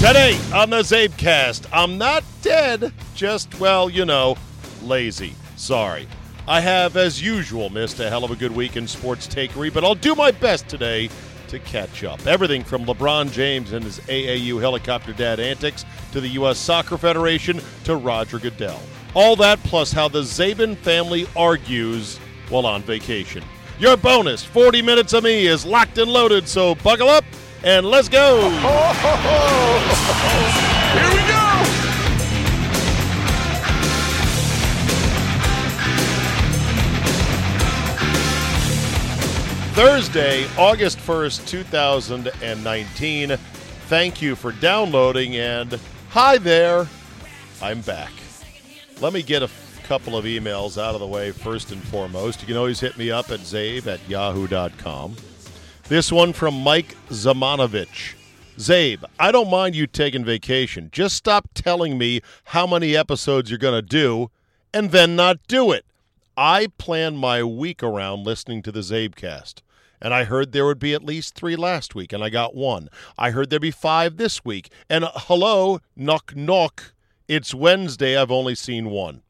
Today 0.00 0.40
on 0.54 0.70
the 0.70 0.78
Czabecast, 0.78 1.66
I'm 1.74 1.98
not 1.98 2.24
dead, 2.40 2.90
just, 3.14 3.60
well, 3.60 3.90
you 3.90 4.06
know, 4.06 4.38
lazy. 4.82 5.34
Sorry. 5.56 6.08
I 6.48 6.62
have, 6.62 6.96
as 6.96 7.20
usual, 7.22 7.68
missed 7.68 8.00
a 8.00 8.08
hell 8.08 8.24
of 8.24 8.30
a 8.30 8.34
good 8.34 8.50
week 8.50 8.78
in 8.78 8.88
sports 8.88 9.28
takery, 9.28 9.70
but 9.70 9.84
I'll 9.84 9.94
do 9.94 10.14
my 10.14 10.30
best 10.30 10.68
today 10.68 11.10
to 11.48 11.58
catch 11.58 12.02
up. 12.02 12.26
Everything 12.26 12.64
from 12.64 12.86
LeBron 12.86 13.30
James 13.30 13.72
and 13.72 13.84
his 13.84 14.00
AAU 14.00 14.58
helicopter 14.58 15.12
dad 15.12 15.38
antics 15.38 15.84
to 16.12 16.22
the 16.22 16.28
U.S. 16.28 16.56
Soccer 16.56 16.96
Federation 16.96 17.60
to 17.84 17.96
Roger 17.96 18.38
Goodell. 18.38 18.80
All 19.12 19.36
that 19.36 19.62
plus 19.64 19.92
how 19.92 20.08
the 20.08 20.22
Czaban 20.22 20.78
family 20.78 21.26
argues 21.36 22.16
while 22.48 22.64
on 22.64 22.80
vacation. 22.84 23.44
Your 23.78 23.98
bonus 23.98 24.42
40 24.42 24.80
minutes 24.80 25.12
of 25.12 25.24
me 25.24 25.46
is 25.46 25.66
locked 25.66 25.98
and 25.98 26.10
loaded, 26.10 26.48
so 26.48 26.74
buckle 26.76 27.10
up 27.10 27.24
and 27.62 27.86
let's 27.86 28.08
go. 28.08 28.40
Here 28.40 28.50
we 31.10 31.28
go. 31.28 31.46
Thursday, 39.74 40.46
August 40.58 40.98
1st, 40.98 41.46
2019. 41.48 43.36
Thank 43.86 44.20
you 44.22 44.36
for 44.36 44.52
downloading 44.52 45.36
and 45.36 45.78
hi 46.10 46.38
there. 46.38 46.86
I'm 47.62 47.80
back. 47.82 48.12
Let 49.00 49.12
me 49.12 49.22
get 49.22 49.42
a 49.42 49.50
couple 49.84 50.16
of 50.16 50.24
emails 50.24 50.80
out 50.80 50.94
of 50.94 51.00
the 51.00 51.06
way 51.06 51.32
first 51.32 51.72
and 51.72 51.82
foremost. 51.82 52.40
You 52.40 52.46
can 52.46 52.56
always 52.56 52.80
hit 52.80 52.96
me 52.98 53.10
up 53.10 53.30
at 53.30 53.40
czabe 53.40 53.86
at 53.86 54.06
yahoo.com. 54.08 55.16
This 55.90 56.12
one 56.12 56.32
from 56.32 56.62
Mike 56.62 56.94
Zamanovich. 57.08 58.14
Czabe, 58.56 59.02
I 59.18 59.32
don't 59.32 59.50
mind 59.50 59.74
you 59.74 59.88
taking 59.88 60.24
vacation. 60.24 60.88
Just 60.92 61.16
stop 61.16 61.48
telling 61.52 61.98
me 61.98 62.20
how 62.44 62.64
many 62.64 62.96
episodes 62.96 63.50
you're 63.50 63.58
going 63.58 63.74
to 63.74 63.82
do 63.82 64.30
and 64.72 64.92
then 64.92 65.16
not 65.16 65.40
do 65.48 65.72
it. 65.72 65.84
I 66.36 66.68
plan 66.78 67.16
my 67.16 67.42
week 67.42 67.82
around 67.82 68.22
listening 68.22 68.62
to 68.62 68.70
the 68.70 68.82
Czabecast. 68.82 69.62
And 70.00 70.14
I 70.14 70.22
heard 70.22 70.52
there 70.52 70.64
would 70.64 70.78
be 70.78 70.94
at 70.94 71.02
least 71.02 71.34
three 71.34 71.56
last 71.56 71.96
week, 71.96 72.12
and 72.12 72.22
I 72.22 72.30
got 72.30 72.54
one. 72.54 72.88
I 73.18 73.32
heard 73.32 73.50
there'd 73.50 73.60
be 73.60 73.72
five 73.72 74.16
this 74.16 74.44
week. 74.44 74.70
And 74.88 75.02
uh, 75.02 75.10
hello, 75.16 75.80
knock, 75.96 76.36
knock. 76.36 76.94
It's 77.26 77.52
Wednesday. 77.52 78.16
I've 78.16 78.30
only 78.30 78.54
seen 78.54 78.90
one. 78.90 79.22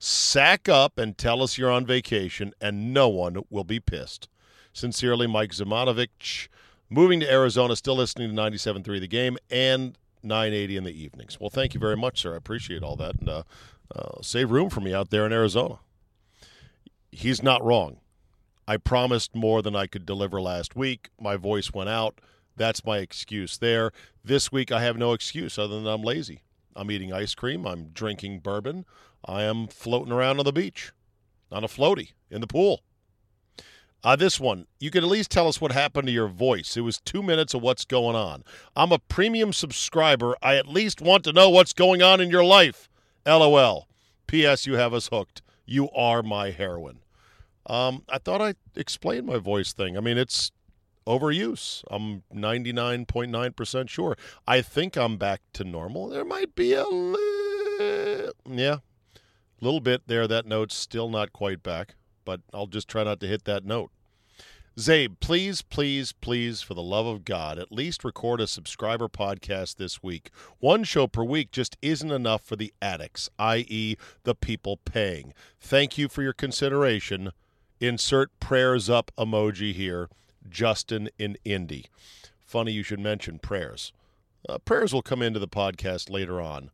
Sack 0.00 0.68
up 0.68 0.98
and 0.98 1.16
tell 1.16 1.44
us 1.44 1.56
you're 1.56 1.70
on 1.70 1.86
vacation, 1.86 2.54
and 2.60 2.92
no 2.92 3.08
one 3.08 3.44
will 3.50 3.62
be 3.62 3.78
pissed. 3.78 4.28
Sincerely, 4.72 5.26
Mike 5.26 5.52
Zamanovich. 5.52 6.48
Moving 6.90 7.20
to 7.20 7.30
Arizona, 7.30 7.76
still 7.76 7.96
listening 7.96 8.34
to 8.34 8.40
97.3 8.40 9.00
The 9.00 9.06
Game 9.06 9.36
and 9.50 9.98
980 10.22 10.76
in 10.76 10.84
the 10.84 11.02
evenings. 11.04 11.38
Well, 11.38 11.50
thank 11.50 11.74
you 11.74 11.80
very 11.80 11.96
much, 11.96 12.20
sir. 12.22 12.34
I 12.34 12.36
appreciate 12.36 12.82
all 12.82 12.96
that. 12.96 13.16
And 13.20 13.28
uh, 13.28 13.42
uh, 13.94 14.22
save 14.22 14.50
room 14.50 14.70
for 14.70 14.80
me 14.80 14.94
out 14.94 15.10
there 15.10 15.26
in 15.26 15.32
Arizona. 15.32 15.78
He's 17.10 17.42
not 17.42 17.64
wrong. 17.64 17.98
I 18.66 18.76
promised 18.76 19.34
more 19.34 19.62
than 19.62 19.74
I 19.74 19.86
could 19.86 20.04
deliver 20.04 20.40
last 20.40 20.76
week. 20.76 21.10
My 21.20 21.36
voice 21.36 21.72
went 21.72 21.88
out. 21.88 22.20
That's 22.56 22.84
my 22.84 22.98
excuse 22.98 23.56
there. 23.58 23.92
This 24.24 24.52
week, 24.52 24.70
I 24.72 24.82
have 24.82 24.98
no 24.98 25.12
excuse 25.12 25.58
other 25.58 25.76
than 25.76 25.86
I'm 25.86 26.02
lazy. 26.02 26.42
I'm 26.76 26.90
eating 26.90 27.12
ice 27.12 27.34
cream. 27.34 27.66
I'm 27.66 27.88
drinking 27.88 28.40
bourbon. 28.40 28.84
I 29.24 29.42
am 29.42 29.68
floating 29.68 30.12
around 30.12 30.38
on 30.38 30.44
the 30.44 30.52
beach 30.52 30.92
on 31.50 31.64
a 31.64 31.68
floaty 31.68 32.12
in 32.30 32.40
the 32.40 32.46
pool. 32.46 32.82
Uh, 34.04 34.14
this 34.14 34.38
one, 34.38 34.66
you 34.78 34.90
could 34.90 35.02
at 35.02 35.08
least 35.08 35.30
tell 35.30 35.48
us 35.48 35.60
what 35.60 35.72
happened 35.72 36.06
to 36.06 36.12
your 36.12 36.28
voice. 36.28 36.76
It 36.76 36.82
was 36.82 37.00
two 37.00 37.22
minutes 37.22 37.52
of 37.52 37.62
what's 37.62 37.84
going 37.84 38.14
on. 38.14 38.44
I'm 38.76 38.92
a 38.92 38.98
premium 38.98 39.52
subscriber. 39.52 40.36
I 40.40 40.56
at 40.56 40.68
least 40.68 41.00
want 41.00 41.24
to 41.24 41.32
know 41.32 41.50
what's 41.50 41.72
going 41.72 42.00
on 42.00 42.20
in 42.20 42.30
your 42.30 42.44
life. 42.44 42.88
LOL. 43.26 43.88
P.S. 44.28 44.66
You 44.66 44.74
have 44.74 44.94
us 44.94 45.08
hooked. 45.08 45.42
You 45.66 45.90
are 45.90 46.22
my 46.22 46.50
heroine. 46.50 47.00
Um, 47.66 48.04
I 48.08 48.18
thought 48.18 48.40
I 48.40 48.54
explained 48.76 49.26
my 49.26 49.38
voice 49.38 49.72
thing. 49.72 49.96
I 49.96 50.00
mean, 50.00 50.16
it's 50.16 50.52
overuse. 51.06 51.82
I'm 51.90 52.22
99.9% 52.34 53.88
sure. 53.88 54.16
I 54.46 54.62
think 54.62 54.96
I'm 54.96 55.16
back 55.16 55.40
to 55.54 55.64
normal. 55.64 56.08
There 56.08 56.24
might 56.24 56.54
be 56.54 56.74
a 56.74 56.86
little, 56.86 58.32
yeah, 58.46 58.76
little 59.60 59.80
bit 59.80 60.02
there. 60.06 60.28
That 60.28 60.46
note's 60.46 60.74
still 60.74 61.08
not 61.08 61.32
quite 61.32 61.62
back, 61.62 61.94
but 62.28 62.42
I'll 62.52 62.66
just 62.66 62.88
try 62.88 63.04
not 63.04 63.20
to 63.20 63.26
hit 63.26 63.46
that 63.46 63.64
note. 63.64 63.90
Czabe, 64.76 65.18
please, 65.18 65.62
please, 65.62 66.12
please, 66.12 66.60
for 66.60 66.74
the 66.74 66.82
love 66.82 67.06
of 67.06 67.24
God, 67.24 67.58
at 67.58 67.72
least 67.72 68.04
record 68.04 68.38
a 68.42 68.46
subscriber 68.46 69.08
podcast 69.08 69.76
this 69.76 70.02
week. 70.02 70.30
One 70.58 70.84
show 70.84 71.06
per 71.06 71.24
week 71.24 71.50
just 71.52 71.78
isn't 71.80 72.12
enough 72.12 72.42
for 72.42 72.54
the 72.54 72.74
addicts, 72.82 73.30
i.e., 73.38 73.96
the 74.24 74.34
people 74.34 74.76
paying. 74.76 75.32
Thank 75.58 75.96
you 75.96 76.06
for 76.06 76.22
your 76.22 76.34
consideration. 76.34 77.32
Insert 77.80 78.38
prayers 78.40 78.90
up 78.90 79.10
emoji 79.16 79.72
here. 79.72 80.10
Justin 80.50 81.08
in 81.18 81.38
Indy. 81.46 81.86
Funny 82.44 82.72
you 82.72 82.82
should 82.82 83.00
mention 83.00 83.38
prayers. 83.38 83.90
Uh, 84.46 84.58
prayers 84.58 84.92
will 84.92 85.00
come 85.00 85.22
into 85.22 85.38
the 85.38 85.48
podcast 85.48 86.10
later 86.10 86.42
on 86.42 86.70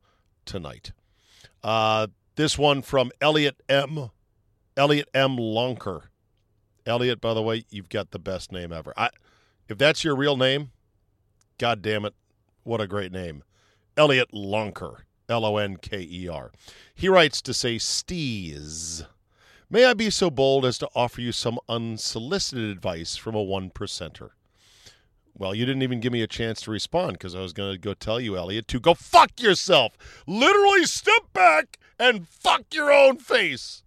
tonight. 0.46 0.90
Uh, 1.62 2.08
this 2.34 2.58
one 2.58 2.82
from 2.82 3.12
Elliot 3.20 3.62
M. 3.68 4.10
Elliot 4.76 5.08
M. 5.14 5.36
Lonker. 5.36 6.04
Elliot, 6.86 7.20
by 7.20 7.32
the 7.34 7.42
way, 7.42 7.64
you've 7.70 7.88
got 7.88 8.10
the 8.10 8.18
best 8.18 8.52
name 8.52 8.72
ever. 8.72 8.92
I, 8.96 9.10
if 9.68 9.78
that's 9.78 10.04
your 10.04 10.16
real 10.16 10.36
name, 10.36 10.72
God 11.58 11.80
damn 11.80 12.04
it, 12.04 12.14
what 12.62 12.80
a 12.80 12.86
great 12.86 13.12
name. 13.12 13.42
Elliot 13.96 14.32
Lonker. 14.32 15.02
L 15.28 15.44
O 15.44 15.56
N 15.56 15.76
K 15.76 16.06
E 16.10 16.28
R. 16.28 16.52
He 16.94 17.08
writes 17.08 17.40
to 17.42 17.54
say, 17.54 17.76
Steez. 17.76 19.06
May 19.70 19.86
I 19.86 19.94
be 19.94 20.10
so 20.10 20.30
bold 20.30 20.66
as 20.66 20.78
to 20.78 20.88
offer 20.94 21.20
you 21.20 21.32
some 21.32 21.58
unsolicited 21.68 22.68
advice 22.68 23.16
from 23.16 23.34
a 23.34 23.42
one 23.42 23.70
percenter? 23.70 24.30
Well, 25.36 25.54
you 25.54 25.64
didn't 25.64 25.82
even 25.82 26.00
give 26.00 26.12
me 26.12 26.22
a 26.22 26.28
chance 26.28 26.60
to 26.62 26.70
respond 26.70 27.14
because 27.14 27.34
I 27.34 27.40
was 27.40 27.52
going 27.52 27.72
to 27.72 27.78
go 27.78 27.94
tell 27.94 28.20
you, 28.20 28.36
Elliot, 28.36 28.68
to 28.68 28.78
go 28.78 28.94
fuck 28.94 29.40
yourself. 29.40 29.96
Literally 30.26 30.84
step 30.84 31.32
back 31.32 31.78
and 31.98 32.28
fuck 32.28 32.62
your 32.72 32.92
own 32.92 33.18
face, 33.18 33.82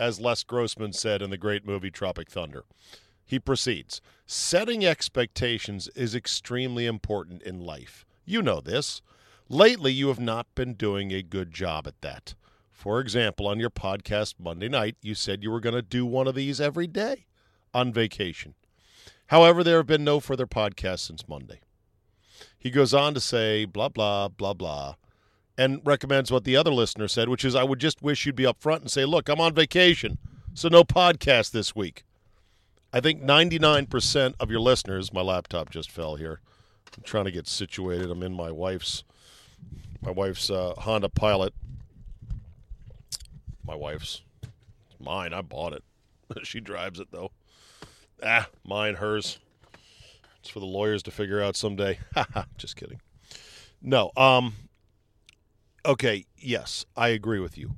as 0.00 0.18
Les 0.18 0.42
Grossman 0.42 0.94
said 0.94 1.20
in 1.20 1.28
the 1.28 1.36
great 1.36 1.66
movie 1.66 1.90
Tropic 1.90 2.30
Thunder. 2.30 2.64
He 3.24 3.38
proceeds 3.38 4.00
Setting 4.26 4.84
expectations 4.84 5.88
is 5.94 6.14
extremely 6.14 6.86
important 6.86 7.42
in 7.42 7.60
life. 7.60 8.06
You 8.24 8.40
know 8.42 8.60
this. 8.60 9.02
Lately, 9.48 9.92
you 9.92 10.08
have 10.08 10.18
not 10.18 10.46
been 10.54 10.74
doing 10.74 11.12
a 11.12 11.22
good 11.22 11.52
job 11.52 11.86
at 11.86 12.00
that. 12.00 12.34
For 12.70 12.98
example, 12.98 13.46
on 13.46 13.60
your 13.60 13.70
podcast 13.70 14.36
Monday 14.38 14.68
night, 14.68 14.96
you 15.02 15.14
said 15.14 15.42
you 15.42 15.50
were 15.50 15.60
going 15.60 15.74
to 15.74 15.82
do 15.82 16.06
one 16.06 16.26
of 16.26 16.34
these 16.34 16.60
every 16.60 16.86
day 16.86 17.26
on 17.74 17.92
vacation. 17.92 18.54
However, 19.26 19.62
there 19.62 19.76
have 19.76 19.86
been 19.86 20.04
no 20.04 20.18
further 20.18 20.46
podcasts 20.46 21.06
since 21.06 21.28
Monday. 21.28 21.60
He 22.58 22.70
goes 22.70 22.94
on 22.94 23.12
to 23.14 23.20
say, 23.20 23.64
blah, 23.64 23.90
blah, 23.90 24.28
blah, 24.28 24.54
blah, 24.54 24.94
and 25.60 25.80
recommends 25.84 26.32
what 26.32 26.44
the 26.44 26.56
other 26.56 26.72
listener 26.72 27.08
said, 27.08 27.28
which 27.28 27.44
is, 27.44 27.54
I 27.54 27.64
would 27.64 27.78
just 27.78 28.02
wish 28.02 28.24
you'd 28.24 28.36
be 28.36 28.44
upfront 28.44 28.80
and 28.80 28.90
say, 28.90 29.04
look, 29.04 29.28
I'm 29.28 29.40
on 29.40 29.54
vacation, 29.54 30.18
so 30.54 30.68
no 30.68 30.84
podcast 30.84 31.50
this 31.50 31.76
week. 31.76 32.04
I 32.92 33.00
think 33.00 33.22
99% 33.22 34.34
of 34.40 34.50
your 34.50 34.60
listeners, 34.60 35.12
my 35.12 35.20
laptop 35.20 35.70
just 35.70 35.90
fell 35.90 36.16
here. 36.16 36.40
I'm 36.96 37.04
trying 37.04 37.26
to 37.26 37.30
get 37.30 37.46
situated. 37.46 38.10
I'm 38.10 38.22
in 38.22 38.32
my 38.32 38.50
wife's 38.50 39.04
my 40.02 40.10
wife's 40.10 40.48
uh, 40.48 40.72
Honda 40.78 41.10
Pilot 41.10 41.52
my 43.70 43.76
wife's. 43.76 44.22
It's 44.42 44.98
mine. 44.98 45.32
I 45.32 45.42
bought 45.42 45.72
it. 45.72 45.84
she 46.42 46.58
drives 46.58 46.98
it 46.98 47.08
though. 47.12 47.30
Ah, 48.20 48.48
mine, 48.64 48.96
hers. 48.96 49.38
It's 50.40 50.48
for 50.48 50.58
the 50.58 50.66
lawyers 50.66 51.04
to 51.04 51.12
figure 51.12 51.40
out 51.40 51.54
someday. 51.54 52.00
Just 52.56 52.74
kidding. 52.74 53.00
No. 53.80 54.10
Um. 54.16 54.54
Okay. 55.84 56.26
Yes, 56.36 56.84
I 56.96 57.08
agree 57.08 57.40
with 57.40 57.56
you. 57.56 57.76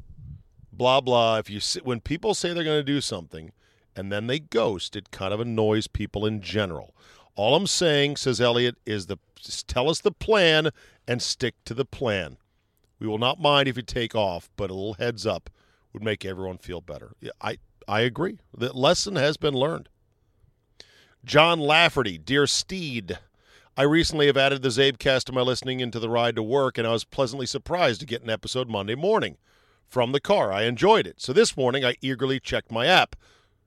Blah 0.73 1.01
blah. 1.01 1.39
If 1.39 1.51
you 1.51 1.61
when 1.83 2.01
people 2.01 2.35
say 2.35 2.53
they're 2.53 2.65
going 2.65 2.81
to 2.81 2.93
do 2.93 3.01
something, 3.01 3.53
and 3.95 4.11
then 4.11 4.27
they 4.27 4.39
ghost, 4.39 4.97
it 4.97 5.11
kind 5.11 5.35
of 5.35 5.41
annoys 5.41 5.87
people 5.87 6.27
in 6.27 6.41
general. 6.41 6.95
All 7.35 7.55
I'm 7.55 7.67
saying, 7.67 8.17
says 8.17 8.41
Elliot, 8.41 8.77
is 8.85 9.07
the 9.07 9.19
tell 9.67 9.89
us 9.89 10.01
the 10.01 10.13
plan 10.13 10.71
and 11.07 11.21
stick 11.21 11.55
to 11.65 11.75
the 11.75 11.85
plan. 11.85 12.37
We 12.99 13.07
will 13.07 13.19
not 13.19 13.41
mind 13.41 13.69
if 13.69 13.77
you 13.77 13.83
take 13.83 14.15
off, 14.15 14.49
but 14.57 14.71
a 14.71 14.75
little 14.75 14.95
heads 14.95 15.27
up 15.27 15.51
would 15.93 16.03
make 16.03 16.25
everyone 16.25 16.59
feel 16.59 16.81
better. 16.81 17.13
Yeah, 17.21 17.33
I 17.41 17.59
I 17.89 18.01
agree. 18.01 18.39
The 18.57 18.73
lesson 18.73 19.17
has 19.17 19.37
been 19.37 19.55
learned. 19.55 19.89
John 21.25 21.61
Lafferty, 21.61 22.19
dear 22.19 22.47
Steed, 22.47 23.19
I 23.75 23.85
recently 23.85 24.27
have 24.27 24.37
added 24.37 24.61
the 24.61 24.69
Czabecast 24.69 25.25
to 25.25 25.33
my 25.33 25.41
listening 25.41 25.81
into 25.81 25.99
the 25.99 26.11
ride 26.11 26.37
to 26.37 26.43
work, 26.43 26.77
and 26.77 26.87
I 26.87 26.93
was 26.93 27.05
pleasantly 27.05 27.47
surprised 27.47 28.01
to 28.01 28.07
get 28.07 28.23
an 28.23 28.29
episode 28.29 28.69
Monday 28.69 28.95
morning 28.95 29.39
from 29.89 30.13
the 30.13 30.21
car. 30.21 30.53
I 30.53 30.65
enjoyed 30.65 31.07
it. 31.07 31.23
So 31.23 31.33
this 31.33 31.57
morning 31.57 31.83
I 31.83 31.95
eagerly 32.03 32.39
checked 32.39 32.71
my 32.71 32.85
app. 32.85 33.17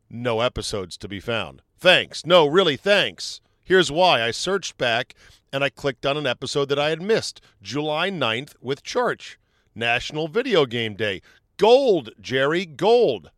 No 0.07 0.41
episodes 0.41 0.95
to 0.97 1.07
be 1.07 1.19
found. 1.19 1.63
Thanks. 1.79 2.23
No, 2.23 2.45
really, 2.45 2.77
thanks. 2.77 3.41
Here's 3.63 3.91
why 3.91 4.21
I 4.21 4.29
searched 4.29 4.77
back 4.77 5.15
and 5.51 5.63
I 5.63 5.69
clicked 5.69 6.05
on 6.05 6.17
an 6.17 6.27
episode 6.27 6.69
that 6.69 6.77
I 6.77 6.89
had 6.89 7.01
missed 7.01 7.41
July 7.63 8.11
9th 8.11 8.53
with 8.61 8.83
Church, 8.83 9.39
National 9.73 10.27
Video 10.27 10.67
Game 10.67 10.93
Day. 10.93 11.23
Gold, 11.57 12.11
Jerry, 12.21 12.67
gold. 12.67 13.31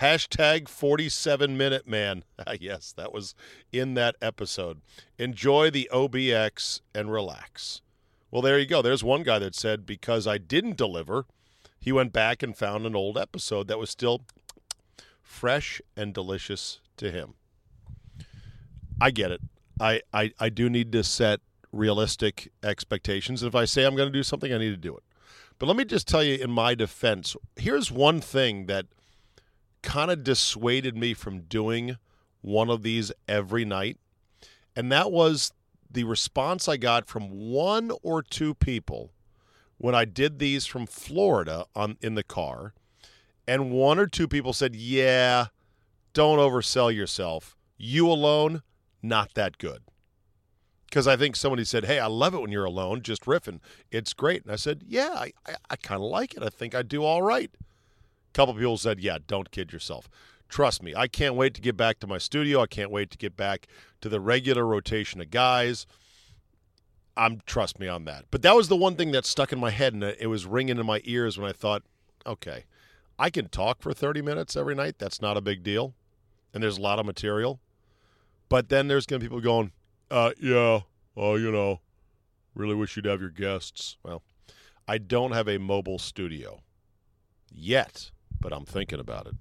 Hashtag 0.00 0.68
47 0.68 1.56
Minute 1.56 1.86
Man. 1.86 2.24
yes, 2.60 2.92
that 2.96 3.12
was 3.12 3.34
in 3.72 3.94
that 3.94 4.16
episode. 4.22 4.80
Enjoy 5.18 5.70
the 5.70 5.88
OBX 5.92 6.80
and 6.94 7.12
relax. 7.12 7.82
Well, 8.30 8.42
there 8.42 8.58
you 8.58 8.66
go. 8.66 8.80
There's 8.80 9.04
one 9.04 9.22
guy 9.22 9.38
that 9.38 9.54
said 9.54 9.84
because 9.84 10.26
I 10.26 10.38
didn't 10.38 10.76
deliver, 10.76 11.26
he 11.78 11.92
went 11.92 12.12
back 12.12 12.42
and 12.42 12.56
found 12.56 12.86
an 12.86 12.96
old 12.96 13.18
episode 13.18 13.68
that 13.68 13.78
was 13.78 13.90
still 13.90 14.22
fresh 15.22 15.80
and 15.96 16.14
delicious 16.14 16.80
to 16.96 17.10
him. 17.10 17.34
I 19.00 19.10
get 19.10 19.30
it. 19.30 19.40
I, 19.78 20.00
I, 20.12 20.32
I 20.38 20.48
do 20.48 20.70
need 20.70 20.92
to 20.92 21.04
set 21.04 21.40
realistic 21.72 22.50
expectations. 22.62 23.42
If 23.42 23.54
I 23.54 23.66
say 23.66 23.84
I'm 23.84 23.96
going 23.96 24.10
to 24.10 24.18
do 24.18 24.22
something, 24.22 24.52
I 24.52 24.58
need 24.58 24.70
to 24.70 24.76
do 24.76 24.96
it. 24.96 25.02
But 25.58 25.66
let 25.66 25.76
me 25.76 25.84
just 25.84 26.08
tell 26.08 26.22
you 26.22 26.36
in 26.36 26.50
my 26.50 26.74
defense 26.74 27.36
here's 27.56 27.92
one 27.92 28.20
thing 28.20 28.66
that– 28.66 28.86
kind 29.82 30.10
of 30.10 30.24
dissuaded 30.24 30.96
me 30.96 31.14
from 31.14 31.40
doing 31.42 31.96
one 32.40 32.70
of 32.70 32.82
these 32.82 33.12
every 33.28 33.64
night. 33.64 33.98
And 34.74 34.90
that 34.90 35.12
was 35.12 35.52
the 35.90 36.04
response 36.04 36.68
I 36.68 36.76
got 36.76 37.06
from 37.06 37.50
one 37.50 37.92
or 38.02 38.22
two 38.22 38.54
people 38.54 39.12
when 39.78 39.94
I 39.94 40.04
did 40.04 40.38
these 40.38 40.64
from 40.66 40.86
Florida 40.86 41.66
on 41.74 41.98
in 42.00 42.14
the 42.14 42.22
car. 42.22 42.72
And 43.46 43.72
one 43.72 43.98
or 43.98 44.06
two 44.06 44.28
people 44.28 44.52
said, 44.52 44.74
"Yeah, 44.76 45.46
don't 46.12 46.38
oversell 46.38 46.94
yourself. 46.94 47.56
You 47.76 48.08
alone, 48.08 48.62
not 49.02 49.34
that 49.34 49.58
good." 49.58 49.82
Because 50.86 51.08
I 51.08 51.16
think 51.16 51.36
somebody 51.36 51.64
said, 51.64 51.86
"Hey, 51.86 51.98
I 51.98 52.06
love 52.06 52.34
it 52.34 52.40
when 52.40 52.52
you're 52.52 52.64
alone, 52.64 53.02
just 53.02 53.24
riffing. 53.24 53.60
It's 53.90 54.12
great." 54.12 54.44
And 54.44 54.52
I 54.52 54.56
said, 54.56 54.84
"Yeah, 54.86 55.10
I, 55.14 55.32
I, 55.46 55.56
I 55.70 55.76
kind 55.76 56.00
of 56.00 56.08
like 56.08 56.34
it. 56.34 56.42
I 56.42 56.48
think 56.48 56.74
I 56.74 56.82
do 56.82 57.02
all 57.02 57.22
right." 57.22 57.50
Couple 58.32 58.54
people 58.54 58.76
said, 58.76 59.00
"Yeah, 59.00 59.18
don't 59.26 59.50
kid 59.50 59.72
yourself." 59.72 60.08
Trust 60.48 60.82
me, 60.82 60.94
I 60.94 61.08
can't 61.08 61.34
wait 61.34 61.54
to 61.54 61.62
get 61.62 61.78
back 61.78 61.98
to 62.00 62.06
my 62.06 62.18
studio. 62.18 62.60
I 62.60 62.66
can't 62.66 62.90
wait 62.90 63.10
to 63.12 63.18
get 63.18 63.36
back 63.36 63.66
to 64.02 64.10
the 64.10 64.20
regular 64.20 64.66
rotation 64.66 65.20
of 65.20 65.30
guys. 65.30 65.86
I'm 67.16 67.40
trust 67.46 67.78
me 67.78 67.88
on 67.88 68.04
that. 68.04 68.26
But 68.30 68.42
that 68.42 68.54
was 68.54 68.68
the 68.68 68.76
one 68.76 68.96
thing 68.96 69.12
that 69.12 69.24
stuck 69.24 69.52
in 69.52 69.58
my 69.58 69.70
head 69.70 69.94
and 69.94 70.02
it 70.02 70.28
was 70.28 70.46
ringing 70.46 70.78
in 70.78 70.86
my 70.86 71.00
ears 71.04 71.38
when 71.38 71.48
I 71.48 71.52
thought, 71.52 71.82
okay, 72.26 72.64
I 73.18 73.30
can 73.30 73.48
talk 73.48 73.82
for 73.82 73.92
30 73.92 74.22
minutes 74.22 74.56
every 74.56 74.74
night. 74.74 74.96
That's 74.98 75.20
not 75.20 75.36
a 75.36 75.40
big 75.40 75.62
deal. 75.62 75.94
And 76.52 76.62
there's 76.62 76.78
a 76.78 76.82
lot 76.82 76.98
of 76.98 77.06
material. 77.06 77.60
But 78.48 78.68
then 78.68 78.88
there's 78.88 79.06
going 79.06 79.20
to 79.20 79.24
be 79.24 79.28
people 79.28 79.40
going, 79.40 79.72
uh, 80.10 80.32
yeah, 80.38 80.80
oh, 81.16 81.36
you 81.36 81.50
know, 81.50 81.80
really 82.54 82.74
wish 82.74 82.96
you'd 82.96 83.06
have 83.06 83.20
your 83.20 83.30
guests. 83.30 83.96
Well, 84.02 84.22
I 84.86 84.98
don't 84.98 85.32
have 85.32 85.48
a 85.48 85.58
mobile 85.58 85.98
studio 85.98 86.60
yet 87.50 88.10
but 88.42 88.52
I'm 88.52 88.66
thinking 88.66 89.00
about 89.00 89.26
it. 89.26 89.34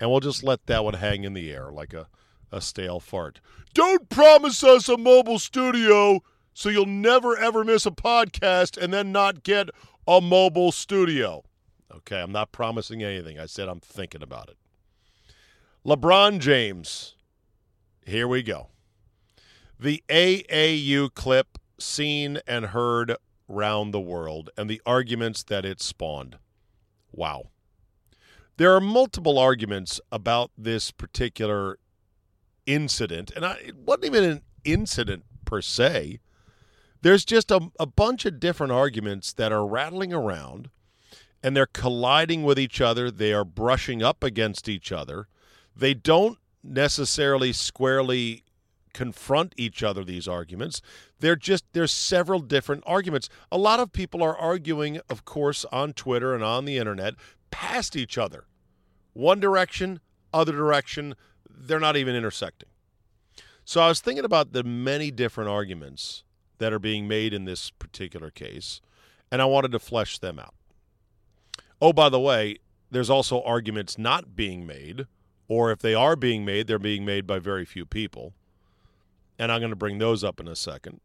And 0.00 0.10
we'll 0.10 0.20
just 0.20 0.42
let 0.42 0.66
that 0.66 0.84
one 0.84 0.94
hang 0.94 1.24
in 1.24 1.34
the 1.34 1.52
air 1.52 1.70
like 1.70 1.92
a, 1.92 2.08
a 2.50 2.60
stale 2.60 3.00
fart. 3.00 3.40
Don't 3.74 4.08
promise 4.08 4.64
us 4.64 4.88
a 4.88 4.96
mobile 4.96 5.38
studio 5.38 6.22
so 6.54 6.68
you'll 6.68 6.86
never 6.86 7.36
ever 7.36 7.64
miss 7.64 7.84
a 7.84 7.90
podcast 7.90 8.80
and 8.80 8.94
then 8.94 9.12
not 9.12 9.42
get 9.42 9.68
a 10.06 10.20
mobile 10.20 10.72
studio. 10.72 11.42
Okay, 11.92 12.20
I'm 12.20 12.32
not 12.32 12.52
promising 12.52 13.02
anything. 13.02 13.38
I 13.38 13.46
said 13.46 13.68
I'm 13.68 13.80
thinking 13.80 14.22
about 14.22 14.48
it. 14.48 14.56
LeBron 15.84 16.38
James. 16.38 17.14
Here 18.06 18.28
we 18.28 18.42
go. 18.42 18.68
The 19.78 20.02
AAU 20.08 21.12
clip 21.14 21.58
seen 21.78 22.38
and 22.46 22.66
heard 22.66 23.16
round 23.48 23.92
the 23.92 24.00
world 24.00 24.50
and 24.56 24.70
the 24.70 24.80
arguments 24.86 25.42
that 25.44 25.64
it 25.64 25.80
spawned. 25.80 26.38
Wow. 27.12 27.50
There 28.56 28.74
are 28.74 28.80
multiple 28.80 29.38
arguments 29.38 30.00
about 30.12 30.52
this 30.56 30.90
particular 30.90 31.78
incident, 32.66 33.32
and 33.34 33.44
I, 33.44 33.54
it 33.54 33.76
wasn't 33.76 34.06
even 34.06 34.24
an 34.24 34.42
incident 34.64 35.24
per 35.44 35.60
se. 35.60 36.20
There's 37.02 37.24
just 37.24 37.50
a, 37.50 37.70
a 37.80 37.86
bunch 37.86 38.24
of 38.24 38.40
different 38.40 38.72
arguments 38.72 39.32
that 39.34 39.52
are 39.52 39.66
rattling 39.66 40.12
around, 40.12 40.70
and 41.42 41.56
they're 41.56 41.66
colliding 41.66 42.44
with 42.44 42.58
each 42.58 42.80
other. 42.80 43.10
They 43.10 43.32
are 43.32 43.44
brushing 43.44 44.02
up 44.02 44.22
against 44.22 44.68
each 44.68 44.92
other. 44.92 45.26
They 45.76 45.92
don't 45.92 46.38
necessarily 46.62 47.52
squarely 47.52 48.44
confront 48.94 49.52
each 49.56 49.82
other 49.82 50.04
these 50.04 50.28
arguments 50.28 50.80
they're 51.18 51.34
just 51.34 51.64
there's 51.72 51.90
several 51.90 52.38
different 52.38 52.82
arguments 52.86 53.28
a 53.50 53.58
lot 53.58 53.80
of 53.80 53.92
people 53.92 54.22
are 54.22 54.38
arguing 54.38 55.00
of 55.10 55.24
course 55.24 55.64
on 55.72 55.92
twitter 55.92 56.32
and 56.32 56.44
on 56.44 56.64
the 56.64 56.78
internet 56.78 57.14
past 57.54 57.94
each 57.94 58.18
other. 58.18 58.46
One 59.12 59.38
direction, 59.38 60.00
other 60.32 60.50
direction, 60.50 61.14
they're 61.48 61.78
not 61.78 61.96
even 61.96 62.16
intersecting. 62.16 62.68
So 63.64 63.80
I 63.80 63.86
was 63.86 64.00
thinking 64.00 64.24
about 64.24 64.52
the 64.52 64.64
many 64.64 65.12
different 65.12 65.50
arguments 65.50 66.24
that 66.58 66.72
are 66.72 66.80
being 66.80 67.06
made 67.06 67.32
in 67.32 67.44
this 67.44 67.70
particular 67.70 68.30
case, 68.30 68.80
and 69.30 69.40
I 69.40 69.44
wanted 69.44 69.70
to 69.70 69.78
flesh 69.78 70.18
them 70.18 70.40
out. 70.40 70.54
Oh, 71.80 71.92
by 71.92 72.08
the 72.08 72.18
way, 72.18 72.56
there's 72.90 73.08
also 73.08 73.40
arguments 73.42 73.96
not 73.96 74.34
being 74.34 74.66
made, 74.66 75.06
or 75.46 75.70
if 75.70 75.78
they 75.78 75.94
are 75.94 76.16
being 76.16 76.44
made, 76.44 76.66
they're 76.66 76.80
being 76.80 77.04
made 77.04 77.24
by 77.24 77.38
very 77.38 77.64
few 77.64 77.86
people. 77.86 78.34
And 79.38 79.52
I'm 79.52 79.60
going 79.60 79.70
to 79.70 79.76
bring 79.76 79.98
those 79.98 80.24
up 80.24 80.40
in 80.40 80.48
a 80.48 80.56
second. 80.56 81.00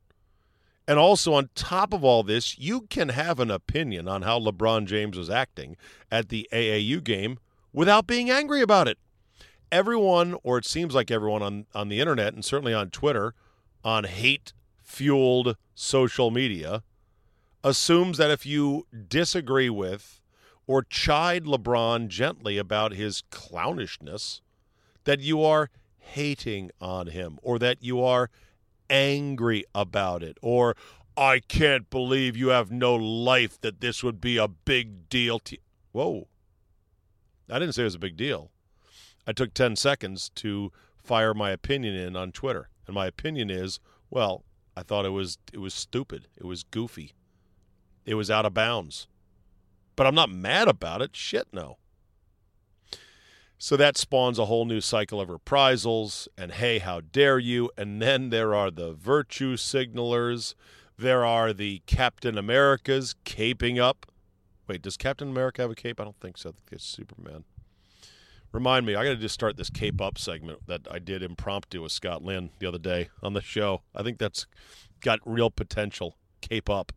And 0.90 0.98
also, 0.98 1.36
on 1.36 1.52
top 1.54 1.94
of 1.94 2.04
all 2.04 2.24
this, 2.24 2.58
you 2.58 2.82
can 2.82 3.10
have 3.10 3.40
an 3.40 3.52
opinion 3.52 4.08
on 4.08 4.24
how 4.24 4.40
LeBron 4.40 4.88
James 4.88 5.20
was 5.20 5.30
acting 5.30 5.78
at 6.12 6.30
the 6.30 6.50
AAU 6.52 7.04
game 7.04 7.38
without 7.72 8.08
being 8.08 8.32
angry 8.32 8.64
about 8.64 8.88
it. 8.88 8.98
Everyone, 9.72 10.36
or 10.42 10.58
it 10.58 10.66
seems 10.66 10.96
like 10.96 11.12
everyone 11.12 11.44
on, 11.44 11.68
on 11.76 11.90
the 11.90 12.00
internet 12.00 12.34
and 12.34 12.44
certainly 12.44 12.74
on 12.74 12.90
Twitter, 12.90 13.36
on 13.84 14.06
hate 14.06 14.52
fueled 14.82 15.58
social 15.76 16.32
media, 16.32 16.82
assumes 17.64 18.18
that 18.18 18.32
if 18.32 18.48
you 18.48 18.88
disagree 19.08 19.70
with 19.70 20.24
or 20.66 20.82
chide 20.82 21.44
LeBron 21.44 22.08
gently 22.08 22.58
about 22.58 22.94
his 22.94 23.22
clownishness, 23.30 24.42
that 25.04 25.20
you 25.20 25.44
are 25.44 25.70
hating 26.00 26.72
on 26.82 27.06
him 27.06 27.38
or 27.44 27.60
that 27.60 27.78
you 27.84 28.02
are 28.02 28.32
angry 28.90 29.64
about 29.74 30.24
it 30.24 30.38
or 30.42 30.76
I 31.16 31.40
can't 31.40 31.90
believe 31.90 32.38
you 32.38 32.50
have 32.50 32.72
no 32.72 32.96
life 32.96 33.60
that 33.62 33.82
this 33.82 34.04
would 34.04 34.22
be 34.22 34.38
a 34.38 34.48
big 34.48 35.10
deal 35.10 35.40
to 35.40 35.58
Whoa. 35.92 36.28
I 37.50 37.60
didn't 37.60 37.74
say 37.74 37.82
it 37.82 37.86
was 37.86 37.96
a 37.96 38.00
big 38.00 38.16
deal. 38.16 38.52
I 39.26 39.32
took 39.32 39.54
10 39.54 39.76
seconds 39.76 40.30
to 40.36 40.72
fire 41.04 41.34
my 41.34 41.52
opinion 41.52 41.96
in 41.96 42.16
on 42.16 42.32
Twitter. 42.32 42.70
And 42.86 42.94
my 42.94 43.08
opinion 43.08 43.50
is, 43.50 43.80
well, 44.10 44.44
I 44.76 44.84
thought 44.84 45.06
it 45.06 45.10
was 45.10 45.38
it 45.52 45.60
was 45.60 45.74
stupid. 45.74 46.28
It 46.38 46.46
was 46.46 46.64
goofy. 46.64 47.14
It 48.06 48.16
was 48.16 48.32
out 48.32 48.46
of 48.46 48.54
bounds. 48.54 49.08
But 49.96 50.08
I'm 50.08 50.16
not 50.16 50.30
mad 50.30 50.68
about 50.68 51.02
it. 51.02 51.16
Shit 51.16 51.48
no. 51.52 51.78
So 53.62 53.76
that 53.76 53.98
spawns 53.98 54.40
a 54.40 54.46
whole 54.46 54.64
new 54.64 54.80
cycle 54.80 55.20
of 55.20 55.30
reprisals 55.30 56.30
and 56.38 56.54
hey, 56.54 56.80
how 56.80 57.02
dare 57.02 57.38
you? 57.38 57.70
And 57.78 58.02
then 58.02 58.30
there 58.30 58.56
are 58.56 58.72
the 58.72 58.94
virtue 58.94 59.58
signalers. 59.58 60.56
There 60.98 61.26
are 61.26 61.52
the 61.52 61.82
Captain 61.86 62.38
Americas 62.38 63.16
caping 63.26 63.78
up. 63.78 64.06
Wait, 64.66 64.82
does 64.82 64.96
Captain 64.96 65.30
America 65.30 65.62
have 65.62 65.72
a 65.72 65.76
cape? 65.76 66.00
I 66.00 66.06
don't 66.06 66.20
think 66.22 66.38
so. 66.38 66.50
I 66.50 66.54
think 66.54 66.68
it's 66.72 66.86
Superman. 66.86 67.44
Remind 68.54 68.86
me, 68.86 68.96
I 68.96 69.04
got 69.04 69.10
to 69.10 69.18
just 69.18 69.36
start 69.36 69.58
this 69.58 69.70
cape 69.70 70.00
up 70.00 70.18
segment 70.18 70.66
that 70.68 70.88
I 70.90 71.00
did 71.00 71.22
impromptu 71.22 71.82
with 71.82 71.92
Scott 71.92 72.24
Lynn 72.24 72.52
the 72.60 72.66
other 72.66 72.80
day 72.80 73.10
on 73.22 73.34
the 73.34 73.42
show. 73.42 73.82
I 73.94 74.04
think 74.04 74.20
that's 74.20 74.48
got 75.02 75.20
real 75.26 75.52
potential. 75.52 76.16
Cape 76.40 76.70
up. 76.70 76.94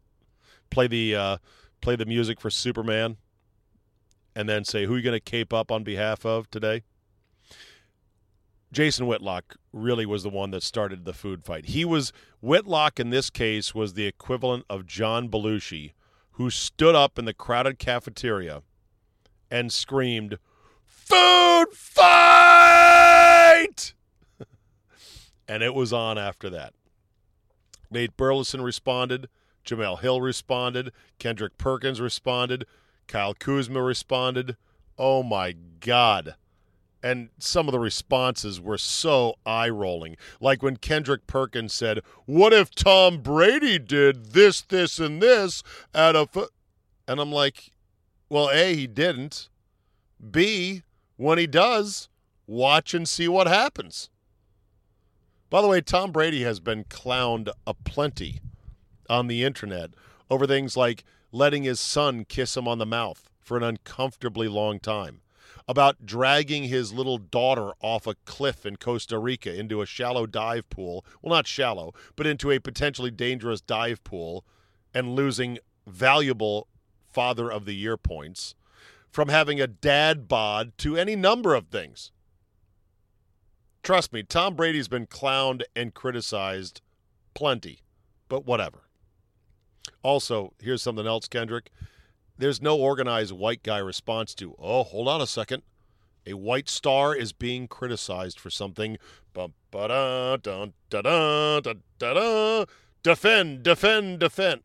Play 0.70 0.86
the 0.86 1.16
uh, 1.16 1.36
play 1.80 1.96
the 1.96 2.06
music 2.06 2.40
for 2.40 2.50
Superman 2.50 3.16
and 4.34 4.48
then 4.48 4.64
say 4.64 4.86
who 4.86 4.94
are 4.94 4.96
you 4.96 5.02
going 5.02 5.12
to 5.12 5.20
cape 5.20 5.52
up 5.52 5.70
on 5.70 5.84
behalf 5.84 6.24
of 6.24 6.50
today? 6.50 6.82
Jason 8.72 9.06
Whitlock 9.06 9.56
really 9.72 10.06
was 10.06 10.22
the 10.22 10.30
one 10.30 10.50
that 10.50 10.62
started 10.62 11.04
the 11.04 11.12
food 11.12 11.44
fight. 11.44 11.66
He 11.66 11.84
was 11.84 12.12
Whitlock 12.40 12.98
in 12.98 13.10
this 13.10 13.28
case 13.28 13.74
was 13.74 13.92
the 13.92 14.06
equivalent 14.06 14.64
of 14.70 14.86
John 14.86 15.28
Belushi, 15.28 15.92
who 16.32 16.48
stood 16.48 16.94
up 16.94 17.18
in 17.18 17.26
the 17.26 17.34
crowded 17.34 17.78
cafeteria 17.78 18.62
and 19.50 19.70
screamed, 19.70 20.38
"Food 20.86 21.66
fight!" 21.72 22.72
and 25.46 25.62
it 25.62 25.74
was 25.74 25.92
on 25.92 26.16
after 26.16 26.48
that. 26.48 26.72
Nate 27.90 28.16
Burleson 28.16 28.62
responded. 28.62 29.28
Jemele 29.66 30.00
Hill 30.00 30.22
responded. 30.22 30.92
Kendrick 31.18 31.58
Perkins 31.58 32.00
responded. 32.00 32.64
Kyle 33.06 33.34
Kuzma 33.34 33.82
responded, 33.82 34.56
Oh 34.98 35.22
my 35.22 35.54
God. 35.80 36.36
And 37.02 37.30
some 37.38 37.66
of 37.66 37.72
the 37.72 37.80
responses 37.80 38.60
were 38.60 38.78
so 38.78 39.34
eye 39.44 39.68
rolling. 39.68 40.16
Like 40.40 40.62
when 40.62 40.76
Kendrick 40.76 41.26
Perkins 41.26 41.72
said, 41.72 42.00
What 42.26 42.52
if 42.52 42.74
Tom 42.74 43.18
Brady 43.18 43.78
did 43.78 44.32
this, 44.32 44.60
this, 44.62 44.98
and 44.98 45.20
this 45.20 45.62
at 45.92 46.14
a. 46.14 46.26
Fo-? 46.26 46.48
And 47.08 47.20
I'm 47.20 47.32
like, 47.32 47.72
Well, 48.28 48.50
A, 48.50 48.74
he 48.74 48.86
didn't. 48.86 49.48
B, 50.30 50.82
when 51.16 51.38
he 51.38 51.48
does, 51.48 52.08
watch 52.46 52.94
and 52.94 53.08
see 53.08 53.26
what 53.26 53.48
happens. 53.48 54.08
By 55.50 55.60
the 55.60 55.68
way, 55.68 55.80
Tom 55.80 56.12
Brady 56.12 56.44
has 56.44 56.60
been 56.60 56.84
clowned 56.84 57.50
aplenty 57.66 58.40
on 59.10 59.26
the 59.26 59.44
internet 59.44 59.90
over 60.30 60.46
things 60.46 60.76
like 60.76 61.04
letting 61.32 61.64
his 61.64 61.80
son 61.80 62.24
kiss 62.24 62.56
him 62.56 62.68
on 62.68 62.78
the 62.78 62.86
mouth 62.86 63.28
for 63.40 63.56
an 63.56 63.62
uncomfortably 63.62 64.46
long 64.46 64.78
time, 64.78 65.22
about 65.66 66.06
dragging 66.06 66.64
his 66.64 66.92
little 66.92 67.18
daughter 67.18 67.72
off 67.80 68.06
a 68.06 68.14
cliff 68.24 68.64
in 68.64 68.76
Costa 68.76 69.18
Rica 69.18 69.52
into 69.52 69.80
a 69.82 69.86
shallow 69.86 70.26
dive 70.26 70.68
pool. 70.70 71.04
Well, 71.20 71.34
not 71.34 71.46
shallow, 71.46 71.94
but 72.14 72.26
into 72.26 72.50
a 72.50 72.60
potentially 72.60 73.10
dangerous 73.10 73.60
dive 73.60 74.04
pool 74.04 74.44
and 74.94 75.16
losing 75.16 75.58
valuable 75.86 76.68
Father 77.10 77.50
of 77.50 77.64
the 77.64 77.74
Year 77.74 77.96
points, 77.96 78.54
from 79.10 79.28
having 79.28 79.60
a 79.60 79.66
dad 79.66 80.28
bod 80.28 80.72
to 80.78 80.96
any 80.96 81.16
number 81.16 81.54
of 81.54 81.66
things. 81.66 82.12
Trust 83.82 84.12
me, 84.12 84.22
Tom 84.22 84.54
Brady's 84.54 84.88
been 84.88 85.06
clowned 85.06 85.62
and 85.74 85.92
criticized 85.92 86.80
plenty, 87.34 87.80
but 88.28 88.46
whatever. 88.46 88.84
Also, 90.02 90.52
here's 90.60 90.82
something 90.82 91.06
else, 91.06 91.28
Kendrick. 91.28 91.70
There's 92.38 92.62
no 92.62 92.76
organized 92.76 93.32
white 93.32 93.62
guy 93.62 93.78
response 93.78 94.34
to, 94.36 94.54
oh, 94.58 94.82
hold 94.82 95.08
on 95.08 95.20
a 95.20 95.26
second. 95.26 95.62
A 96.26 96.34
white 96.34 96.68
star 96.68 97.14
is 97.14 97.32
being 97.32 97.66
criticized 97.68 98.38
for 98.38 98.50
something. 98.50 98.96
Defend, 103.02 103.62
defend, 103.62 104.18
defend. 104.20 104.60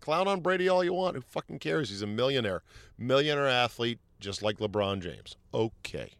Clown 0.00 0.26
on 0.28 0.40
Brady 0.40 0.68
all 0.68 0.82
you 0.82 0.92
want. 0.92 1.14
Who 1.14 1.22
fucking 1.22 1.60
cares? 1.60 1.90
He's 1.90 2.02
a 2.02 2.06
millionaire. 2.06 2.62
Millionaire 2.98 3.46
athlete, 3.46 4.00
just 4.18 4.42
like 4.42 4.58
LeBron 4.58 5.00
James. 5.00 5.36
Okay. 5.54 6.14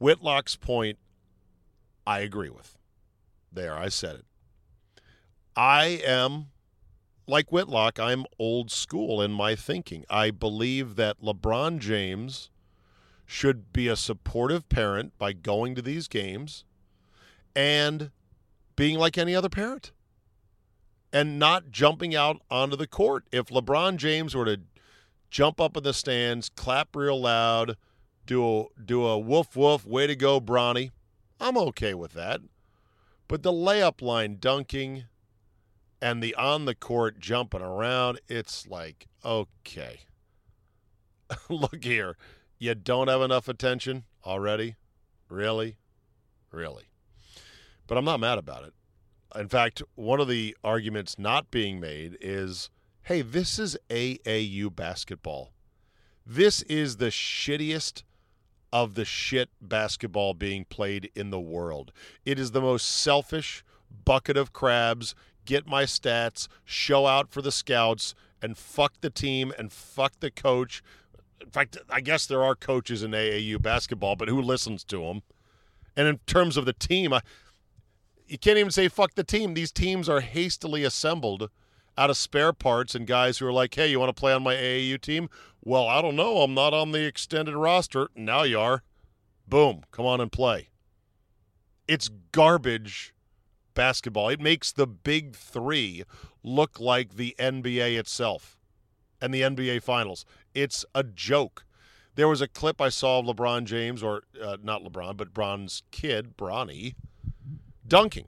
Whitlock's 0.00 0.56
point, 0.56 0.98
I 2.06 2.20
agree 2.20 2.50
with. 2.50 2.76
There, 3.52 3.76
I 3.76 3.88
said 3.88 4.16
it. 4.16 4.24
I 5.56 6.00
am 6.04 6.46
like 7.26 7.52
Whitlock, 7.52 8.00
I'm 8.00 8.24
old 8.38 8.70
school 8.70 9.22
in 9.22 9.32
my 9.32 9.54
thinking. 9.54 10.04
I 10.10 10.30
believe 10.30 10.96
that 10.96 11.20
LeBron 11.22 11.78
James 11.78 12.50
should 13.26 13.72
be 13.72 13.88
a 13.88 13.96
supportive 13.96 14.68
parent 14.68 15.16
by 15.18 15.32
going 15.32 15.74
to 15.74 15.82
these 15.82 16.08
games 16.08 16.64
and 17.54 18.10
being 18.76 18.98
like 18.98 19.16
any 19.16 19.34
other 19.34 19.48
parent 19.48 19.92
and 21.12 21.38
not 21.38 21.70
jumping 21.70 22.14
out 22.14 22.40
onto 22.50 22.76
the 22.76 22.86
court. 22.86 23.24
If 23.30 23.46
LeBron 23.46 23.96
James 23.96 24.34
were 24.34 24.46
to 24.46 24.60
jump 25.30 25.60
up 25.60 25.76
in 25.76 25.82
the 25.82 25.94
stands, 25.94 26.48
clap 26.48 26.96
real 26.96 27.20
loud, 27.20 27.76
do 28.26 28.60
a, 28.60 28.64
do 28.84 29.06
a 29.06 29.18
woof 29.18 29.56
woof, 29.56 29.86
way 29.86 30.06
to 30.06 30.16
go, 30.16 30.40
Bronny, 30.40 30.90
I'm 31.40 31.56
okay 31.56 31.94
with 31.94 32.12
that. 32.12 32.40
But 33.28 33.42
the 33.42 33.52
layup 33.52 34.02
line 34.02 34.36
dunking, 34.38 35.04
and 36.02 36.20
the 36.20 36.34
on 36.34 36.64
the 36.64 36.74
court 36.74 37.20
jumping 37.20 37.62
around, 37.62 38.20
it's 38.28 38.66
like, 38.66 39.06
okay. 39.24 40.00
Look 41.48 41.84
here. 41.84 42.16
You 42.58 42.74
don't 42.74 43.08
have 43.08 43.22
enough 43.22 43.48
attention 43.48 44.04
already? 44.26 44.74
Really? 45.28 45.76
Really? 46.50 46.84
But 47.86 47.96
I'm 47.96 48.04
not 48.04 48.20
mad 48.20 48.38
about 48.38 48.64
it. 48.64 48.74
In 49.34 49.48
fact, 49.48 49.82
one 49.94 50.20
of 50.20 50.28
the 50.28 50.56
arguments 50.62 51.18
not 51.18 51.50
being 51.50 51.80
made 51.80 52.18
is 52.20 52.68
hey, 53.06 53.22
this 53.22 53.58
is 53.58 53.76
AAU 53.88 54.74
basketball. 54.74 55.52
This 56.24 56.62
is 56.62 56.96
the 56.96 57.06
shittiest 57.06 58.02
of 58.72 58.94
the 58.94 59.04
shit 59.04 59.50
basketball 59.60 60.34
being 60.34 60.64
played 60.64 61.10
in 61.14 61.30
the 61.30 61.40
world. 61.40 61.92
It 62.24 62.38
is 62.38 62.52
the 62.52 62.60
most 62.60 62.88
selfish 62.88 63.64
bucket 64.04 64.36
of 64.36 64.52
crabs 64.52 65.14
get 65.44 65.66
my 65.66 65.84
stats, 65.84 66.48
show 66.64 67.06
out 67.06 67.30
for 67.30 67.42
the 67.42 67.52
scouts, 67.52 68.14
and 68.40 68.58
fuck 68.58 68.94
the 69.00 69.10
team 69.10 69.52
and 69.58 69.72
fuck 69.72 70.20
the 70.20 70.30
coach. 70.30 70.82
In 71.40 71.50
fact, 71.50 71.78
I 71.88 72.00
guess 72.00 72.26
there 72.26 72.42
are 72.42 72.54
coaches 72.54 73.02
in 73.02 73.12
AAU 73.12 73.60
basketball, 73.60 74.16
but 74.16 74.28
who 74.28 74.40
listens 74.40 74.84
to 74.84 75.02
them? 75.02 75.22
And 75.96 76.08
in 76.08 76.18
terms 76.26 76.56
of 76.56 76.64
the 76.64 76.72
team, 76.72 77.12
I, 77.12 77.20
you 78.26 78.38
can't 78.38 78.58
even 78.58 78.70
say 78.70 78.88
fuck 78.88 79.14
the 79.14 79.24
team. 79.24 79.54
These 79.54 79.72
teams 79.72 80.08
are 80.08 80.20
hastily 80.20 80.84
assembled 80.84 81.50
out 81.96 82.10
of 82.10 82.16
spare 82.16 82.52
parts 82.52 82.94
and 82.94 83.06
guys 83.06 83.38
who 83.38 83.46
are 83.46 83.52
like, 83.52 83.74
hey, 83.74 83.88
you 83.88 84.00
want 84.00 84.14
to 84.14 84.18
play 84.18 84.32
on 84.32 84.42
my 84.42 84.54
AAU 84.54 85.00
team? 85.00 85.28
Well, 85.62 85.86
I 85.86 86.00
don't 86.00 86.16
know. 86.16 86.38
I'm 86.38 86.54
not 86.54 86.74
on 86.74 86.92
the 86.92 87.04
extended 87.04 87.54
roster. 87.54 88.08
Now 88.16 88.42
you 88.42 88.58
are. 88.58 88.82
Boom. 89.46 89.82
Come 89.90 90.06
on 90.06 90.20
and 90.20 90.32
play. 90.32 90.70
It's 91.86 92.08
garbage 92.32 93.12
basketball. 93.74 94.28
It 94.28 94.40
makes 94.40 94.72
the 94.72 94.86
big 94.86 95.34
three 95.34 96.04
look 96.42 96.80
like 96.80 97.16
the 97.16 97.34
NBA 97.38 97.98
itself 97.98 98.56
and 99.20 99.32
the 99.32 99.42
NBA 99.42 99.82
Finals. 99.82 100.24
It's 100.54 100.84
a 100.94 101.02
joke. 101.02 101.64
There 102.14 102.28
was 102.28 102.40
a 102.40 102.48
clip 102.48 102.80
I 102.80 102.90
saw 102.90 103.20
of 103.20 103.26
LeBron 103.26 103.64
James, 103.64 104.02
or 104.02 104.22
uh, 104.42 104.58
not 104.62 104.82
LeBron, 104.82 105.16
but 105.16 105.32
Bron's 105.32 105.82
kid, 105.90 106.36
Bronny, 106.36 106.94
dunking. 107.86 108.26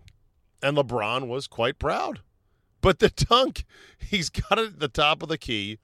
And 0.63 0.77
LeBron 0.77 1.29
was 1.29 1.47
quite 1.47 1.79
proud. 1.79 2.21
But 2.81 2.99
the 2.99 3.11
dunk, 3.11 3.65
he's 3.99 4.31
got 4.31 4.59
it 4.59 4.67
at 4.67 4.81
the 4.81 4.89
top 4.89 5.23
of 5.23 5.29
the 5.29 5.39
key, 5.39 5.79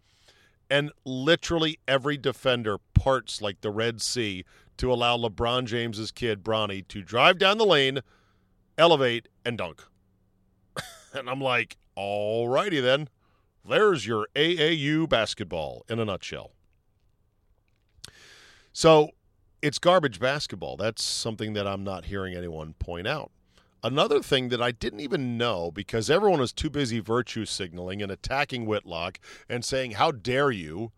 and 0.70 0.92
literally 1.04 1.78
every 1.86 2.16
defender 2.16 2.78
parts 2.94 3.42
like 3.42 3.60
the 3.60 3.70
Red 3.70 4.00
Sea 4.00 4.44
to 4.78 4.90
allow 4.90 5.18
LeBron 5.18 5.66
James's 5.66 6.10
kid, 6.10 6.42
Bronny, 6.42 6.86
to 6.88 7.02
drive 7.02 7.38
down 7.38 7.58
the 7.58 7.66
lane– 7.66 8.00
elevate, 8.78 9.28
and 9.44 9.58
dunk. 9.58 9.82
and 11.14 11.28
I'm 11.28 11.40
like, 11.40 11.76
all 11.94 12.48
righty 12.48 12.80
then. 12.80 13.08
There's 13.68 14.06
your 14.06 14.26
AAU 14.34 15.08
basketball 15.08 15.84
in 15.88 15.98
a 15.98 16.04
nutshell. 16.04 16.52
So 18.72 19.10
it's 19.62 19.78
garbage 19.78 20.18
basketball. 20.18 20.76
That's 20.76 21.04
something 21.04 21.52
that 21.52 21.66
I'm 21.66 21.84
not 21.84 22.06
hearing 22.06 22.34
anyone 22.34 22.74
point 22.78 23.06
out. 23.06 23.30
Another 23.82 24.22
thing 24.22 24.50
that 24.50 24.60
I 24.60 24.72
didn't 24.72 25.00
even 25.00 25.38
know 25.38 25.70
because 25.70 26.10
everyone 26.10 26.40
was 26.40 26.52
too 26.52 26.68
busy 26.68 27.00
virtue 27.00 27.46
signaling 27.46 28.02
and 28.02 28.12
attacking 28.12 28.66
Whitlock 28.66 29.18
and 29.48 29.64
saying, 29.64 29.92
How 29.92 30.10
dare 30.10 30.50
you? 30.50 30.92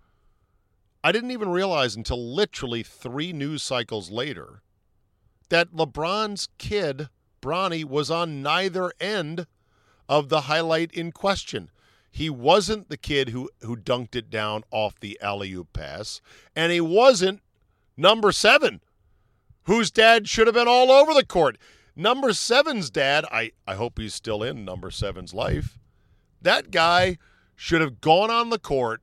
I 1.05 1.13
didn't 1.13 1.31
even 1.33 1.49
realize 1.49 1.97
until 1.97 2.35
literally 2.35 2.83
three 2.83 3.33
news 3.33 3.63
cycles 3.63 4.11
later 4.11 4.63
that 5.49 5.73
LeBron's 5.73 6.49
kid 6.59 7.09
Bronny 7.43 7.85
was 7.85 8.11
on 8.11 8.41
neither 8.41 8.93
end 9.01 9.47
of 10.09 10.29
the 10.29 10.43
highlight 10.43 10.93
in 10.93 11.13
question. 11.13 11.71
He 12.11 12.31
wasn't 12.31 12.89
the 12.89 12.97
kid 12.97 13.31
who, 13.31 13.51
who 13.63 13.77
dunked 13.77 14.15
it 14.15 14.31
down 14.31 14.63
off 14.71 15.01
the 15.01 15.19
alley 15.21 15.53
oop 15.53 15.73
pass, 15.73 16.21
and 16.55 16.71
he 16.71 16.81
wasn't 16.81 17.41
number 17.97 18.33
seven, 18.33 18.81
whose 19.65 19.91
dad 19.91 20.29
should 20.29 20.47
have 20.47 20.55
been 20.55 20.69
all 20.69 20.91
over 20.91 21.13
the 21.13 21.25
court. 21.25 21.59
Number 21.97 22.33
seven's 22.33 22.91
dad, 22.91 23.25
I, 23.31 23.53
I 23.67 23.75
hope 23.75 23.99
he's 23.99 24.15
still 24.15 24.43
in 24.43 24.65
number 24.65 24.91
seven's 24.91 25.35
life. 25.35 25.79
That 26.41 26.71
guy 26.71 27.19
should 27.57 27.81
have 27.81 28.01
gone 28.01 28.31
on 28.31 28.51
the 28.51 28.59
court, 28.59 29.01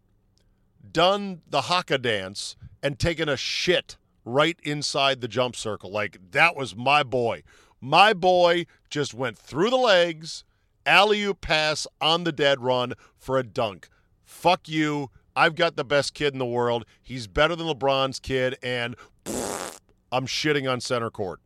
done 0.91 1.41
the 1.47 1.61
haka 1.63 1.97
dance, 1.97 2.55
and 2.81 2.97
taken 2.97 3.27
a 3.27 3.37
shit 3.37 3.97
right 4.25 4.59
inside 4.63 5.21
the 5.21 5.27
jump 5.27 5.55
circle. 5.55 5.91
Like, 5.91 6.31
that 6.31 6.55
was 6.55 6.75
my 6.75 7.03
boy. 7.03 7.43
My 7.81 8.13
boy 8.13 8.65
just 8.89 9.13
went 9.13 9.37
through 9.37 9.69
the 9.69 9.77
legs, 9.77 10.43
alley 10.85 11.23
oop 11.23 11.41
pass 11.41 11.87
on 12.01 12.23
the 12.23 12.31
dead 12.31 12.61
run 12.61 12.93
for 13.17 13.37
a 13.37 13.43
dunk. 13.43 13.89
Fuck 14.23 14.67
you. 14.67 15.09
I've 15.35 15.55
got 15.55 15.75
the 15.75 15.85
best 15.85 16.13
kid 16.13 16.33
in 16.33 16.39
the 16.39 16.45
world. 16.45 16.85
He's 17.01 17.27
better 17.27 17.55
than 17.55 17.67
LeBron's 17.67 18.19
kid, 18.19 18.57
and 18.61 18.95
pfft, 19.23 19.79
I'm 20.11 20.25
shitting 20.25 20.69
on 20.69 20.81
center 20.81 21.09
court. 21.09 21.39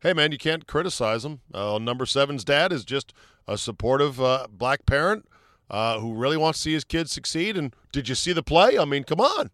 Hey, 0.00 0.12
man, 0.12 0.30
you 0.30 0.38
can't 0.38 0.66
criticize 0.66 1.24
him. 1.24 1.40
Uh, 1.52 1.78
number 1.78 2.06
seven's 2.06 2.44
dad 2.44 2.72
is 2.72 2.84
just 2.84 3.12
a 3.48 3.58
supportive 3.58 4.20
uh, 4.20 4.46
black 4.50 4.86
parent 4.86 5.26
uh, 5.70 5.98
who 5.98 6.14
really 6.14 6.36
wants 6.36 6.58
to 6.60 6.62
see 6.64 6.72
his 6.74 6.84
kid 6.84 7.10
succeed. 7.10 7.56
And 7.56 7.74
did 7.92 8.08
you 8.08 8.14
see 8.14 8.32
the 8.32 8.42
play? 8.42 8.78
I 8.78 8.84
mean, 8.84 9.04
come 9.04 9.20
on. 9.20 9.50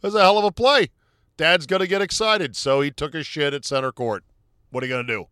That's 0.00 0.14
a 0.14 0.20
hell 0.20 0.38
of 0.38 0.44
a 0.44 0.52
play. 0.52 0.90
Dad's 1.36 1.66
going 1.66 1.80
to 1.80 1.88
get 1.88 2.02
excited, 2.02 2.56
so 2.56 2.80
he 2.80 2.90
took 2.90 3.14
a 3.14 3.22
shit 3.22 3.52
at 3.52 3.64
center 3.64 3.92
court. 3.92 4.24
What 4.70 4.82
are 4.82 4.86
you 4.86 4.92
going 4.92 5.06
to 5.06 5.12
do? 5.12 5.26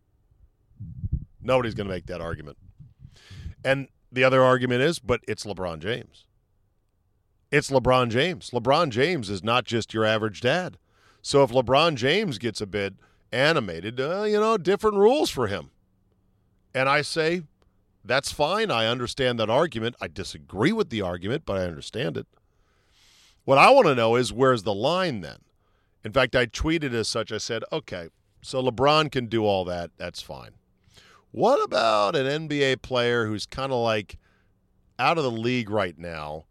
Nobody's 1.41 1.73
going 1.73 1.87
to 1.87 1.93
make 1.93 2.07
that 2.07 2.21
argument. 2.21 2.57
And 3.63 3.87
the 4.11 4.23
other 4.23 4.43
argument 4.43 4.81
is, 4.81 4.99
but 4.99 5.21
it's 5.27 5.45
LeBron 5.45 5.79
James. 5.79 6.25
It's 7.51 7.69
LeBron 7.69 8.09
James. 8.09 8.51
LeBron 8.51 8.89
James 8.89 9.29
is 9.29 9.43
not 9.43 9.65
just 9.65 9.93
your 9.93 10.05
average 10.05 10.41
dad. 10.41 10.77
So 11.21 11.43
if 11.43 11.51
LeBron 11.51 11.95
James 11.95 12.37
gets 12.37 12.61
a 12.61 12.67
bit 12.67 12.93
animated, 13.31 13.99
uh, 13.99 14.23
you 14.23 14.39
know, 14.39 14.57
different 14.57 14.97
rules 14.97 15.29
for 15.29 15.47
him. 15.47 15.71
And 16.73 16.87
I 16.87 17.01
say, 17.01 17.43
that's 18.05 18.31
fine. 18.31 18.71
I 18.71 18.87
understand 18.87 19.39
that 19.39 19.49
argument. 19.49 19.95
I 19.99 20.07
disagree 20.07 20.71
with 20.71 20.89
the 20.89 21.01
argument, 21.01 21.43
but 21.45 21.57
I 21.57 21.65
understand 21.65 22.17
it. 22.17 22.27
What 23.45 23.57
I 23.57 23.71
want 23.71 23.87
to 23.87 23.95
know 23.95 24.15
is 24.15 24.31
where's 24.31 24.63
the 24.63 24.73
line 24.73 25.21
then? 25.21 25.37
In 26.03 26.11
fact, 26.11 26.35
I 26.35 26.45
tweeted 26.45 26.93
as 26.93 27.09
such. 27.09 27.31
I 27.31 27.39
said, 27.39 27.63
okay, 27.71 28.09
so 28.41 28.61
LeBron 28.61 29.11
can 29.11 29.27
do 29.27 29.45
all 29.45 29.65
that. 29.65 29.91
That's 29.97 30.21
fine. 30.21 30.51
What 31.31 31.63
about 31.63 32.15
an 32.15 32.47
NBA 32.47 32.81
player 32.81 33.27
who's 33.27 33.45
kind 33.45 33.71
of 33.71 33.79
like 33.79 34.17
out 34.97 35.17
of 35.17 35.23
the 35.23 35.31
league 35.31 35.69
right 35.69 35.97
now, 35.97 36.45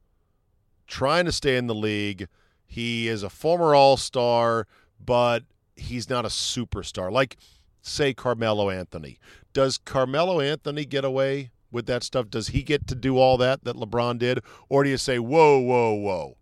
trying 0.87 1.25
to 1.25 1.33
stay 1.33 1.57
in 1.57 1.67
the 1.67 1.75
league? 1.75 2.29
He 2.67 3.09
is 3.09 3.23
a 3.23 3.31
former 3.31 3.75
All 3.75 3.97
Star, 3.97 4.67
but 5.05 5.45
he's 5.75 6.09
not 6.09 6.25
a 6.25 6.29
superstar. 6.29 7.11
Like, 7.11 7.37
say, 7.81 8.13
Carmelo 8.15 8.71
Anthony. 8.71 9.19
Does 9.53 9.79
Carmelo 9.79 10.41
Anthony 10.41 10.85
get 10.85 11.05
away 11.05 11.51
with 11.73 11.87
that 11.87 12.03
stuff? 12.03 12.29
Does 12.29 12.49
he 12.49 12.63
get 12.63 12.87
to 12.89 12.95
do 12.95 13.19
all 13.19 13.37
that 13.39 13.65
that 13.65 13.77
LeBron 13.77 14.19
did? 14.19 14.41
Or 14.69 14.85
do 14.85 14.91
you 14.91 14.99
say, 14.99 15.19
whoa, 15.19 15.59
whoa, 15.59 15.95
whoa, 15.95 16.37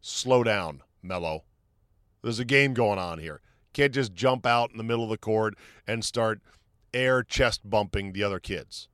slow 0.00 0.44
down, 0.44 0.82
Melo? 1.02 1.44
There's 2.22 2.38
a 2.38 2.44
game 2.44 2.74
going 2.74 2.98
on 2.98 3.18
here. 3.18 3.40
Can't 3.72 3.94
just 3.94 4.14
jump 4.14 4.46
out 4.46 4.70
in 4.70 4.78
the 4.78 4.84
middle 4.84 5.04
of 5.04 5.10
the 5.10 5.18
court 5.18 5.54
and 5.86 6.04
start 6.04 6.40
air 6.92 7.22
chest 7.22 7.68
bumping 7.68 8.12
the 8.12 8.22
other 8.22 8.40
kids. 8.40 8.88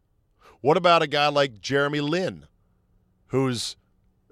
What 0.61 0.77
about 0.77 1.03
a 1.03 1.07
guy 1.07 1.29
like 1.29 1.61
Jeremy 1.61 2.01
Lin, 2.01 2.47
who's 3.29 3.77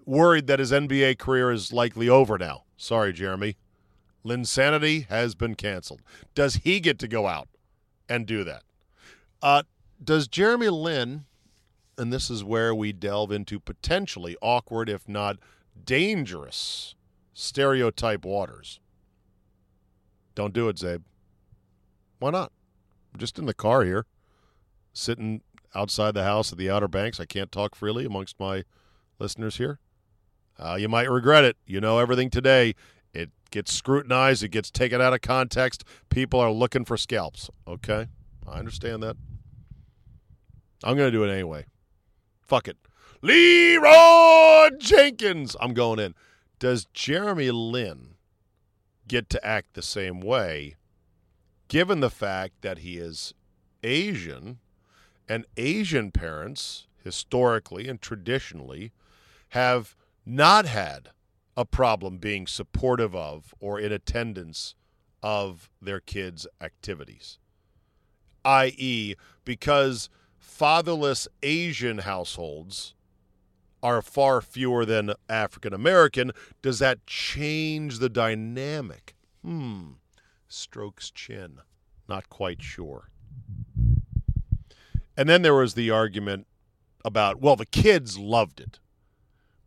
worried 0.05 0.47
that 0.47 0.59
his 0.59 0.73
NBA 0.73 1.19
career 1.19 1.51
is 1.51 1.73
likely 1.73 2.09
over 2.09 2.39
now? 2.39 2.65
Sorry, 2.77 3.13
Jeremy. 3.13 3.57
Linsanity 4.25 5.07
has 5.09 5.35
been 5.35 5.55
canceled. 5.55 6.01
Does 6.35 6.57
he 6.57 6.81
get 6.81 6.99
to 6.99 7.09
go 7.09 7.27
out 7.27 7.49
and 8.09 8.27
do 8.27 8.43
that? 8.45 8.63
Uh, 9.43 9.63
does 10.03 10.29
Jeremy 10.29 10.69
Lin, 10.69 11.25
and 11.99 12.13
this 12.13 12.31
is 12.31 12.43
where 12.43 12.75
we 12.75 12.93
delve 12.93 13.31
into 13.31 13.61
potentially 13.61 14.37
awkward, 14.41 14.89
if 14.89 15.09
not 15.09 15.39
dangerous, 15.83 16.95
stereotype 17.33 18.25
waters. 18.25 18.81
Don't 20.35 20.53
do 20.53 20.69
it, 20.69 20.77
Czabe. 20.77 21.03
Why 22.19 22.31
not? 22.31 22.53
I'm 23.13 23.21
just 23.21 23.39
in 23.39 23.47
the 23.47 23.55
car 23.55 23.85
here, 23.85 24.07
sitting 24.93 25.43
outside 25.75 26.15
the 26.15 26.25
house 26.25 26.53
at 26.53 26.59
the 26.59 26.71
Outer 26.71 26.89
Banks. 26.89 27.21
I 27.21 27.27
can't 27.27 27.53
talk 27.53 27.75
freely 27.75 28.05
amongst 28.05 28.39
my 28.41 28.65
listeners 29.19 29.57
here. 29.57 29.79
Uh, 30.59 30.77
you 30.79 30.89
might 30.89 31.11
regret 31.11 31.45
it. 31.45 31.57
You 31.67 31.81
know 31.81 31.99
everything 31.99 32.31
today. 32.31 32.75
It 33.13 33.31
gets 33.51 33.73
scrutinized. 33.73 34.43
It 34.43 34.49
gets 34.49 34.71
taken 34.71 35.01
out 35.01 35.13
of 35.13 35.21
context. 35.21 35.85
People 36.11 36.41
are 36.41 36.51
looking 36.51 36.85
for 36.85 36.97
scalps. 36.97 37.51
Okay, 37.67 38.09
I 38.47 38.59
understand 38.59 39.03
that. 39.03 39.17
I'm 40.83 40.97
going 40.97 41.11
to 41.11 41.17
do 41.17 41.25
it 41.25 41.33
anyway. 41.33 41.67
Fuck 42.43 42.69
it. 42.69 42.77
Leeroy 43.23 44.71
Jenkins. 44.79 45.57
I'm 45.61 45.73
going 45.73 45.99
in. 45.99 46.15
Does 46.59 46.87
Jeremy 46.93 47.51
Lin 47.51 48.14
get 49.07 49.29
to 49.31 49.47
act 49.47 49.75
the 49.75 49.83
same 49.83 50.21
way, 50.21 50.77
given 51.69 52.01
the 52.01 52.11
fact 52.11 52.63
that 52.63 52.79
he 52.79 52.99
is 52.99 53.35
Asian 53.83 54.59
and 55.29 55.47
Asian 55.57 56.11
parents, 56.11 56.87
historically 57.03 57.89
and 57.89 58.01
traditionally, 58.01 58.93
have 59.51 59.97
not 60.27 60.67
had 60.67 61.11
a 61.57 61.65
problem 61.65 62.19
being 62.19 62.47
supportive 62.47 63.15
of 63.15 63.55
or 63.61 63.79
in 63.79 63.93
attendance 63.93 64.75
of 65.23 65.69
their 65.81 66.01
kids' 66.01 66.47
activities? 66.61 67.39
i.e., 68.45 69.15
because 69.45 70.11
fatherless 70.39 71.27
Asian 71.43 71.99
households 71.99 72.95
are 73.85 74.01
far 74.01 74.41
fewer 74.41 74.87
than 74.87 75.13
African 75.29 75.75
American, 75.75 76.33
does 76.63 76.79
that 76.79 77.07
change 77.07 77.99
the 77.99 78.09
dynamic? 78.09 79.15
Hmm. 79.45 79.93
Strokes 80.49 81.11
chin. 81.11 81.59
Not 82.09 82.31
quite 82.31 82.63
sure. 82.63 83.11
And 85.17 85.29
then 85.29 85.43
there 85.43 85.55
was 85.55 85.75
the 85.75 85.91
argument 85.91 86.47
about, 87.05 87.41
well, 87.41 87.57
the 87.57 87.67
kids 87.67 88.19
loved 88.19 88.59
it. 88.59 88.81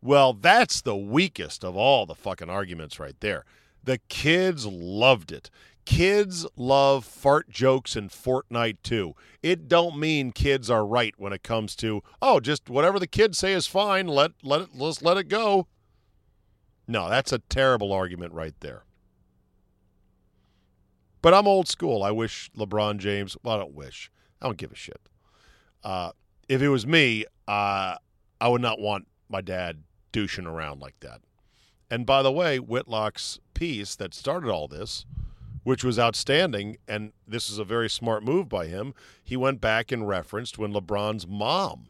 Well, 0.02 0.32
that's 0.32 0.80
the 0.80 0.96
weakest 0.96 1.64
of 1.64 1.76
all 1.76 2.04
the 2.04 2.14
fucking 2.14 2.50
arguments 2.50 2.98
right 2.98 3.18
there. 3.20 3.44
The 3.84 3.98
kids 4.08 4.66
loved 4.66 5.30
it. 5.30 5.48
Kids 5.88 6.46
love 6.54 7.02
fart 7.02 7.48
jokes 7.48 7.96
in 7.96 8.10
Fortnite 8.10 8.76
too. 8.82 9.14
It 9.42 9.68
don't 9.68 9.98
mean 9.98 10.32
kids 10.32 10.68
are 10.68 10.84
right 10.84 11.14
when 11.16 11.32
it 11.32 11.42
comes 11.42 11.74
to 11.76 12.02
oh, 12.20 12.40
just 12.40 12.68
whatever 12.68 12.98
the 12.98 13.06
kids 13.06 13.38
say 13.38 13.54
is 13.54 13.66
fine. 13.66 14.06
Let 14.06 14.32
let 14.42 14.60
it 14.60 14.68
let's 14.74 15.00
let 15.00 15.16
it 15.16 15.28
go. 15.28 15.66
No, 16.86 17.08
that's 17.08 17.32
a 17.32 17.38
terrible 17.38 17.90
argument 17.90 18.34
right 18.34 18.52
there. 18.60 18.84
But 21.22 21.32
I'm 21.32 21.48
old 21.48 21.68
school. 21.68 22.02
I 22.02 22.10
wish 22.10 22.50
LeBron 22.54 22.98
James. 22.98 23.34
Well, 23.42 23.54
I 23.54 23.58
don't 23.58 23.74
wish. 23.74 24.10
I 24.42 24.46
don't 24.46 24.58
give 24.58 24.72
a 24.72 24.76
shit. 24.76 25.08
Uh, 25.82 26.12
if 26.50 26.60
it 26.60 26.68
was 26.68 26.86
me, 26.86 27.24
uh, 27.48 27.94
I 28.38 28.48
would 28.48 28.60
not 28.60 28.78
want 28.78 29.08
my 29.30 29.40
dad 29.40 29.84
douching 30.12 30.46
around 30.46 30.80
like 30.80 31.00
that. 31.00 31.22
And 31.90 32.04
by 32.04 32.22
the 32.22 32.30
way, 32.30 32.58
Whitlock's 32.58 33.38
piece 33.54 33.96
that 33.96 34.12
started 34.12 34.50
all 34.50 34.68
this 34.68 35.06
which 35.68 35.84
was 35.84 35.98
outstanding. 35.98 36.78
And 36.88 37.12
this 37.26 37.50
is 37.50 37.58
a 37.58 37.64
very 37.64 37.90
smart 37.90 38.22
move 38.22 38.48
by 38.48 38.68
him. 38.68 38.94
He 39.22 39.36
went 39.36 39.60
back 39.60 39.92
and 39.92 40.08
referenced 40.08 40.56
when 40.56 40.72
LeBron's 40.72 41.26
mom 41.26 41.88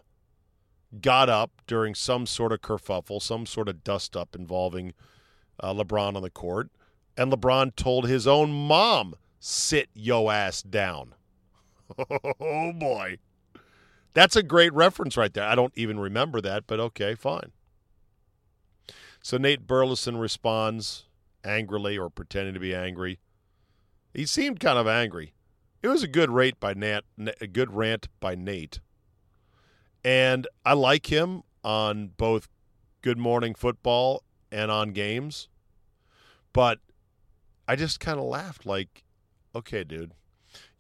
got 1.01 1.29
up 1.29 1.62
during 1.69 1.95
some 1.95 2.27
sort 2.27 2.51
of 2.51 2.61
kerfuffle, 2.61 3.23
some 3.23 3.47
sort 3.47 3.69
of 3.69 3.85
dust 3.85 4.17
up 4.17 4.35
involving 4.35 4.95
uh, 5.61 5.73
LeBron 5.73 6.17
on 6.17 6.23
the 6.23 6.29
court. 6.29 6.71
And 7.17 7.33
LeBron 7.33 7.77
told 7.77 8.09
his 8.09 8.27
own 8.27 8.51
mom, 8.51 9.14
sit 9.38 9.91
yo 9.95 10.29
ass 10.29 10.61
down. 10.61 11.14
oh, 12.41 12.73
boy. 12.73 13.19
That's 14.12 14.35
a 14.35 14.43
great 14.43 14.73
reference 14.73 15.17
right 15.17 15.33
there. 15.33 15.45
I 15.45 15.55
don't 15.55 15.73
even 15.77 16.01
remember 16.01 16.41
that, 16.41 16.64
but 16.67 16.81
okay, 16.81 17.14
fine. 17.14 17.53
So 19.23 19.37
Nate 19.37 19.69
Burleson 19.69 20.17
responds 20.17 21.05
angrily 21.45 21.97
or 21.97 22.11
pretending 22.11 22.55
to 22.55 22.61
be 22.61 22.75
angry. 22.75 23.21
He 24.18 24.26
seemed 24.26 24.59
kind 24.59 24.81
of 24.81 24.88
angry. 24.88 25.33
It 25.81 25.87
was 25.87 26.02
a 26.02 26.09
good 26.09 26.28
rate 26.28 26.59
by 26.59 26.74
Nat, 26.74 27.02
a 27.40 27.46
good 27.46 27.72
rant 27.72 28.09
by 28.18 28.35
Nate, 28.35 28.81
and 30.02 30.44
I 30.64 30.72
like 30.72 31.07
him 31.07 31.44
on 31.62 32.09
both 32.16 32.48
Good 33.00 33.16
Morning 33.16 33.54
Football 33.54 34.24
and 34.50 34.72
on 34.72 34.90
games, 34.90 35.46
but 36.52 36.81
I 37.68 37.76
just 37.76 38.00
kind 38.00 38.18
of 38.18 38.24
laughed 38.24 38.66
like, 38.66 39.04
okay, 39.54 39.85
dude, 39.85 40.14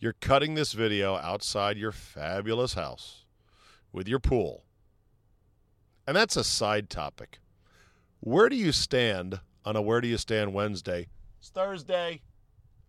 you're 0.00 0.16
cutting 0.20 0.56
this 0.56 0.72
video 0.72 1.14
outside 1.14 1.78
your 1.78 1.92
fabulous 1.92 2.74
house 2.74 3.24
with 3.92 4.08
your 4.08 4.18
pool, 4.18 4.64
and 6.08 6.16
that's 6.16 6.36
a 6.36 6.42
side 6.42 6.90
topic. 6.90 7.38
Where 8.18 8.48
do 8.48 8.56
you 8.56 8.72
stand 8.72 9.38
on 9.64 9.76
a 9.76 9.80
Where 9.80 10.00
Do 10.00 10.08
You 10.08 10.18
Stand 10.18 10.54
Wednesday? 10.54 11.06
It's 11.38 11.50
Thursday. 11.50 12.22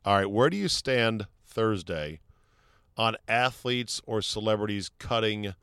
All 0.10 0.16
right, 0.16 0.32
where 0.32 0.50
do 0.50 0.58
you 0.58 0.70
stand 0.70 1.28
Thursday 1.46 2.20
on 2.98 3.16
athletes 3.28 4.02
or 4.08 4.24
celebrities 4.24 4.90
cutting 4.98 5.54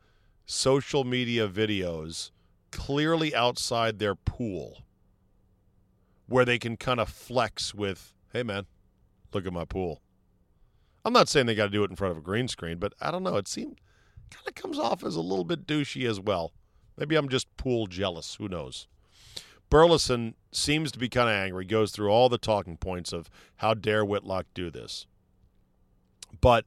social 0.45 1.03
media 1.03 1.49
videos 1.49 2.31
clearly 2.71 3.35
outside 3.35 3.99
their 3.99 4.15
pool 4.15 4.85
where 6.27 6.45
they 6.45 6.57
can 6.57 6.77
kind 6.77 7.01
of 7.01 7.09
flex 7.09 7.75
with, 7.75 8.13
hey, 8.31 8.41
man, 8.41 8.67
look 9.33 9.45
at 9.45 9.51
my 9.51 9.65
pool? 9.65 10.01
I'm 11.03 11.11
not 11.11 11.27
saying 11.27 11.47
they 11.47 11.53
got 11.53 11.65
to 11.65 11.69
do 11.69 11.83
it 11.83 11.89
in 11.89 11.97
front 11.97 12.13
of 12.13 12.17
a 12.17 12.21
green 12.21 12.47
screen, 12.47 12.77
but 12.77 12.93
I 13.01 13.11
don't 13.11 13.23
know. 13.23 13.35
It 13.35 13.49
seems 13.49 13.75
kind 14.31 14.47
of 14.47 14.55
comes 14.55 14.79
off 14.79 15.03
as 15.03 15.17
a 15.17 15.21
little 15.21 15.43
bit 15.43 15.67
douchey 15.67 16.09
as 16.09 16.21
well. 16.21 16.53
Maybe 16.95 17.17
I'm 17.17 17.27
just 17.27 17.53
pool 17.57 17.85
jealous. 17.85 18.35
Who 18.35 18.47
knows? 18.47 18.87
Burleson 19.69 20.35
seems 20.51 20.91
to 20.91 20.99
be 20.99 21.09
kind 21.09 21.29
of 21.29 21.35
angry, 21.35 21.65
goes 21.65 21.91
through 21.91 22.09
all 22.09 22.29
the 22.29 22.37
talking 22.37 22.77
points 22.77 23.11
of 23.11 23.29
how 23.57 23.73
dare 23.73 24.05
Whitlock 24.05 24.45
do 24.53 24.69
this. 24.69 25.05
But 26.39 26.65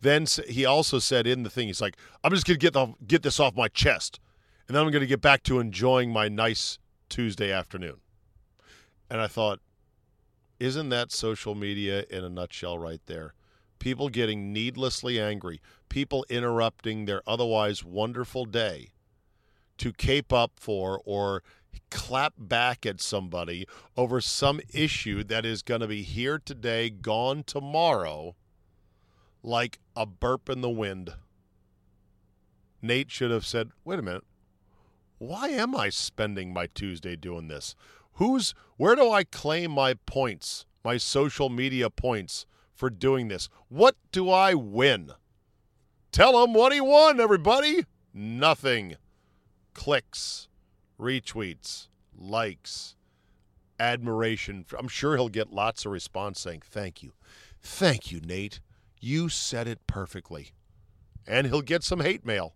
then 0.00 0.26
he 0.48 0.64
also 0.64 0.98
said 0.98 1.26
in 1.26 1.42
the 1.42 1.50
thing, 1.50 1.66
he's 1.66 1.80
like, 1.80 1.96
I'm 2.22 2.32
just 2.32 2.46
going 2.46 2.58
to 2.58 2.64
get, 2.64 2.72
the, 2.72 2.94
get 3.06 3.22
this 3.22 3.40
off 3.40 3.56
my 3.56 3.68
chest. 3.68 4.20
And 4.66 4.76
then 4.76 4.84
I'm 4.84 4.90
going 4.90 5.00
to 5.00 5.06
get 5.06 5.20
back 5.20 5.42
to 5.44 5.60
enjoying 5.60 6.12
my 6.12 6.28
nice 6.28 6.78
Tuesday 7.08 7.50
afternoon. 7.52 7.96
And 9.10 9.20
I 9.20 9.26
thought, 9.26 9.60
isn't 10.60 10.88
that 10.90 11.12
social 11.12 11.54
media 11.54 12.04
in 12.10 12.24
a 12.24 12.28
nutshell 12.28 12.78
right 12.78 13.00
there? 13.06 13.34
People 13.78 14.08
getting 14.08 14.52
needlessly 14.52 15.20
angry, 15.20 15.60
people 15.88 16.26
interrupting 16.28 17.04
their 17.04 17.22
otherwise 17.26 17.84
wonderful 17.84 18.44
day 18.44 18.88
to 19.78 19.92
cape 19.92 20.32
up 20.32 20.52
for 20.56 21.00
or 21.04 21.42
clap 21.90 22.34
back 22.36 22.84
at 22.86 23.00
somebody 23.00 23.66
over 23.96 24.20
some 24.20 24.60
issue 24.72 25.24
that 25.24 25.44
is 25.44 25.62
going 25.62 25.80
to 25.80 25.86
be 25.86 26.02
here 26.02 26.38
today, 26.38 26.90
gone 26.90 27.42
tomorrow, 27.44 28.34
like 29.42 29.78
a 29.96 30.06
burp 30.06 30.48
in 30.48 30.60
the 30.60 30.70
wind. 30.70 31.14
Nate 32.80 33.10
should 33.10 33.30
have 33.30 33.46
said, 33.46 33.70
wait 33.84 33.98
a 33.98 34.02
minute, 34.02 34.24
why 35.18 35.48
am 35.48 35.74
I 35.74 35.88
spending 35.88 36.52
my 36.52 36.66
Tuesday 36.66 37.16
doing 37.16 37.48
this? 37.48 37.74
Who's 38.14 38.54
where 38.76 38.94
do 38.94 39.10
I 39.10 39.24
claim 39.24 39.72
my 39.72 39.94
points, 39.94 40.66
my 40.84 40.96
social 40.96 41.48
media 41.48 41.90
points 41.90 42.46
for 42.72 42.90
doing 42.90 43.28
this? 43.28 43.48
What 43.68 43.96
do 44.12 44.30
I 44.30 44.54
win? 44.54 45.12
Tell 46.12 46.42
him 46.42 46.54
what 46.54 46.72
he 46.72 46.80
won, 46.80 47.20
everybody. 47.20 47.84
Nothing. 48.14 48.96
Clicks, 49.74 50.47
retweets, 50.98 51.88
likes, 52.16 52.96
admiration. 53.78 54.64
I'm 54.78 54.88
sure 54.88 55.16
he'll 55.16 55.28
get 55.28 55.52
lots 55.52 55.84
of 55.84 55.92
response 55.92 56.40
saying, 56.40 56.62
Thank 56.64 57.02
you. 57.02 57.12
Thank 57.62 58.10
you, 58.12 58.20
Nate. 58.20 58.60
You 59.00 59.28
said 59.28 59.68
it 59.68 59.86
perfectly. 59.86 60.52
And 61.26 61.46
he'll 61.46 61.62
get 61.62 61.82
some 61.82 62.00
hate 62.00 62.24
mail. 62.24 62.54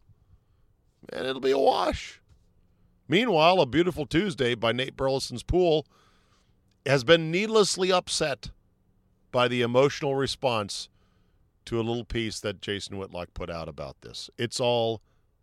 And 1.13 1.27
it'll 1.27 1.41
be 1.41 1.51
a 1.51 1.59
wash. 1.59 2.21
Meanwhile, 3.09 3.61
a 3.61 3.67
beautiful 3.67 4.07
Tuesday 4.07 4.55
by 4.55 4.73
Nate 4.73 4.97
Burleson's 4.97 5.43
pool 5.43 5.87
has 6.87 7.05
been 7.05 7.31
needlessly 7.31 7.93
upset 7.93 8.51
by 9.31 9.49
the 9.49 9.63
emotional 9.63 10.15
response 10.15 10.89
to 11.65 11.79
a 11.79 11.83
little 11.83 12.05
piece 12.05 12.41
that 12.41 12.61
Jason 12.61 12.97
Whitlock 12.99 13.35
put 13.35 13.51
out 13.51 13.69
about 13.69 14.01
this. 14.01 14.31
It's 14.39 14.61
all 14.61 15.01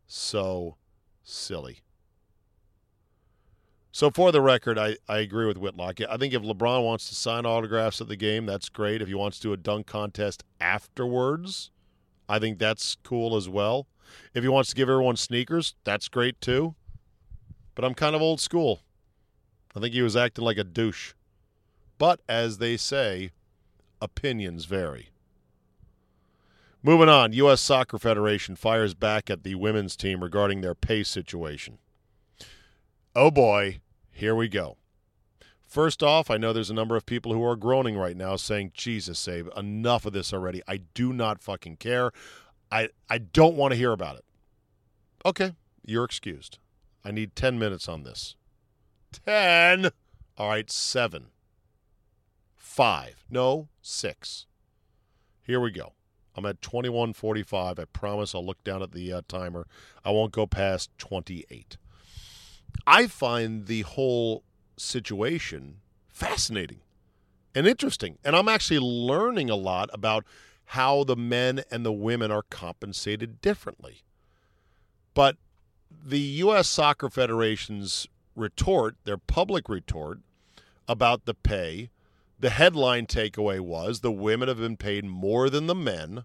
so 0.08 0.78
silly. 1.24 1.82
So, 3.92 4.12
for 4.12 4.32
the 4.32 4.42
record, 4.42 4.78
I, 4.78 4.98
I 5.08 5.18
agree 5.20 5.48
with 5.48 5.58
Whitlock. 5.58 6.00
I 6.08 6.18
think 6.18 6.34
if 6.34 6.44
LeBron 6.44 6.84
wants 6.84 7.10
to 7.10 7.16
sign 7.16 7.46
autographs 7.46 8.00
at 8.00 8.08
the 8.08 8.16
game, 8.16 8.46
that's 8.46 8.70
great. 8.70 9.02
If 9.02 9.08
he 9.08 9.16
wants 9.16 9.40
to 9.40 9.48
do 9.48 9.54
a 9.54 9.58
dunk 9.58 9.88
contest 9.88 10.44
afterwards, 10.62 11.72
I 12.28 12.38
think 12.38 12.60
that's 12.60 12.98
cool 13.04 13.36
as 13.36 13.50
well. 13.50 13.88
If 14.34 14.44
he 14.44 14.50
wants 14.50 14.70
to 14.70 14.76
give 14.76 14.90
everyone 14.90 15.16
sneakers, 15.16 15.74
that's 15.84 16.08
great 16.08 16.40
too. 16.40 16.76
But 17.74 17.84
I'm 17.84 17.96
kind 17.96 18.16
of 18.16 18.22
old 18.22 18.40
school. 18.40 18.82
I 19.76 19.80
think 19.80 19.94
he 19.94 20.02
was 20.02 20.16
acting 20.16 20.46
like 20.46 20.58
a 20.58 20.64
douche. 20.64 21.14
But 21.98 22.22
as 22.30 22.60
they 22.60 22.78
say, 22.78 23.32
opinions 24.02 24.66
vary. 24.66 25.10
Moving 26.82 27.10
on, 27.10 27.34
U.S. 27.34 27.60
Soccer 27.60 28.00
Federation 28.00 28.56
fires 28.56 28.94
back 28.94 29.30
at 29.30 29.44
the 29.44 29.56
women's 29.56 29.96
team 29.98 30.24
regarding 30.24 30.62
their 30.62 30.76
pay 30.76 31.04
situation. 31.04 31.78
Oh 33.22 33.32
boy, 33.32 33.82
here 34.14 34.34
we 34.34 34.48
go. 34.48 34.78
First 35.68 36.02
off, 36.02 36.32
I 36.32 36.38
know 36.38 36.54
there's 36.54 36.70
a 36.70 36.74
number 36.74 36.96
of 36.96 37.06
people 37.06 37.34
who 37.34 37.44
are 37.44 37.58
groaning 37.58 37.98
right 37.98 38.16
now 38.16 38.38
saying, 38.38 38.72
Jesus, 38.74 39.20
save, 39.20 39.50
enough 39.58 40.06
of 40.06 40.14
this 40.14 40.32
already. 40.32 40.62
I 40.70 40.78
do 40.94 41.12
not 41.12 41.42
fucking 41.42 41.76
care. 41.76 42.14
I, 42.72 42.88
I 43.10 43.18
don't 43.18 43.58
want 43.58 43.74
to 43.74 43.78
hear 43.78 43.92
about 43.92 44.16
it. 44.16 44.24
Okay, 45.26 45.52
you're 45.86 46.06
excused. 46.06 46.60
I 47.04 47.12
need 47.12 47.36
10 47.36 47.60
minutes 47.60 47.90
on 47.90 48.04
this. 48.04 48.38
10. 49.26 49.90
All 50.38 50.48
right, 50.48 50.72
7. 50.72 51.26
5. 52.56 53.26
No, 53.30 53.68
6. 53.82 54.46
Here 55.42 55.60
we 55.60 55.72
go. 55.72 55.92
I'm 56.38 56.46
at 56.46 56.62
21:45. 56.62 57.80
I 57.80 57.84
promise 57.84 58.34
I'll 58.34 58.46
look 58.46 58.64
down 58.64 58.82
at 58.82 58.94
the 58.94 59.12
uh, 59.12 59.22
timer. 59.28 59.68
I 60.06 60.12
won't 60.12 60.32
go 60.32 60.48
past 60.48 60.90
28. 61.00 61.76
I 62.86 63.08
find 63.08 63.66
the 63.68 63.82
whole 63.82 64.44
situation 64.78 65.78
fascinating 66.08 66.80
and 67.56 67.68
interesting, 67.68 68.18
and 68.24 68.36
I'm 68.36 68.48
actually 68.48 68.80
learning 68.80 69.50
a 69.50 69.56
lot 69.56 69.90
about 69.94 70.26
how 70.66 71.04
the 71.04 71.16
men 71.16 71.64
and 71.72 71.86
the 71.86 71.92
women 71.92 72.32
are 72.32 72.44
compensated 72.50 73.42
differently. 73.42 74.04
But 75.14 75.38
the 75.90 76.20
U.S. 76.20 76.68
Soccer 76.68 77.10
Federation's 77.10 78.08
retort, 78.36 78.96
their 79.04 79.18
public 79.18 79.68
retort 79.68 80.20
about 80.88 81.26
the 81.26 81.34
pay, 81.34 81.90
the 82.40 82.52
headline 82.52 83.06
takeaway 83.06 83.60
was 83.60 84.00
the 84.00 84.12
women 84.12 84.48
have 84.48 84.60
been 84.60 84.78
paid 84.78 85.06
more 85.06 85.50
than 85.50 85.68
the 85.68 85.76
men 85.76 86.24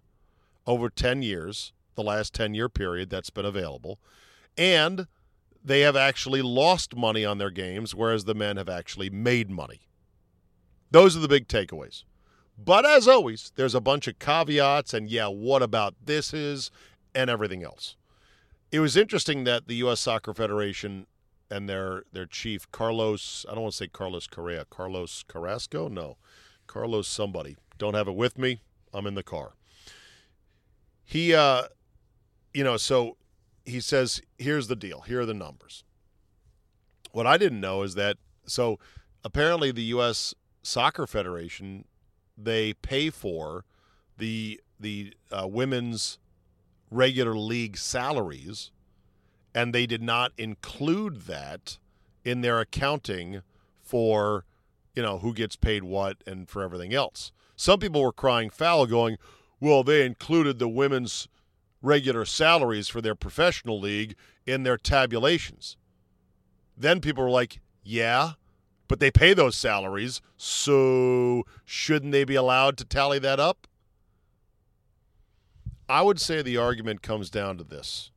over 0.67 0.89
10 0.89 1.23
years, 1.23 1.73
the 1.95 2.03
last 2.03 2.35
10 2.35 2.55
year 2.55 2.69
period 2.69 3.11
that's 3.11 3.31
been 3.31 3.45
available. 3.45 3.99
And 4.57 5.07
they 5.65 5.81
have 5.81 5.97
actually 5.97 6.43
lost 6.43 6.95
money 6.95 7.25
on 7.25 7.39
their 7.39 7.51
games, 7.51 7.95
whereas 7.95 8.25
the 8.25 8.35
men 8.35 8.57
have 8.57 8.69
actually 8.69 9.11
made 9.11 9.51
money. 9.51 9.81
Those 10.91 11.17
are 11.17 11.21
the 11.21 11.29
big 11.29 11.49
takeaways. 11.49 12.05
But 12.57 12.87
as 12.87 13.09
always, 13.09 13.51
there's 13.57 13.75
a 13.75 13.81
bunch 13.81 14.07
of 14.07 14.19
caveats 14.19 14.95
and, 14.95 15.09
yeah, 15.11 15.27
what 15.27 15.63
about 15.63 15.95
this 16.05 16.33
is, 16.33 16.71
and 17.15 17.29
everything 17.31 17.65
else. 17.65 17.97
It 18.71 18.81
was 18.81 18.97
interesting 18.97 19.45
that 19.45 19.67
the 19.67 19.77
U.S. 19.77 20.01
Soccer 20.01 20.35
Federation 20.35 21.07
and 21.51 21.69
their 21.69 22.05
their 22.13 22.27
chief 22.27 22.71
Carlos. 22.73 23.47
I 23.49 23.55
don't 23.55 23.63
want 23.63 23.73
to 23.73 23.77
say 23.77 23.87
Carlos 23.87 24.27
Correa. 24.27 24.65
Carlos 24.69 25.25
Carrasco. 25.29 25.89
No, 25.89 26.17
Carlos 26.67 27.07
somebody. 27.07 27.57
Don't 27.79 27.95
have 27.95 28.09
it 28.09 28.17
with 28.17 28.39
me. 28.39 28.61
I'm 28.93 29.07
in 29.07 29.15
the 29.15 29.23
car. 29.23 29.55
He, 31.05 31.35
uh, 31.35 31.65
you 32.53 32.65
know, 32.65 32.77
so 32.77 33.17
he 33.65 33.81
says, 33.81 34.23
"Here's 34.39 34.69
the 34.69 34.77
deal. 34.77 35.03
Here 35.03 35.21
are 35.21 35.27
the 35.27 35.35
numbers." 35.35 35.85
What 37.13 37.27
I 37.27 37.37
didn't 37.37 37.61
know 37.61 37.83
is 37.83 37.95
that 37.95 38.17
so 38.47 38.79
apparently 39.25 39.71
the 39.71 39.85
U.S. 39.85 40.35
Soccer 40.63 41.07
Federation 41.07 41.85
they 42.37 42.73
pay 42.73 43.11
for 43.11 43.65
the 44.19 44.61
the 44.79 45.15
uh, 45.31 45.47
women's 45.47 46.19
regular 46.91 47.37
league 47.37 47.77
salaries 47.77 48.71
and 49.55 49.73
they 49.73 49.87
did 49.87 50.03
not 50.03 50.33
include 50.37 51.23
that 51.23 51.79
in 52.25 52.41
their 52.41 52.61
accounting 52.61 53.43
for 53.81 54.45
you 54.95 55.03
know 55.03 55.19
who 55.19 55.33
gets 55.33 55.57
paid 55.57 55.85
what 55.85 56.23
and 56.27 56.49
for 56.49 56.63
everything 56.63 56.93
else. 56.93 57.33
Some 57.57 57.79
people 57.79 58.03
were 58.03 58.13
crying 58.13 58.51
foul, 58.51 58.87
going, 58.87 59.17
"Well, 59.61 59.85
they 59.85 60.05
included 60.05 60.59
the 60.59 60.69
women's 60.69 61.29
regular 61.85 62.25
salaries 62.25 62.89
for 62.89 63.01
their 63.01 63.15
professional 63.15 63.79
league 63.79 64.17
in 64.47 64.63
their 64.63 64.79
tabulations." 64.79 65.77
Then 66.77 67.01
people 67.01 67.23
were 67.23 67.31
like, 67.31 67.61
"Yeah, 67.83 68.33
but 68.89 68.99
they 68.99 69.11
pay 69.11 69.35
those 69.35 69.57
salaries, 69.57 70.21
so 70.37 71.45
shouldn't 71.65 72.13
they 72.13 72.25
be 72.25 72.35
allowed 72.35 72.77
to 72.79 72.85
tally 72.85 73.19
that 73.21 73.39
up?" 73.39 73.69
I 75.89 76.03
would 76.03 76.21
say 76.21 76.43
the 76.43 76.57
argument 76.57 77.03
comes 77.03 77.31
down 77.31 77.59
to 77.59 77.65
this 77.65 78.11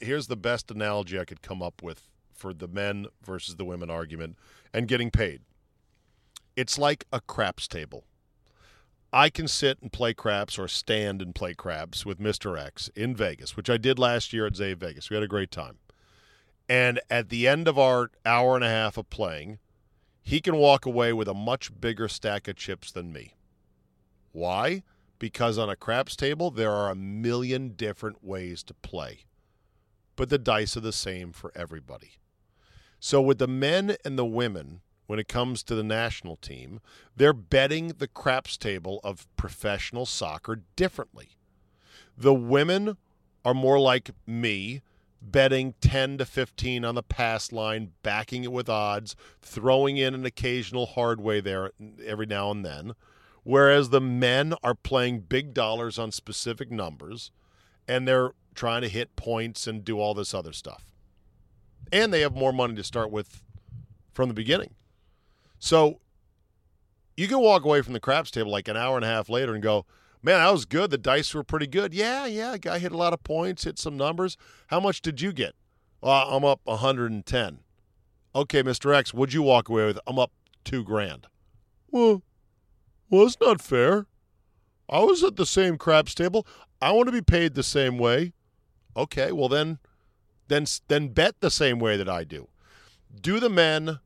here's 0.00 0.26
the 0.26 0.36
best 0.36 0.70
analogy 0.70 1.18
I 1.18 1.24
could 1.24 1.42
come 1.42 1.62
up 1.62 1.82
with 1.82 2.08
for 2.32 2.52
the 2.52 2.68
men 2.68 3.06
versus 3.24 3.56
the 3.56 3.64
women 3.64 3.90
argument 3.90 4.36
and 4.72 4.88
getting 4.88 5.10
paid. 5.10 5.42
It's 6.56 6.78
like 6.78 7.04
a 7.12 7.20
craps 7.20 7.66
table. 7.68 8.04
I 9.14 9.30
can 9.30 9.46
sit 9.46 9.80
and 9.80 9.92
play 9.92 10.12
craps 10.12 10.58
or 10.58 10.66
stand 10.66 11.22
and 11.22 11.34
play 11.34 11.54
craps 11.54 12.04
with 12.04 12.18
Mr. 12.18 12.58
X 12.58 12.90
in 12.96 13.14
Vegas, 13.14 13.56
which 13.56 13.70
I 13.70 13.76
did 13.76 13.98
last 13.98 14.32
year 14.32 14.46
at 14.46 14.56
Zay 14.56 14.74
Vegas. 14.74 15.08
We 15.08 15.14
had 15.14 15.22
a 15.22 15.28
great 15.28 15.50
time. 15.50 15.78
And 16.68 17.00
at 17.08 17.28
the 17.28 17.46
end 17.46 17.68
of 17.68 17.78
our 17.78 18.10
hour 18.26 18.56
and 18.56 18.64
a 18.64 18.68
half 18.68 18.96
of 18.96 19.10
playing, 19.10 19.58
he 20.20 20.40
can 20.40 20.56
walk 20.56 20.84
away 20.84 21.12
with 21.12 21.28
a 21.28 21.34
much 21.34 21.70
bigger 21.80 22.08
stack 22.08 22.48
of 22.48 22.56
chips 22.56 22.90
than 22.90 23.12
me. 23.12 23.34
Why? 24.32 24.82
Because 25.18 25.58
on 25.58 25.70
a 25.70 25.76
craps 25.76 26.16
table, 26.16 26.50
there 26.50 26.72
are 26.72 26.90
a 26.90 26.96
million 26.96 27.70
different 27.70 28.24
ways 28.24 28.62
to 28.64 28.74
play 28.74 29.26
but 30.16 30.28
the 30.28 30.38
dice 30.38 30.76
are 30.76 30.80
the 30.80 30.92
same 30.92 31.32
for 31.32 31.52
everybody. 31.54 32.12
So 33.00 33.20
with 33.20 33.38
the 33.38 33.48
men 33.48 33.96
and 34.04 34.18
the 34.18 34.24
women, 34.24 34.80
when 35.06 35.18
it 35.18 35.28
comes 35.28 35.62
to 35.62 35.74
the 35.74 35.82
national 35.82 36.36
team, 36.36 36.80
they're 37.16 37.32
betting 37.32 37.88
the 37.98 38.08
craps 38.08 38.56
table 38.56 39.00
of 39.04 39.26
professional 39.36 40.06
soccer 40.06 40.62
differently. 40.76 41.30
The 42.16 42.34
women 42.34 42.96
are 43.44 43.54
more 43.54 43.78
like 43.78 44.10
me, 44.26 44.82
betting 45.20 45.74
10 45.80 46.18
to 46.18 46.24
15 46.24 46.84
on 46.84 46.94
the 46.94 47.02
pass 47.02 47.52
line, 47.52 47.92
backing 48.02 48.44
it 48.44 48.52
with 48.52 48.68
odds, 48.68 49.16
throwing 49.40 49.96
in 49.96 50.14
an 50.14 50.24
occasional 50.24 50.86
hard 50.86 51.20
way 51.20 51.40
there 51.40 51.72
every 52.04 52.26
now 52.26 52.50
and 52.50 52.64
then. 52.64 52.92
Whereas 53.42 53.90
the 53.90 54.00
men 54.00 54.54
are 54.62 54.74
playing 54.74 55.20
big 55.20 55.52
dollars 55.52 55.98
on 55.98 56.12
specific 56.12 56.70
numbers 56.70 57.30
and 57.86 58.08
they're 58.08 58.30
trying 58.54 58.82
to 58.82 58.88
hit 58.88 59.16
points 59.16 59.66
and 59.66 59.84
do 59.84 59.98
all 59.98 60.14
this 60.14 60.32
other 60.32 60.52
stuff. 60.52 60.92
And 61.92 62.12
they 62.12 62.22
have 62.22 62.34
more 62.34 62.52
money 62.52 62.74
to 62.76 62.84
start 62.84 63.10
with 63.10 63.42
from 64.14 64.28
the 64.28 64.34
beginning. 64.34 64.74
So 65.64 65.98
you 67.16 67.26
can 67.26 67.40
walk 67.40 67.64
away 67.64 67.80
from 67.80 67.94
the 67.94 68.00
craps 68.00 68.30
table 68.30 68.50
like 68.50 68.68
an 68.68 68.76
hour 68.76 68.96
and 68.96 69.04
a 69.04 69.08
half 69.08 69.30
later 69.30 69.54
and 69.54 69.62
go, 69.62 69.86
man, 70.22 70.40
that 70.40 70.52
was 70.52 70.66
good. 70.66 70.90
The 70.90 70.98
dice 70.98 71.32
were 71.32 71.42
pretty 71.42 71.66
good. 71.66 71.94
Yeah, 71.94 72.26
yeah, 72.26 72.58
guy 72.58 72.78
hit 72.78 72.92
a 72.92 72.98
lot 72.98 73.14
of 73.14 73.24
points, 73.24 73.64
hit 73.64 73.78
some 73.78 73.96
numbers. 73.96 74.36
How 74.66 74.78
much 74.78 75.00
did 75.00 75.22
you 75.22 75.32
get? 75.32 75.54
Well, 76.02 76.28
I'm 76.28 76.44
up 76.44 76.60
110. 76.64 77.60
Okay, 78.34 78.62
Mr. 78.62 78.94
X, 78.94 79.14
what'd 79.14 79.32
you 79.32 79.40
walk 79.40 79.70
away 79.70 79.86
with? 79.86 79.98
I'm 80.06 80.18
up 80.18 80.32
two 80.64 80.84
grand. 80.84 81.28
Well, 81.90 82.22
well, 83.08 83.24
it's 83.24 83.40
not 83.40 83.62
fair. 83.62 84.04
I 84.90 84.98
was 84.98 85.24
at 85.24 85.36
the 85.36 85.46
same 85.46 85.78
craps 85.78 86.14
table. 86.14 86.46
I 86.82 86.92
want 86.92 87.06
to 87.06 87.12
be 87.12 87.22
paid 87.22 87.54
the 87.54 87.62
same 87.62 87.96
way. 87.96 88.34
Okay, 88.94 89.32
well 89.32 89.48
then, 89.48 89.78
then 90.48 90.66
then 90.88 91.08
bet 91.08 91.40
the 91.40 91.50
same 91.50 91.78
way 91.78 91.96
that 91.96 92.08
I 92.08 92.24
do. 92.24 92.48
Do 93.18 93.40
the 93.40 93.48
men, 93.48 94.00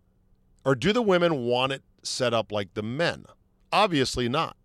or 0.64 0.74
do 0.74 0.92
the 0.92 1.02
women 1.02 1.44
want 1.44 1.72
it 1.72 1.82
set 2.02 2.34
up 2.34 2.52
like 2.52 2.74
the 2.74 2.82
men? 2.82 3.26
Obviously 3.72 4.28
not. 4.28 4.56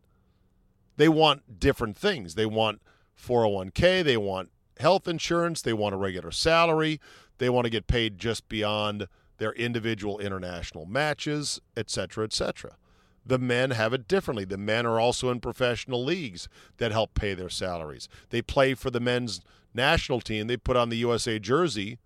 They 0.98 1.10
want 1.10 1.60
different 1.60 1.98
things. 1.98 2.36
They 2.36 2.46
want 2.46 2.82
401k. 3.20 4.04
They 4.04 4.18
want 4.18 4.52
health 4.80 5.08
insurance. 5.08 5.62
They 5.62 5.74
want 5.74 5.96
a 5.96 5.98
regular 5.98 6.32
salary. 6.32 7.00
They 7.38 7.50
want 7.50 7.66
to 7.66 7.72
get 7.72 7.88
paid 7.88 8.18
just 8.18 8.48
beyond 8.48 9.08
their 9.38 9.54
individual 9.54 10.20
international 10.20 10.86
matches, 10.86 11.60
etc., 11.76 12.26
etc. 12.26 12.78
The 13.26 13.40
men 13.40 13.72
have 13.72 13.94
it 13.94 14.08
differently. 14.08 14.46
The 14.46 14.58
men 14.58 14.86
are 14.86 15.00
also 15.00 15.30
in 15.30 15.40
professional 15.40 16.04
leagues 16.04 16.48
that 16.78 16.92
help 16.92 17.14
pay 17.14 17.34
their 17.34 17.50
salaries. 17.50 18.08
They 18.30 18.42
play 18.42 18.74
for 18.74 18.92
the 18.92 19.00
men's 19.00 19.42
national 19.74 20.22
team. 20.22 20.48
They 20.48 20.58
put 20.58 20.78
on 20.78 20.90
the 20.90 20.98
USA 20.98 21.40
jersey 21.40 22.00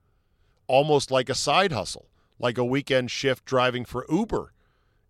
almost 0.67 1.11
like 1.11 1.29
a 1.29 1.35
side 1.35 1.71
hustle, 1.71 2.07
like 2.39 2.57
a 2.57 2.65
weekend 2.65 3.11
shift 3.11 3.45
driving 3.45 3.85
for 3.85 4.05
Uber. 4.09 4.53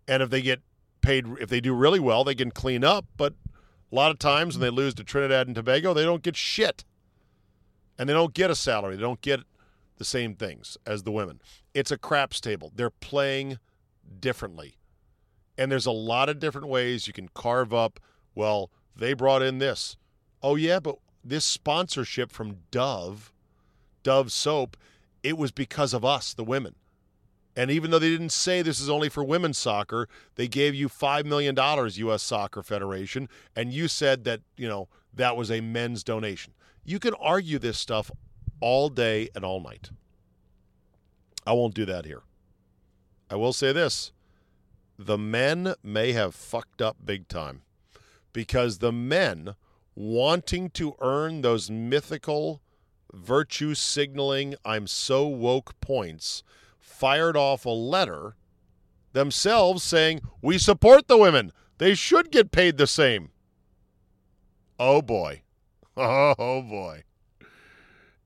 And 0.06 0.22
if 0.22 0.30
they 0.30 0.42
get 0.42 0.60
paid, 1.00 1.26
if 1.40 1.48
they 1.48 1.60
do 1.60 1.74
really 1.74 2.00
well, 2.00 2.24
they 2.24 2.34
can 2.34 2.50
clean 2.50 2.84
up. 2.84 3.06
But 3.16 3.34
a 3.90 3.94
lot 3.94 4.10
of 4.10 4.18
times 4.18 4.56
when 4.56 4.62
they 4.62 4.74
lose 4.74 4.94
to 4.94 5.04
Trinidad 5.04 5.46
and 5.46 5.56
Tobago, 5.56 5.94
they 5.94 6.04
don't 6.04 6.22
get 6.22 6.36
shit. 6.36 6.84
And 7.98 8.08
they 8.08 8.12
don't 8.12 8.34
get 8.34 8.50
a 8.50 8.54
salary. 8.54 8.96
They 8.96 9.02
don't 9.02 9.20
get 9.20 9.40
the 9.96 10.04
same 10.04 10.34
things 10.34 10.76
as 10.86 11.02
the 11.02 11.10
women. 11.10 11.40
It's 11.74 11.90
a 11.90 11.98
craps 11.98 12.40
table. 12.40 12.72
They're 12.74 12.90
playing 12.90 13.58
differently. 14.20 14.76
And 15.56 15.70
there's 15.70 15.86
a 15.86 15.90
lot 15.90 16.28
of 16.28 16.38
different 16.38 16.68
ways 16.68 17.06
you 17.06 17.12
can 17.12 17.28
carve 17.34 17.74
up, 17.74 17.98
well, 18.34 18.70
they 18.94 19.12
brought 19.12 19.42
in 19.42 19.58
this. 19.58 19.96
Oh, 20.40 20.54
yeah, 20.54 20.78
but 20.78 20.96
this 21.24 21.44
sponsorship 21.44 22.30
from 22.30 22.58
Dove, 22.70 23.32
Dove 24.04 24.30
soap, 24.30 24.76
it 25.24 25.36
was 25.36 25.50
because 25.50 25.92
of 25.92 26.04
us, 26.04 26.32
the 26.32 26.44
women. 26.44 26.76
And 27.58 27.72
even 27.72 27.90
though 27.90 27.98
they 27.98 28.08
didn't 28.08 28.30
say 28.30 28.62
this 28.62 28.78
is 28.78 28.88
only 28.88 29.08
for 29.08 29.24
women's 29.24 29.58
soccer, 29.58 30.08
they 30.36 30.46
gave 30.46 30.76
you 30.76 30.88
$5 30.88 31.24
million, 31.24 31.56
U.S. 31.56 32.22
Soccer 32.22 32.62
Federation, 32.62 33.28
and 33.56 33.72
you 33.72 33.88
said 33.88 34.22
that, 34.22 34.42
you 34.56 34.68
know, 34.68 34.88
that 35.12 35.36
was 35.36 35.50
a 35.50 35.60
men's 35.60 36.04
donation. 36.04 36.52
You 36.84 37.00
can 37.00 37.14
argue 37.14 37.58
this 37.58 37.76
stuff 37.76 38.12
all 38.60 38.88
day 38.88 39.28
and 39.34 39.44
all 39.44 39.60
night. 39.60 39.90
I 41.44 41.52
won't 41.52 41.74
do 41.74 41.84
that 41.86 42.04
here. 42.04 42.22
I 43.28 43.34
will 43.34 43.52
say 43.52 43.72
this 43.72 44.12
the 44.96 45.18
men 45.18 45.74
may 45.82 46.12
have 46.12 46.36
fucked 46.36 46.80
up 46.80 46.98
big 47.04 47.26
time 47.26 47.62
because 48.32 48.78
the 48.78 48.92
men 48.92 49.56
wanting 49.96 50.70
to 50.70 50.94
earn 51.00 51.42
those 51.42 51.72
mythical 51.72 52.62
virtue 53.12 53.74
signaling, 53.74 54.54
I'm 54.64 54.86
so 54.86 55.26
woke 55.26 55.80
points, 55.80 56.44
fired 56.98 57.36
off 57.36 57.64
a 57.64 57.70
letter 57.70 58.34
themselves 59.12 59.82
saying, 59.82 60.20
We 60.42 60.58
support 60.58 61.06
the 61.06 61.16
women. 61.16 61.52
They 61.78 61.94
should 61.94 62.30
get 62.30 62.50
paid 62.50 62.76
the 62.76 62.86
same. 62.86 63.30
Oh 64.78 65.02
boy. 65.02 65.42
Oh 66.00 66.62
boy. 66.62 67.02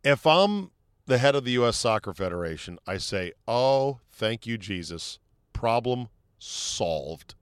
If 0.04 0.26
I'm 0.26 0.72
the 1.06 1.16
head 1.16 1.34
of 1.34 1.44
the 1.44 1.52
U.S. 1.52 1.76
Soccer 1.76 2.12
Federation, 2.12 2.78
I 2.86 2.98
say, 2.98 3.32
Oh, 3.48 4.00
thank 4.10 4.46
you, 4.46 4.58
Jesus. 4.58 5.18
Problem 5.52 6.08
solved. 6.38 7.34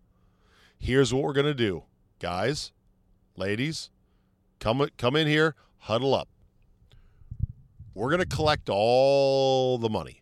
Here's 0.78 1.12
what 1.12 1.24
we're 1.24 1.32
going 1.32 1.46
to 1.46 1.54
do. 1.54 1.84
Guys, 2.20 2.72
ladies, 3.36 3.90
come, 4.60 4.86
come 4.96 5.16
in 5.16 5.26
here, 5.26 5.56
huddle 5.78 6.14
up. 6.14 6.28
We're 7.94 8.10
going 8.10 8.20
to 8.20 8.36
collect 8.36 8.68
all 8.70 9.78
the 9.78 9.90
money. 9.90 10.19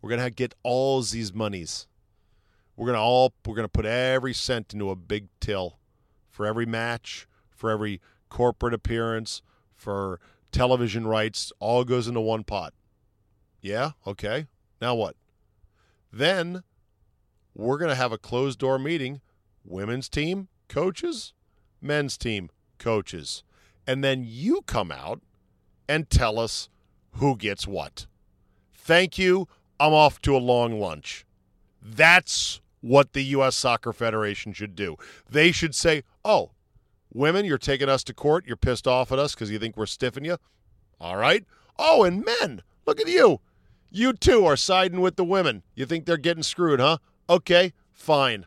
We're 0.00 0.10
to 0.16 0.30
get 0.30 0.54
all 0.62 1.02
these 1.02 1.34
monies. 1.34 1.86
We're 2.76 2.86
to 2.96 3.02
all 3.02 3.32
we're 3.46 3.56
to 3.64 3.68
put 3.68 3.84
every 3.84 4.32
cent 4.32 4.72
into 4.72 4.90
a 4.90 4.96
big 4.96 5.28
till 5.40 5.78
for 6.28 6.46
every 6.46 6.66
match, 6.66 7.26
for 7.50 7.70
every 7.70 8.00
corporate 8.30 8.72
appearance, 8.72 9.42
for 9.74 10.20
television 10.52 11.06
rights, 11.06 11.52
all 11.58 11.84
goes 11.84 12.08
into 12.08 12.20
one 12.20 12.44
pot. 12.44 12.72
Yeah, 13.60 13.90
okay. 14.06 14.46
Now 14.80 14.94
what? 14.94 15.16
Then 16.12 16.62
we're 17.54 17.78
to 17.90 17.94
have 17.94 18.12
a 18.12 18.18
closed 18.18 18.58
door 18.58 18.78
meeting, 18.78 19.20
women's 19.64 20.08
team, 20.08 20.48
coaches, 20.68 21.34
men's 21.80 22.16
team, 22.16 22.48
coaches. 22.78 23.42
And 23.86 24.02
then 24.02 24.24
you 24.26 24.62
come 24.62 24.90
out 24.90 25.20
and 25.88 26.08
tell 26.08 26.38
us 26.38 26.68
who 27.12 27.36
gets 27.36 27.66
what. 27.66 28.06
Thank 28.72 29.18
you. 29.18 29.48
I'm 29.80 29.94
off 29.94 30.20
to 30.22 30.36
a 30.36 30.38
long 30.38 30.78
lunch. 30.78 31.24
That's 31.82 32.60
what 32.82 33.14
the 33.14 33.22
U.S. 33.22 33.56
Soccer 33.56 33.94
Federation 33.94 34.52
should 34.52 34.76
do. 34.76 34.96
They 35.28 35.52
should 35.52 35.74
say, 35.74 36.04
oh, 36.22 36.50
women, 37.12 37.46
you're 37.46 37.58
taking 37.58 37.88
us 37.88 38.04
to 38.04 38.14
court. 38.14 38.46
You're 38.46 38.56
pissed 38.56 38.86
off 38.86 39.10
at 39.10 39.18
us 39.18 39.34
because 39.34 39.50
you 39.50 39.58
think 39.58 39.78
we're 39.78 39.86
stiffing 39.86 40.26
you. 40.26 40.36
All 41.00 41.16
right. 41.16 41.46
Oh, 41.78 42.04
and 42.04 42.22
men, 42.22 42.60
look 42.86 43.00
at 43.00 43.08
you. 43.08 43.40
You 43.90 44.12
too 44.12 44.44
are 44.44 44.56
siding 44.56 45.00
with 45.00 45.16
the 45.16 45.24
women. 45.24 45.62
You 45.74 45.86
think 45.86 46.04
they're 46.04 46.18
getting 46.18 46.42
screwed, 46.42 46.78
huh? 46.78 46.98
Okay, 47.28 47.72
fine. 47.90 48.44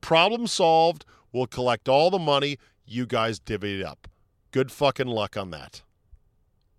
Problem 0.00 0.46
solved. 0.46 1.04
We'll 1.30 1.46
collect 1.46 1.90
all 1.90 2.10
the 2.10 2.18
money. 2.18 2.58
You 2.86 3.04
guys 3.04 3.38
divvy 3.38 3.80
it 3.80 3.84
up. 3.84 4.08
Good 4.50 4.72
fucking 4.72 5.08
luck 5.08 5.36
on 5.36 5.50
that. 5.50 5.82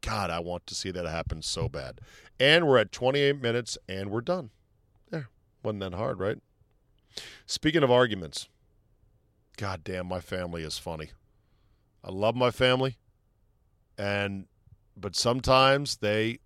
God, 0.02 0.30
I 0.30 0.40
want 0.40 0.66
to 0.68 0.76
see 0.76 0.92
that 0.92 1.06
happen 1.06 1.42
so 1.42 1.70
bad. 1.70 2.02
And 2.40 2.68
we're 2.68 2.78
at 2.78 2.92
28 2.92 3.42
minutes 3.42 3.78
and 3.88 4.10
we're 4.10 4.22
done. 4.22 4.50
There. 5.10 5.30
Wasn't 5.64 5.82
that 5.82 5.94
hard, 5.94 6.20
right? 6.20 6.38
Speaking 7.46 7.84
of 7.84 7.92
arguments, 7.92 8.48
God 9.58 9.84
damn, 9.84 10.08
my 10.08 10.20
family 10.20 10.64
is 10.64 10.78
funny. 10.78 11.10
I 12.04 12.12
love 12.12 12.36
my 12.36 12.52
family. 12.52 12.98
And 13.98 14.46
but 14.96 15.16
sometimes 15.16 15.98
they 15.98 16.40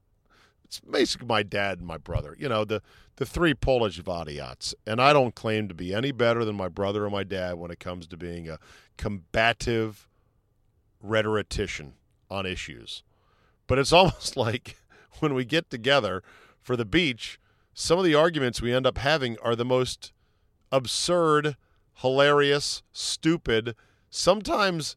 it's 0.63 0.79
basically 0.79 1.27
my 1.27 1.43
dad 1.43 1.79
and 1.79 1.87
my 1.87 1.97
brother. 1.97 2.35
You 2.39 2.49
know, 2.49 2.65
the 2.65 2.81
the 3.17 3.25
three 3.25 3.53
Polish 3.53 4.01
Wadiats. 4.01 4.73
And 4.87 4.99
I 4.99 5.13
don't 5.13 5.35
claim 5.35 5.67
to 5.67 5.73
be 5.73 5.93
any 5.93 6.11
better 6.11 6.43
than 6.43 6.55
my 6.55 6.67
brother 6.67 7.05
or 7.05 7.09
my 7.09 7.23
dad 7.23 7.55
when 7.55 7.71
it 7.71 7.79
comes 7.79 8.07
to 8.07 8.17
being 8.17 8.49
a 8.49 8.57
combative 8.97 10.07
rhetorician 11.01 11.93
on 12.29 12.45
issues. 12.45 13.03
But 13.73 13.79
it's 13.79 13.91
almost 13.91 14.37
like 14.37 14.77
when 15.17 15.33
we 15.33 15.45
get 15.45 15.71
together 15.71 16.21
for 16.61 16.75
the 16.77 16.85
beach, 16.85 17.39
some 17.73 17.97
of 17.97 18.05
the 18.05 18.13
arguments 18.13 18.61
we 18.61 18.71
end 18.71 18.85
up 18.85 18.99
having 18.99 19.35
are 19.39 19.55
the 19.55 19.65
most 19.65 20.13
absurd, 20.71 21.57
hilarious, 21.95 22.83
stupid, 22.91 23.75
sometimes 24.11 24.95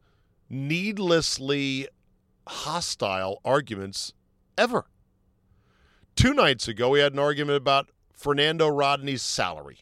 needlessly 0.50 1.88
hostile 2.46 3.40
arguments 3.46 4.12
ever. 4.58 4.84
Two 6.14 6.34
nights 6.34 6.68
ago, 6.68 6.90
we 6.90 7.00
had 7.00 7.14
an 7.14 7.18
argument 7.18 7.56
about 7.56 7.88
Fernando 8.12 8.68
Rodney's 8.68 9.22
salary. 9.22 9.78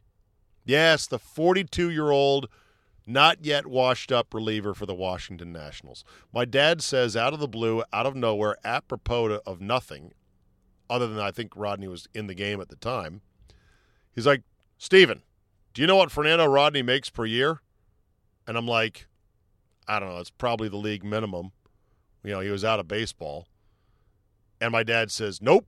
Yes, 0.65 1.09
the 1.09 1.19
42 1.19 1.91
year 1.91 2.13
old, 2.13 2.47
not 3.07 3.45
yet 3.45 3.67
washed 3.67 4.11
up 4.11 4.33
reliever 4.33 4.75
for 4.75 4.87
the 4.87 4.95
Washington 4.95 5.53
Nationals. 5.53 6.05
My 6.33 6.45
dad 6.45 6.83
says 6.83 7.17
out 7.17 7.35
of 7.35 7.41
the 7.41 7.49
blue, 7.49 7.83
out 7.93 8.07
of 8.07 8.15
nowhere, 8.15 8.57
apropos 8.65 9.41
of 9.47 9.61
nothing, 9.61 10.13
other 10.89 11.07
than 11.07 11.19
I 11.19 11.31
think 11.31 11.53
Rodney 11.57 11.89
was 11.89 12.09
in 12.15 12.27
the 12.27 12.35
game 12.35 12.61
at 12.61 12.69
the 12.69 12.77
time, 12.77 13.21
he's 14.15 14.27
like, 14.27 14.43
Steven, 14.79 15.23
do 15.73 15.83
you 15.83 15.89
know 15.89 15.97
what 15.97 16.11
Fernando 16.11 16.47
Rodney 16.47 16.83
makes 16.83 17.11
per 17.11 17.27
year? 17.27 17.61
And 18.47 18.57
I'm 18.57 18.67
like, 18.67 19.07
I 19.87 19.99
don't 19.99 20.09
know. 20.09 20.21
It's 20.21 20.31
probably 20.31 20.69
the 20.69 20.77
league 20.77 21.05
minimum. 21.05 21.53
You 22.23 22.33
know, 22.33 22.41
he 22.41 22.51
was 22.51 22.65
out 22.65 22.81
of 22.81 22.89
baseball. 22.89 23.47
And 24.61 24.73
my 24.73 24.83
dad 24.83 25.11
says, 25.11 25.43
nope, 25.43 25.67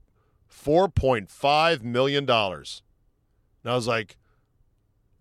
$4.5 0.51 1.83
million. 1.83 2.29
And 2.29 2.71
I 3.65 3.75
was 3.75 3.87
like, 3.87 4.17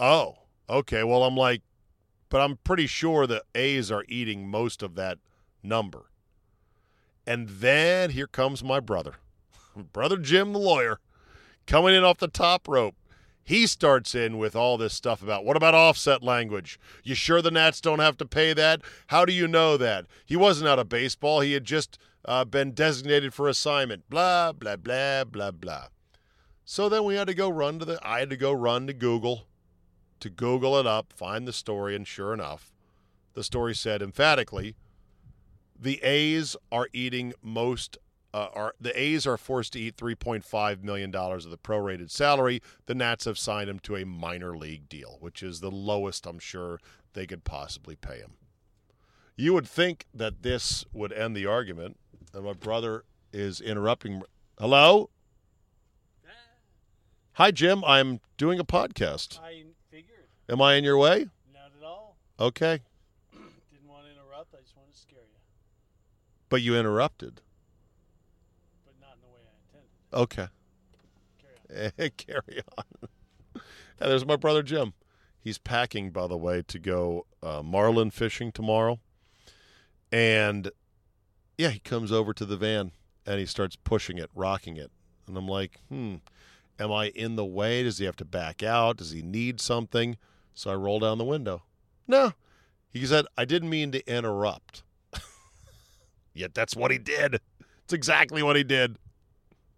oh, 0.00 0.37
okay. 0.68 1.05
Well, 1.05 1.24
I'm 1.24 1.37
like, 1.37 1.62
but 2.28 2.40
I'm 2.40 2.58
pretty 2.64 2.86
sure 2.86 3.26
the 3.26 3.42
A's 3.54 3.90
are 3.90 4.04
eating 4.08 4.48
most 4.48 4.82
of 4.82 4.94
that 4.96 5.18
number. 5.62 6.10
And 7.26 7.48
then 7.48 8.10
here 8.10 8.26
comes 8.26 8.62
my 8.62 8.80
brother, 8.80 9.14
brother 9.92 10.16
Jim, 10.16 10.52
the 10.52 10.58
lawyer, 10.58 11.00
coming 11.66 11.94
in 11.94 12.04
off 12.04 12.18
the 12.18 12.28
top 12.28 12.68
rope. 12.68 12.94
He 13.42 13.68
starts 13.68 14.14
in 14.14 14.38
with 14.38 14.56
all 14.56 14.76
this 14.76 14.92
stuff 14.92 15.22
about 15.22 15.44
what 15.44 15.56
about 15.56 15.74
offset 15.74 16.20
language? 16.20 16.80
You 17.04 17.14
sure 17.14 17.40
the 17.40 17.52
Nats 17.52 17.80
don't 17.80 18.00
have 18.00 18.16
to 18.16 18.26
pay 18.26 18.52
that? 18.54 18.82
How 19.08 19.24
do 19.24 19.32
you 19.32 19.46
know 19.46 19.76
that? 19.76 20.06
He 20.24 20.34
wasn't 20.34 20.68
out 20.68 20.80
of 20.80 20.88
baseball. 20.88 21.40
He 21.40 21.52
had 21.52 21.64
just 21.64 21.96
uh, 22.24 22.44
been 22.44 22.72
designated 22.72 23.32
for 23.32 23.48
assignment. 23.48 24.10
Blah, 24.10 24.50
blah, 24.52 24.74
blah, 24.74 25.22
blah, 25.22 25.52
blah. 25.52 25.86
So 26.64 26.88
then 26.88 27.04
we 27.04 27.14
had 27.14 27.28
to 27.28 27.34
go 27.34 27.48
run 27.48 27.78
to 27.78 27.84
the 27.84 28.00
I 28.02 28.18
had 28.18 28.30
to 28.30 28.36
go 28.36 28.52
run 28.52 28.88
to 28.88 28.92
Google 28.92 29.46
to 30.20 30.31
Google 30.31 30.79
it 30.79 30.87
up, 30.87 31.12
find 31.12 31.46
the 31.46 31.52
story, 31.52 31.94
and 31.94 32.07
sure 32.07 32.33
enough, 32.33 32.72
the 33.35 33.44
story 33.44 33.74
said 33.74 34.02
emphatically 34.02 34.76
the 35.79 36.02
A's 36.02 36.57
are 36.72 36.88
eating 36.92 37.33
most 37.42 37.98
uh, 38.35 38.48
are 38.55 38.74
the 38.81 38.98
A's 39.00 39.26
are 39.26 39.37
forced 39.37 39.72
to 39.72 39.81
eat 39.81 39.96
3.5 39.96 40.83
million 40.83 41.11
dollars 41.11 41.44
of 41.44 41.50
the 41.50 41.59
prorated 41.59 42.11
salary. 42.11 42.61
The 42.87 42.94
Nats 42.94 43.24
have 43.24 43.38
signed 43.38 43.70
him 43.70 43.79
to 43.81 43.96
a 43.96 44.05
minor 44.05 44.57
league 44.57 44.88
deal, 44.88 45.16
which 45.20 45.42
is 45.42 45.61
the 45.61 45.70
lowest 45.70 46.26
I'm 46.26 46.38
sure 46.38 46.79
they 47.14 47.26
could 47.26 47.44
possibly 47.44 47.96
pay 47.96 48.18
him. 48.18 48.35
You 49.37 49.55
would 49.55 49.66
think 49.66 50.07
that 50.14 50.42
this 50.42 50.85
would 50.92 51.12
end 51.12 51.37
the 51.37 51.46
argument, 51.46 51.98
and 52.35 52.44
my 52.44 52.52
brother 52.52 53.05
is 53.33 53.61
interrupting. 53.61 54.22
Hello? 54.59 55.11
Hi, 57.35 57.50
Jim. 57.50 57.85
I'm 57.85 58.20
doing 58.38 58.59
a 58.59 58.64
podcast. 58.64 59.38
I. 59.40 59.64
Am 60.48 60.61
I 60.62 60.74
in 60.74 60.85
your 60.85 60.96
way? 60.98 61.26
Not 61.52 61.72
at 61.78 61.85
all. 61.85 62.16
Okay. 62.38 62.80
Didn't 63.32 63.88
want 63.88 64.04
to 64.04 64.11
interrupt. 64.12 64.54
I 64.54 64.59
just 64.62 64.76
wanted 64.76 64.94
to 64.94 65.00
scare 65.00 65.18
you, 65.18 65.38
But 66.48 66.62
you 66.62 66.76
interrupted. 66.76 67.40
but 68.85 68.94
not 69.00 69.14
in 69.16 69.22
the 69.22 69.28
way 69.28 69.40
I 69.42 69.54
intended. 69.78 69.90
Okay. 70.12 70.48
Carry 71.40 71.92
on. 71.98 72.11
Carry 72.16 72.62
on. 72.78 73.09
and 74.00 74.11
there's 74.11 74.26
my 74.26 74.37
brother 74.37 74.62
Jim. 74.62 74.94
He's 75.40 75.59
packing, 75.59 76.11
by 76.11 76.26
the 76.26 76.37
way, 76.37 76.62
to 76.66 76.78
go 76.78 77.26
uh, 77.42 77.62
marlin 77.62 78.11
fishing 78.11 78.50
tomorrow. 78.52 78.98
And 80.12 80.70
yeah, 81.59 81.70
he 81.70 81.78
comes 81.78 82.11
over 82.12 82.32
to 82.35 82.44
the 82.44 82.56
van 82.56 82.92
and 83.24 83.38
he 83.40 83.46
starts 83.46 83.76
pushing 83.76 84.18
it, 84.18 84.30
rocking 84.35 84.76
it. 84.76 84.90
And 85.26 85.37
I'm 85.37 85.48
like, 85.48 85.80
hmm, 85.88 86.16
am 86.78 86.92
I 86.92 87.09
in 87.09 87.37
the 87.37 87.44
way? 87.44 87.82
Does 87.82 87.98
he 87.98 88.04
have 88.06 88.16
to 88.16 88.24
back 88.24 88.62
out? 88.62 88.96
Does 88.98 89.11
he 89.12 89.22
need 89.22 89.61
something? 89.61 90.16
So 90.56 90.70
I 90.70 90.74
roll 90.74 90.98
down 90.98 91.18
the 91.18 91.24
window. 91.24 91.62
No. 92.08 92.32
He 92.90 93.04
said, 93.04 93.26
I 93.36 93.44
didn't 93.44 93.68
mean 93.68 93.92
to 93.92 94.04
interrupt. 94.10 94.82
Yet 96.34 96.54
that's 96.54 96.74
what 96.74 96.90
he 96.90 96.96
did. 96.96 97.40
It's 97.84 97.92
exactly 97.92 98.42
what 98.42 98.56
he 98.56 98.64
did. 98.64 98.96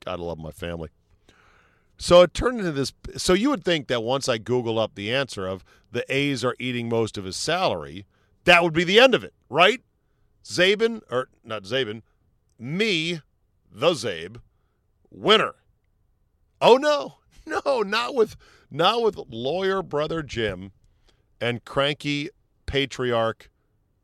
Gotta 0.04 0.22
love 0.22 0.38
my 0.38 0.52
family. 0.52 0.90
So 1.98 2.22
it 2.22 2.32
turned 2.32 2.60
into 2.60 2.70
this. 2.70 2.92
So 3.16 3.32
you 3.32 3.50
would 3.50 3.64
think 3.64 3.88
that 3.88 4.04
once 4.04 4.28
I 4.28 4.38
Google 4.38 4.78
up 4.78 4.94
the 4.94 5.12
answer 5.12 5.48
of 5.48 5.64
the 5.90 6.04
A's 6.14 6.44
are 6.44 6.54
eating 6.60 6.88
most 6.88 7.18
of 7.18 7.24
his 7.24 7.36
salary, 7.36 8.06
that 8.44 8.62
would 8.62 8.72
be 8.72 8.84
the 8.84 9.00
end 9.00 9.16
of 9.16 9.24
it, 9.24 9.34
right? 9.50 9.82
Czaban, 10.44 11.02
or 11.10 11.28
not 11.42 11.64
Czaban, 11.64 12.02
me, 12.56 13.20
the 13.72 13.90
Czabe, 13.90 14.40
winner. 15.10 15.56
Oh 16.60 16.76
no, 16.76 17.16
no, 17.46 17.82
not 17.82 18.14
with 18.14 18.36
not 18.70 19.02
with 19.02 19.18
lawyer 19.28 19.83
brother 19.83 20.22
Jim 20.22 20.72
and 21.40 21.64
cranky 21.64 22.31
patriarch 22.66 23.50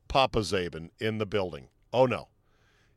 Papa 0.08 0.40
Czaban 0.40 0.90
in 0.98 1.18
the 1.18 1.26
building. 1.26 1.68
Oh 1.92 2.06
no. 2.06 2.28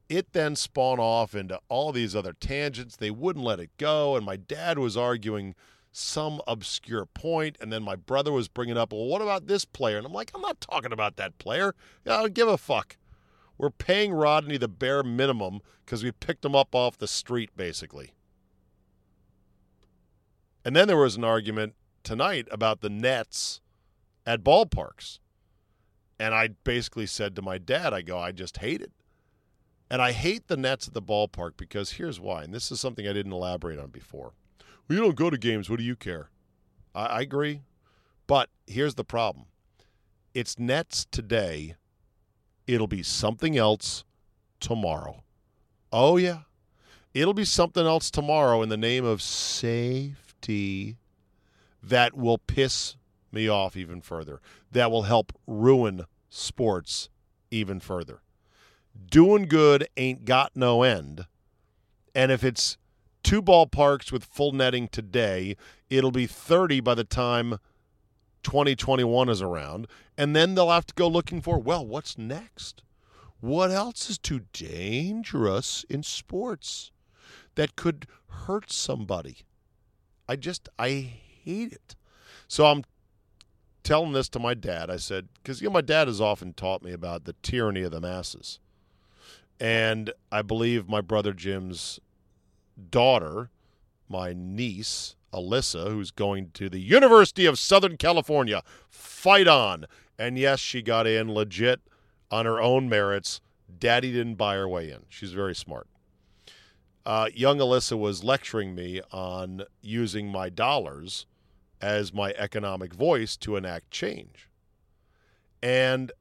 It 0.09 0.31
then 0.31 0.55
spawned 0.55 1.01
off 1.01 1.35
into 1.35 1.59
all 1.67 1.91
these 1.91 2.15
other 2.15 2.33
tangents. 2.33 2.95
They 2.95 3.11
wouldn't 3.11 3.43
let 3.43 3.59
it 3.59 3.71
go, 3.77 4.15
and 4.15 4.25
my 4.25 4.37
dad 4.37 4.79
was 4.79 4.95
arguing 4.95 5.53
some 5.91 6.41
obscure 6.47 7.05
point, 7.05 7.57
and 7.59 7.73
then 7.73 7.83
my 7.83 7.95
brother 7.95 8.31
was 8.31 8.47
bringing 8.47 8.77
up, 8.77 8.93
well, 8.93 9.05
what 9.05 9.21
about 9.21 9.47
this 9.47 9.65
player? 9.65 9.97
And 9.97 10.05
I'm 10.05 10.13
like, 10.13 10.31
I'm 10.33 10.41
not 10.41 10.61
talking 10.61 10.93
about 10.93 11.17
that 11.17 11.37
player. 11.39 11.73
I 12.05 12.21
don't 12.21 12.33
give 12.33 12.47
a 12.47 12.57
fuck. 12.57 12.95
We're 13.57 13.71
paying 13.71 14.13
Rodney 14.13 14.57
the 14.57 14.67
bare 14.67 15.03
minimum 15.03 15.61
because 15.83 16.03
we 16.03 16.11
picked 16.11 16.45
him 16.45 16.55
up 16.55 16.75
off 16.75 16.97
the 16.97 17.07
street, 17.07 17.49
basically. 17.57 18.11
And 20.67 20.75
then 20.75 20.89
there 20.89 20.97
was 20.97 21.15
an 21.15 21.23
argument 21.23 21.75
tonight 22.03 22.45
about 22.51 22.81
the 22.81 22.89
nets 22.89 23.61
at 24.25 24.43
ballparks. 24.43 25.19
And 26.19 26.35
I 26.35 26.49
basically 26.65 27.05
said 27.05 27.37
to 27.37 27.41
my 27.41 27.57
dad, 27.57 27.93
I 27.93 28.01
go, 28.01 28.19
I 28.19 28.33
just 28.33 28.57
hate 28.57 28.81
it. 28.81 28.91
And 29.89 30.01
I 30.01 30.11
hate 30.11 30.49
the 30.49 30.57
nets 30.57 30.85
at 30.85 30.93
the 30.93 31.01
ballpark 31.01 31.51
because 31.55 31.93
here's 31.93 32.19
why. 32.19 32.43
And 32.43 32.53
this 32.53 32.69
is 32.69 32.81
something 32.81 33.07
I 33.07 33.13
didn't 33.13 33.31
elaborate 33.31 33.79
on 33.79 33.91
before. 33.91 34.33
Well, 34.89 34.97
you 34.97 35.01
don't 35.01 35.15
go 35.15 35.29
to 35.29 35.37
games. 35.37 35.69
What 35.69 35.79
do 35.79 35.85
you 35.85 35.95
care? 35.95 36.31
I, 36.93 37.05
I 37.05 37.21
agree. 37.21 37.61
But 38.27 38.49
here's 38.65 38.95
the 38.95 39.05
problem 39.05 39.45
it's 40.33 40.59
nets 40.59 41.07
today. 41.09 41.75
It'll 42.67 42.87
be 42.87 43.03
something 43.03 43.57
else 43.57 44.03
tomorrow. 44.59 45.23
Oh, 45.93 46.17
yeah. 46.17 46.39
It'll 47.13 47.33
be 47.33 47.45
something 47.45 47.85
else 47.85 48.11
tomorrow 48.11 48.61
in 48.61 48.67
the 48.67 48.75
name 48.75 49.05
of 49.05 49.21
safety 50.37 50.97
that 51.81 52.15
will 52.15 52.37
piss 52.37 52.95
me 53.31 53.47
off 53.47 53.75
even 53.75 54.01
further, 54.01 54.39
that 54.71 54.91
will 54.91 55.03
help 55.03 55.31
ruin 55.45 56.05
sports 56.29 57.09
even 57.51 57.79
further. 57.79 58.21
Doing 59.09 59.47
good 59.47 59.87
ain't 59.95 60.25
got 60.25 60.51
no 60.55 60.83
end. 60.83 61.25
And 62.15 62.31
if 62.31 62.43
it's 62.43 62.77
two 63.23 63.41
ballparks 63.41 64.11
with 64.11 64.25
full 64.25 64.51
netting 64.51 64.87
today, 64.87 65.55
it'll 65.89 66.11
be 66.11 66.27
30 66.27 66.79
by 66.81 66.95
the 66.95 67.03
time 67.03 67.59
2021 68.43 69.29
is 69.29 69.41
around. 69.41 69.87
And 70.17 70.35
then 70.35 70.55
they'll 70.55 70.71
have 70.71 70.87
to 70.87 70.93
go 70.95 71.07
looking 71.07 71.41
for, 71.41 71.59
well, 71.59 71.85
what's 71.85 72.17
next? 72.17 72.81
What 73.39 73.69
else 73.69 74.09
is 74.09 74.17
too 74.17 74.41
dangerous 74.51 75.85
in 75.89 76.01
sports 76.01 76.91
that 77.55 77.75
could 77.75 78.07
hurt 78.29 78.71
somebody? 78.71 79.45
I 80.27 80.35
just, 80.35 80.69
I 80.77 80.89
hate 81.43 81.73
it. 81.73 81.95
So 82.47 82.65
I'm 82.65 82.83
telling 83.83 84.11
this 84.11 84.29
to 84.29 84.39
my 84.39 84.53
dad. 84.53 84.89
I 84.89 84.97
said, 84.97 85.29
because, 85.35 85.61
you 85.61 85.69
know, 85.69 85.73
my 85.73 85.81
dad 85.81 86.07
has 86.07 86.19
often 86.19 86.53
taught 86.53 86.83
me 86.83 86.91
about 86.91 87.23
the 87.23 87.35
tyranny 87.41 87.83
of 87.83 87.91
the 87.91 88.01
masses. 88.01 88.59
And 89.59 90.11
I 90.31 90.41
believe 90.41 90.89
my 90.89 91.01
brother 91.01 91.33
Jim's 91.33 91.99
daughter, 92.89 93.49
my 94.07 94.33
niece, 94.33 95.15
Alyssa, 95.33 95.89
who's 95.89 96.11
going 96.11 96.51
to 96.51 96.69
the 96.69 96.79
University 96.79 97.45
of 97.45 97.57
Southern 97.57 97.97
California, 97.97 98.61
fight 98.89 99.47
on. 99.47 99.85
And 100.19 100.37
yes, 100.37 100.59
she 100.59 100.81
got 100.81 101.07
in 101.07 101.33
legit 101.33 101.81
on 102.29 102.45
her 102.45 102.61
own 102.61 102.89
merits. 102.89 103.41
Daddy 103.79 104.11
didn't 104.11 104.35
buy 104.35 104.55
her 104.55 104.67
way 104.67 104.89
in. 104.91 105.05
She's 105.09 105.33
very 105.33 105.55
smart. 105.55 105.87
Uh, 107.07 107.29
young 107.33 107.57
Alyssa 107.59 107.97
was 107.97 108.25
lecturing 108.25 108.75
me 108.75 108.99
on 109.13 109.63
using 109.81 110.27
my 110.27 110.49
dollars 110.49 111.25
as 111.79 112.13
my 112.13 112.33
economic 112.37 112.93
voice 112.93 113.37
to 113.37 113.55
enact 113.55 113.89
change. 113.91 114.49
And 115.63 116.11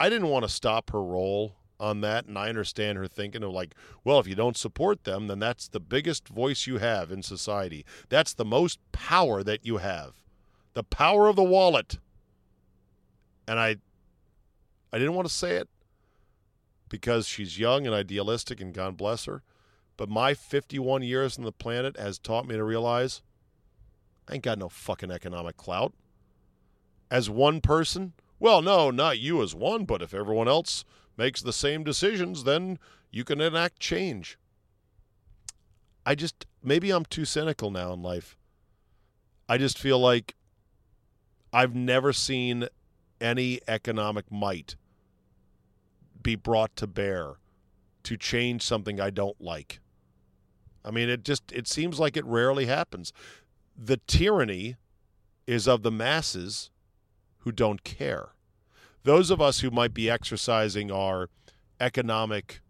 I 0.00 0.08
didn't 0.08 0.30
want 0.30 0.46
to 0.46 0.48
stop 0.48 0.88
her 0.88 1.02
role 1.02 1.56
on 1.78 2.00
that. 2.00 2.24
And 2.24 2.38
I 2.38 2.48
understand 2.48 2.96
her 2.96 3.06
thinking 3.06 3.42
of 3.42 3.50
like, 3.50 3.74
well, 4.04 4.18
if 4.18 4.26
you 4.26 4.34
don't 4.34 4.56
support 4.56 5.04
them, 5.04 5.26
then 5.26 5.38
that's 5.38 5.68
the 5.68 5.80
biggest 5.80 6.28
voice 6.28 6.66
you 6.66 6.78
have 6.78 7.12
in 7.12 7.22
society. 7.22 7.84
That's 8.08 8.32
the 8.32 8.46
most 8.46 8.78
power 8.92 9.42
that 9.42 9.66
you 9.66 9.76
have. 9.76 10.22
The 10.72 10.82
power 10.82 11.28
of 11.28 11.36
the 11.36 11.44
wallet. 11.44 11.98
And 13.46 13.60
I 13.60 13.76
I 14.94 14.98
didn't 14.98 15.14
want 15.14 15.28
to 15.28 15.34
say 15.34 15.56
it 15.56 15.68
because 16.88 17.28
she's 17.28 17.58
young 17.58 17.84
and 17.84 17.94
idealistic 17.94 18.62
and 18.62 18.72
God 18.72 18.96
bless 18.96 19.26
her. 19.26 19.42
But 19.96 20.08
my 20.08 20.34
51 20.34 21.02
years 21.02 21.38
on 21.38 21.44
the 21.44 21.52
planet 21.52 21.98
has 21.98 22.18
taught 22.18 22.46
me 22.46 22.54
to 22.56 22.64
realize 22.64 23.22
I 24.28 24.34
ain't 24.34 24.44
got 24.44 24.58
no 24.58 24.68
fucking 24.68 25.10
economic 25.10 25.56
clout. 25.56 25.92
As 27.10 27.30
one 27.30 27.60
person, 27.60 28.12
well, 28.38 28.60
no, 28.60 28.90
not 28.90 29.18
you 29.18 29.42
as 29.42 29.54
one, 29.54 29.84
but 29.84 30.02
if 30.02 30.12
everyone 30.12 30.48
else 30.48 30.84
makes 31.16 31.40
the 31.40 31.52
same 31.52 31.84
decisions, 31.84 32.44
then 32.44 32.78
you 33.10 33.24
can 33.24 33.40
enact 33.40 33.78
change. 33.80 34.38
I 36.04 36.14
just, 36.14 36.46
maybe 36.62 36.90
I'm 36.90 37.04
too 37.04 37.24
cynical 37.24 37.70
now 37.70 37.92
in 37.92 38.02
life. 38.02 38.36
I 39.48 39.58
just 39.58 39.78
feel 39.78 39.98
like 39.98 40.34
I've 41.52 41.74
never 41.74 42.12
seen 42.12 42.68
any 43.20 43.60
economic 43.66 44.30
might 44.30 44.76
be 46.20 46.34
brought 46.34 46.74
to 46.76 46.86
bear 46.86 47.36
to 48.02 48.16
change 48.16 48.62
something 48.62 49.00
I 49.00 49.10
don't 49.10 49.40
like. 49.40 49.80
I 50.86 50.90
mean, 50.90 51.08
it 51.08 51.24
just 51.24 51.50
it 51.52 51.66
seems 51.66 51.98
like 51.98 52.16
it 52.16 52.24
rarely 52.24 52.66
happens. 52.66 53.12
The 53.76 53.98
tyranny 54.06 54.76
is 55.46 55.66
of 55.66 55.82
the 55.82 55.90
masses 55.90 56.70
who 57.38 57.52
don't 57.52 57.84
care. 57.84 58.30
Those 59.02 59.30
of 59.30 59.40
us 59.40 59.60
who 59.60 59.70
might 59.70 59.92
be 59.92 60.08
exercising 60.08 60.90
our 60.90 61.28
economic 61.80 62.60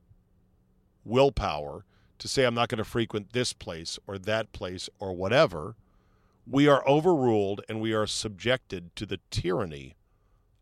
willpower 1.04 1.84
to 2.18 2.28
say 2.28 2.44
I'm 2.44 2.54
not 2.54 2.68
going 2.68 2.78
to 2.78 2.84
frequent 2.84 3.32
this 3.32 3.52
place 3.52 3.98
or 4.06 4.18
that 4.18 4.52
place 4.52 4.88
or 4.98 5.12
whatever, 5.12 5.76
we 6.46 6.66
are 6.68 6.86
overruled 6.88 7.60
and 7.68 7.80
we 7.80 7.92
are 7.92 8.06
subjected 8.06 8.94
to 8.96 9.06
the 9.06 9.20
tyranny 9.30 9.96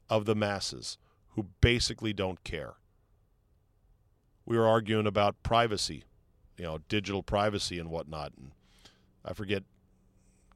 of 0.09 0.25
the 0.25 0.35
masses 0.35 0.99
who 1.31 1.47
basically 1.61 2.13
don't 2.13 2.43
care. 2.45 2.75
We 4.47 4.57
were 4.57 4.67
arguing 4.67 5.07
about 5.07 5.43
privacy, 5.43 6.05
you 6.57 6.65
know, 6.65 6.79
digital 6.89 7.23
privacy 7.23 7.79
and 7.79 7.91
whatnot. 7.91 8.33
And 8.37 8.53
I 9.25 9.33
forget 9.33 9.65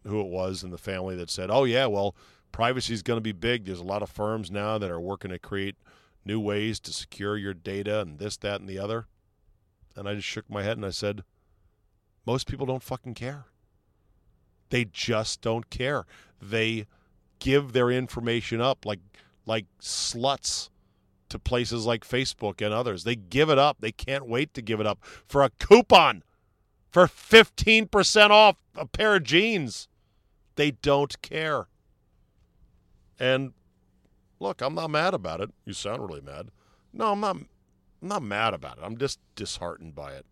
who 0.07 0.21
it 0.21 0.29
was 0.29 0.63
in 0.63 0.71
the 0.71 0.79
family 0.79 1.17
that 1.17 1.31
said, 1.31 1.51
"Oh 1.51 1.65
yeah, 1.65 1.87
well, 1.87 2.15
privacy 2.53 2.95
is 2.95 3.03
going 3.03 3.17
to 3.17 3.23
be 3.23 3.33
big. 3.33 3.65
There's 3.65 3.81
a 3.81 3.85
lot 3.85 4.03
of 4.03 4.11
firms 4.11 4.51
now 4.51 4.79
that 4.79 4.91
are 4.91 5.01
working 5.01 5.31
to 5.31 5.39
create 5.39 5.77
new 6.25 6.41
ways 6.41 6.81
to 6.81 6.93
secure 6.93 7.37
your 7.37 7.55
data 7.55 8.01
and 8.01 8.19
this, 8.19 8.37
that, 8.39 8.61
and 8.61 8.69
the 8.69 8.79
other." 8.79 9.07
And 9.97 10.09
I 10.09 10.15
just 10.15 10.29
shook 10.29 10.49
my 10.49 10.63
head 10.63 10.77
and 10.77 10.87
I 10.87 10.91
said, 10.91 11.25
"Most 12.25 12.47
people 12.47 12.67
don't 12.67 12.83
fucking 12.83 13.15
care. 13.15 13.47
They 14.71 14.85
just 14.85 15.41
don't 15.41 15.71
care. 15.71 16.07
They 16.41 16.87
give 17.39 17.73
their 17.73 17.91
information 17.91 18.61
up 18.61 18.85
like 18.85 19.01
like 19.47 19.67
sluts." 19.81 20.71
To 21.29 21.39
places 21.39 21.87
like 21.87 22.07
Facebook 22.07 22.65
and 22.65 22.75
others. 22.75 23.05
They 23.05 23.17
give 23.17 23.51
it 23.51 23.59
up. 23.59 23.79
They 23.81 23.93
can't 23.93 24.29
wait 24.29 24.55
to 24.55 24.63
give 24.63 24.81
it 24.81 24.87
up 24.87 25.05
for 25.05 25.43
a 25.43 25.51
coupon 25.59 26.23
for 26.91 27.07
15% 27.07 28.31
off 28.31 28.57
a 28.75 28.87
pair 28.87 29.17
of 29.17 29.25
jeans. 29.25 29.89
They 30.57 30.71
don't 30.71 31.21
care. 31.23 31.69
And 33.19 33.53
look, 34.41 34.61
I'm 34.63 34.75
not 34.75 34.91
mad 34.91 35.15
about 35.15 35.41
it. 35.41 35.51
You 35.65 35.73
sound 35.73 36.07
really 36.07 36.21
mad. 36.21 36.51
No, 36.93 37.13
I'm 37.13 37.21
not 37.21 37.37
I'm 38.01 38.09
not 38.09 38.23
mad 38.23 38.55
about 38.55 38.79
it. 38.79 38.85
I'm 38.85 38.97
just 38.97 39.19
disheartened 39.35 39.95
by 39.95 40.13
it. 40.13 40.27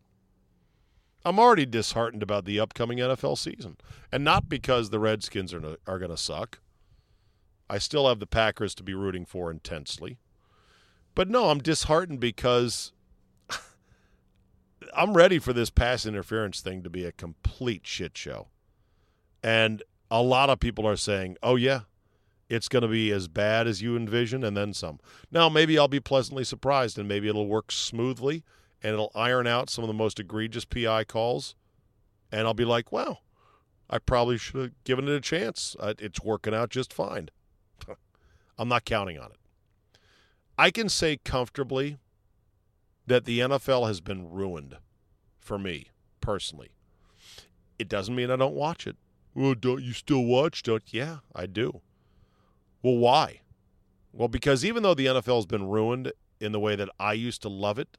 I'm 1.24 1.40
already 1.40 1.66
disheartened 1.66 2.22
about 2.22 2.44
the 2.44 2.60
upcoming 2.60 2.98
NFL 2.98 3.36
season. 3.38 3.76
And 4.12 4.22
not 4.22 4.48
because 4.48 4.90
the 4.90 5.00
Redskins 5.00 5.52
are, 5.52 5.76
are 5.84 5.98
going 5.98 6.12
to 6.12 6.16
suck. 6.16 6.60
I 7.68 7.78
still 7.78 8.08
have 8.08 8.20
the 8.20 8.28
Packers 8.28 8.76
to 8.76 8.84
be 8.84 8.94
rooting 8.94 9.24
for 9.24 9.50
intensely. 9.50 10.18
But 11.16 11.30
no, 11.30 11.48
I'm 11.48 11.60
disheartened 11.60 12.20
because 12.20 12.92
I'm 14.94 15.14
ready 15.14 15.38
for 15.40 15.54
this 15.54 15.70
pass 15.70 16.04
interference 16.04 16.60
thing 16.60 16.82
to 16.84 16.90
be 16.90 17.04
a 17.04 17.10
complete 17.10 17.86
shit 17.86 18.16
show. 18.16 18.48
And 19.42 19.82
a 20.10 20.22
lot 20.22 20.50
of 20.50 20.60
people 20.60 20.86
are 20.86 20.96
saying, 20.96 21.38
oh, 21.42 21.56
yeah, 21.56 21.80
it's 22.50 22.68
going 22.68 22.82
to 22.82 22.88
be 22.88 23.10
as 23.12 23.28
bad 23.28 23.66
as 23.66 23.80
you 23.80 23.96
envision 23.96 24.44
and 24.44 24.54
then 24.54 24.74
some. 24.74 25.00
Now, 25.32 25.48
maybe 25.48 25.78
I'll 25.78 25.88
be 25.88 26.00
pleasantly 26.00 26.44
surprised 26.44 26.98
and 26.98 27.08
maybe 27.08 27.28
it'll 27.28 27.48
work 27.48 27.72
smoothly 27.72 28.44
and 28.82 28.92
it'll 28.92 29.10
iron 29.14 29.46
out 29.46 29.70
some 29.70 29.84
of 29.84 29.88
the 29.88 29.94
most 29.94 30.20
egregious 30.20 30.66
PI 30.66 31.04
calls. 31.04 31.54
And 32.30 32.42
I'll 32.46 32.52
be 32.52 32.66
like, 32.66 32.92
wow, 32.92 33.20
I 33.88 34.00
probably 34.00 34.36
should 34.36 34.60
have 34.60 34.84
given 34.84 35.08
it 35.08 35.14
a 35.14 35.20
chance. 35.22 35.76
Uh, 35.80 35.94
it's 35.98 36.20
working 36.20 36.54
out 36.54 36.68
just 36.68 36.92
fine. 36.92 37.30
I'm 38.58 38.68
not 38.68 38.84
counting 38.84 39.18
on 39.18 39.30
it. 39.30 39.38
I 40.58 40.70
can 40.70 40.88
say 40.88 41.18
comfortably 41.18 41.98
that 43.06 43.24
the 43.24 43.40
NFL 43.40 43.86
has 43.86 44.00
been 44.00 44.30
ruined 44.30 44.76
for 45.38 45.58
me 45.58 45.90
personally. 46.20 46.70
It 47.78 47.88
doesn't 47.88 48.14
mean 48.14 48.30
I 48.30 48.36
don't 48.36 48.54
watch 48.54 48.86
it. 48.86 48.96
Well, 49.34 49.54
don't 49.54 49.82
you 49.82 49.92
still 49.92 50.24
watch? 50.24 50.62
Don't? 50.62 50.82
Yeah, 50.90 51.18
I 51.34 51.46
do. 51.46 51.82
Well, 52.82 52.96
why? 52.96 53.42
Well, 54.12 54.28
because 54.28 54.64
even 54.64 54.82
though 54.82 54.94
the 54.94 55.06
NFL 55.06 55.36
has 55.36 55.46
been 55.46 55.68
ruined 55.68 56.12
in 56.40 56.52
the 56.52 56.60
way 56.60 56.74
that 56.74 56.88
I 56.98 57.12
used 57.12 57.42
to 57.42 57.50
love 57.50 57.78
it, 57.78 57.98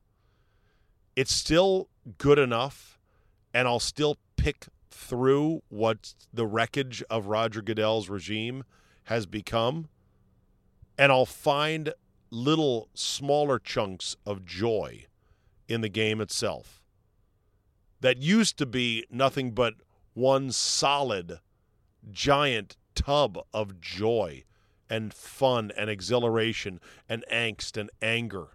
it's 1.15 1.33
still 1.33 1.89
good 2.17 2.39
enough, 2.39 2.99
and 3.53 3.67
I'll 3.67 3.79
still 3.79 4.17
pick 4.35 4.67
through 4.89 5.61
what 5.69 6.15
the 6.33 6.47
wreckage 6.47 7.03
of 7.09 7.27
Roger 7.27 7.61
Goodell's 7.61 8.09
regime 8.09 8.63
has 9.05 9.25
become, 9.27 9.89
and 10.97 11.11
I'll 11.11 11.25
find 11.25 11.93
little 12.29 12.89
smaller 12.93 13.59
chunks 13.59 14.15
of 14.25 14.45
joy 14.45 15.05
in 15.67 15.81
the 15.81 15.89
game 15.89 16.21
itself 16.21 16.81
that 18.01 18.17
used 18.17 18.57
to 18.57 18.65
be 18.65 19.05
nothing 19.09 19.51
but 19.51 19.75
one 20.13 20.51
solid 20.51 21.39
giant 22.11 22.77
tub 22.95 23.37
of 23.53 23.79
joy 23.79 24.43
and 24.89 25.13
fun 25.13 25.71
and 25.77 25.89
exhilaration 25.89 26.79
and 27.09 27.23
angst 27.31 27.77
and 27.77 27.89
anger 28.01 28.49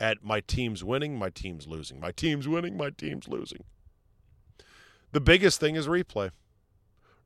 at 0.00 0.22
my 0.22 0.40
team's 0.40 0.84
winning, 0.84 1.18
my 1.18 1.30
team's 1.30 1.66
losing, 1.66 2.00
my 2.00 2.12
team's 2.12 2.48
winning, 2.48 2.76
my 2.76 2.90
team's 2.90 3.28
losing. 3.28 3.64
The 5.12 5.20
biggest 5.20 5.60
thing 5.60 5.76
is 5.76 5.86
replay. 5.86 6.30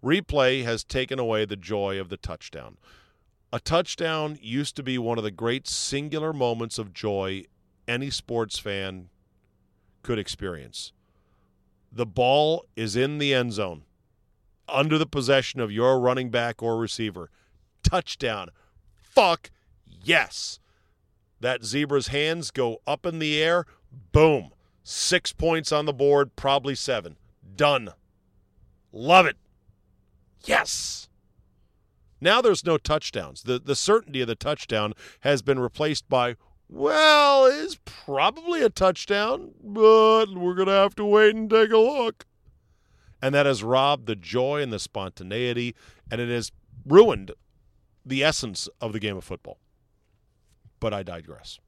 Replay 0.04 0.64
has 0.64 0.84
taken 0.84 1.18
away 1.18 1.44
the 1.44 1.56
joy 1.56 1.98
of 1.98 2.08
the 2.08 2.16
touchdown. 2.16 2.76
A 3.52 3.60
touchdown 3.60 4.38
used 4.42 4.76
to 4.76 4.82
be 4.82 4.98
one 4.98 5.16
of 5.16 5.24
the 5.24 5.30
great 5.30 5.66
singular 5.66 6.32
moments 6.32 6.78
of 6.78 6.92
joy 6.92 7.44
any 7.86 8.10
sports 8.10 8.58
fan 8.58 9.08
could 10.02 10.18
experience. 10.18 10.92
The 11.90 12.04
ball 12.04 12.66
is 12.76 12.94
in 12.94 13.16
the 13.16 13.32
end 13.32 13.54
zone, 13.54 13.84
under 14.68 14.98
the 14.98 15.06
possession 15.06 15.60
of 15.60 15.72
your 15.72 15.98
running 15.98 16.30
back 16.30 16.62
or 16.62 16.76
receiver. 16.76 17.30
Touchdown. 17.82 18.50
Fuck 18.94 19.50
yes. 19.86 20.60
That 21.40 21.64
zebra's 21.64 22.08
hands 22.08 22.50
go 22.50 22.82
up 22.86 23.06
in 23.06 23.18
the 23.18 23.42
air. 23.42 23.64
Boom. 24.12 24.50
Six 24.82 25.32
points 25.32 25.72
on 25.72 25.86
the 25.86 25.94
board, 25.94 26.36
probably 26.36 26.74
seven. 26.74 27.16
Done. 27.56 27.94
Love 28.92 29.24
it. 29.24 29.36
Yes. 30.44 31.07
Now 32.20 32.40
there's 32.40 32.64
no 32.64 32.78
touchdowns. 32.78 33.42
The 33.42 33.58
the 33.58 33.76
certainty 33.76 34.20
of 34.20 34.28
the 34.28 34.34
touchdown 34.34 34.94
has 35.20 35.42
been 35.42 35.58
replaced 35.58 36.08
by 36.08 36.36
well, 36.68 37.46
it's 37.46 37.78
probably 37.84 38.62
a 38.62 38.68
touchdown, 38.68 39.52
but 39.62 40.26
we're 40.34 40.54
going 40.54 40.68
to 40.68 40.72
have 40.74 40.94
to 40.96 41.04
wait 41.04 41.34
and 41.34 41.48
take 41.48 41.70
a 41.70 41.78
look. 41.78 42.26
And 43.22 43.34
that 43.34 43.46
has 43.46 43.64
robbed 43.64 44.06
the 44.06 44.14
joy 44.14 44.60
and 44.60 44.72
the 44.72 44.78
spontaneity, 44.78 45.74
and 46.10 46.20
it 46.20 46.28
has 46.28 46.52
ruined 46.86 47.32
the 48.04 48.22
essence 48.22 48.68
of 48.80 48.92
the 48.92 49.00
game 49.00 49.16
of 49.16 49.24
football. 49.24 49.58
But 50.78 50.92
I 50.92 51.02
digress. 51.02 51.58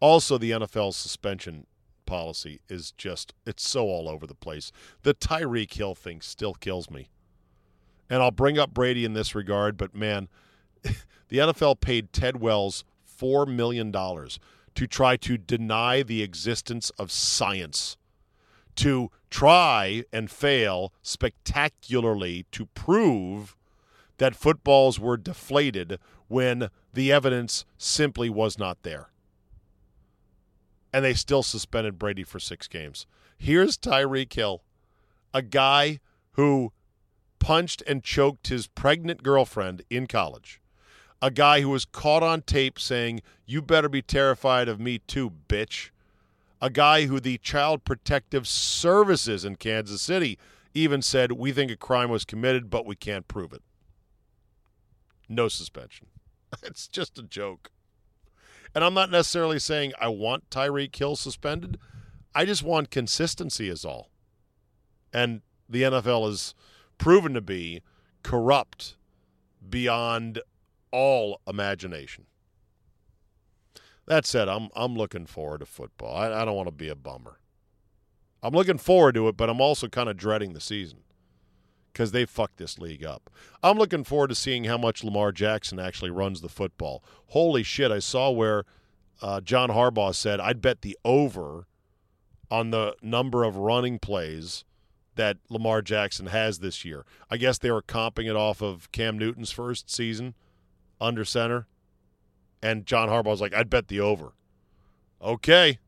Also, 0.00 0.38
the 0.38 0.52
NFL 0.52 0.94
suspension 0.94 1.66
policy 2.06 2.60
is 2.68 2.92
just, 2.92 3.34
it's 3.44 3.68
so 3.68 3.84
all 3.84 4.08
over 4.08 4.26
the 4.26 4.34
place. 4.34 4.72
The 5.02 5.14
Tyreek 5.14 5.74
Hill 5.74 5.94
thing 5.94 6.20
still 6.22 6.54
kills 6.54 6.90
me. 6.90 7.10
And 8.10 8.22
I'll 8.22 8.30
bring 8.30 8.58
up 8.58 8.72
Brady 8.72 9.04
in 9.04 9.12
this 9.12 9.34
regard, 9.34 9.76
but 9.76 9.94
man, 9.94 10.28
the 10.82 11.38
NFL 11.38 11.80
paid 11.80 12.12
Ted 12.12 12.40
Wells 12.40 12.84
$4 13.20 13.46
million 13.46 13.92
to 13.92 14.86
try 14.86 15.16
to 15.16 15.36
deny 15.36 16.02
the 16.02 16.22
existence 16.22 16.90
of 16.90 17.10
science, 17.10 17.96
to 18.76 19.10
try 19.30 20.04
and 20.12 20.30
fail 20.30 20.92
spectacularly 21.02 22.46
to 22.52 22.66
prove 22.66 23.56
that 24.18 24.36
footballs 24.36 25.00
were 25.00 25.16
deflated 25.16 25.98
when 26.28 26.70
the 26.92 27.10
evidence 27.12 27.64
simply 27.76 28.30
was 28.30 28.58
not 28.58 28.82
there. 28.82 29.10
And 30.92 31.04
they 31.04 31.14
still 31.14 31.42
suspended 31.42 31.98
Brady 31.98 32.24
for 32.24 32.38
six 32.38 32.66
games. 32.68 33.06
Here's 33.36 33.76
Tyreek 33.76 34.32
Hill, 34.32 34.62
a 35.34 35.42
guy 35.42 36.00
who 36.32 36.72
punched 37.38 37.82
and 37.86 38.02
choked 38.02 38.48
his 38.48 38.66
pregnant 38.66 39.22
girlfriend 39.22 39.82
in 39.90 40.06
college. 40.06 40.60
A 41.20 41.30
guy 41.30 41.60
who 41.60 41.70
was 41.70 41.84
caught 41.84 42.22
on 42.22 42.42
tape 42.42 42.78
saying, 42.78 43.22
You 43.46 43.60
better 43.62 43.88
be 43.88 44.02
terrified 44.02 44.68
of 44.68 44.78
me 44.78 44.98
too, 44.98 45.32
bitch. 45.48 45.90
A 46.60 46.70
guy 46.70 47.06
who 47.06 47.20
the 47.20 47.38
Child 47.38 47.84
Protective 47.84 48.46
Services 48.46 49.44
in 49.44 49.56
Kansas 49.56 50.02
City 50.02 50.38
even 50.74 51.02
said, 51.02 51.32
We 51.32 51.52
think 51.52 51.70
a 51.70 51.76
crime 51.76 52.10
was 52.10 52.24
committed, 52.24 52.70
but 52.70 52.86
we 52.86 52.96
can't 52.96 53.28
prove 53.28 53.52
it. 53.52 53.62
No 55.28 55.48
suspension. 55.48 56.08
It's 56.62 56.88
just 56.88 57.18
a 57.18 57.22
joke. 57.22 57.70
And 58.74 58.82
I'm 58.82 58.94
not 58.94 59.10
necessarily 59.10 59.58
saying 59.58 59.92
I 60.00 60.08
want 60.08 60.48
Tyreek 60.48 60.96
Hill 60.96 61.14
suspended. 61.16 61.78
I 62.34 62.44
just 62.46 62.62
want 62.62 62.90
consistency, 62.90 63.68
is 63.68 63.84
all. 63.84 64.08
And 65.12 65.42
the 65.68 65.82
NFL 65.82 66.28
is 66.30 66.54
proven 66.98 67.34
to 67.34 67.40
be 67.40 67.82
corrupt 68.22 68.96
beyond 69.68 70.40
all 70.90 71.40
imagination. 71.46 72.26
That 74.06 74.26
said, 74.26 74.48
I'm 74.48 74.68
I'm 74.74 74.94
looking 74.94 75.26
forward 75.26 75.60
to 75.60 75.66
football. 75.66 76.16
I, 76.16 76.42
I 76.42 76.44
don't 76.44 76.56
want 76.56 76.68
to 76.68 76.72
be 76.72 76.88
a 76.88 76.94
bummer. 76.94 77.40
I'm 78.42 78.54
looking 78.54 78.78
forward 78.78 79.14
to 79.16 79.28
it, 79.28 79.36
but 79.36 79.50
I'm 79.50 79.60
also 79.60 79.88
kind 79.88 80.08
of 80.08 80.16
dreading 80.16 80.52
the 80.52 80.60
season 80.60 81.00
because 81.92 82.12
they 82.12 82.24
fucked 82.24 82.56
this 82.56 82.78
league 82.78 83.04
up. 83.04 83.28
I'm 83.62 83.76
looking 83.76 84.04
forward 84.04 84.28
to 84.28 84.34
seeing 84.34 84.64
how 84.64 84.78
much 84.78 85.04
Lamar 85.04 85.32
Jackson 85.32 85.78
actually 85.78 86.10
runs 86.10 86.40
the 86.40 86.48
football. 86.48 87.02
Holy 87.28 87.62
shit! 87.62 87.90
I 87.90 87.98
saw 87.98 88.30
where 88.30 88.64
uh, 89.20 89.40
John 89.40 89.70
Harbaugh 89.70 90.14
said 90.14 90.40
I'd 90.40 90.62
bet 90.62 90.82
the 90.82 90.96
over 91.04 91.66
on 92.50 92.70
the 92.70 92.94
number 93.02 93.44
of 93.44 93.56
running 93.56 93.98
plays 93.98 94.64
that 95.18 95.36
Lamar 95.50 95.82
Jackson 95.82 96.26
has 96.26 96.60
this 96.60 96.84
year. 96.84 97.04
I 97.28 97.38
guess 97.38 97.58
they 97.58 97.72
were 97.72 97.82
comping 97.82 98.30
it 98.30 98.36
off 98.36 98.62
of 98.62 98.90
Cam 98.92 99.18
Newton's 99.18 99.50
first 99.50 99.90
season 99.90 100.34
under 101.00 101.24
center. 101.24 101.66
And 102.62 102.86
John 102.86 103.08
Harbaugh's 103.08 103.40
like, 103.40 103.52
I'd 103.52 103.68
bet 103.68 103.88
the 103.88 103.98
over. 103.98 104.34
Okay. 105.20 105.80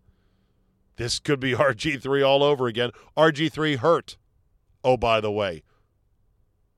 This 0.97 1.20
could 1.20 1.39
be 1.39 1.53
RG3 1.55 2.26
all 2.26 2.43
over 2.43 2.66
again. 2.66 2.91
RG3 3.16 3.76
hurt. 3.76 4.16
Oh, 4.83 4.97
by 4.97 5.20
the 5.20 5.31
way, 5.31 5.62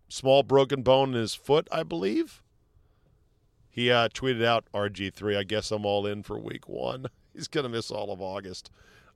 small 0.09 0.42
broken 0.42 0.82
bone 0.82 1.14
in 1.14 1.20
his 1.20 1.34
foot, 1.34 1.68
I 1.72 1.84
believe. 1.84 2.42
He 3.70 3.90
uh, 3.90 4.09
tweeted 4.11 4.44
out 4.44 4.66
RG3. 4.74 5.38
I 5.38 5.44
guess 5.44 5.70
I'm 5.70 5.86
all 5.86 6.07
in 6.07 6.22
for 6.22 6.38
week 6.38 6.68
one. 6.68 7.07
He's 7.34 7.48
to 7.48 7.66
miss 7.70 7.90
all 7.90 8.12
of 8.12 8.20
August. 8.20 8.70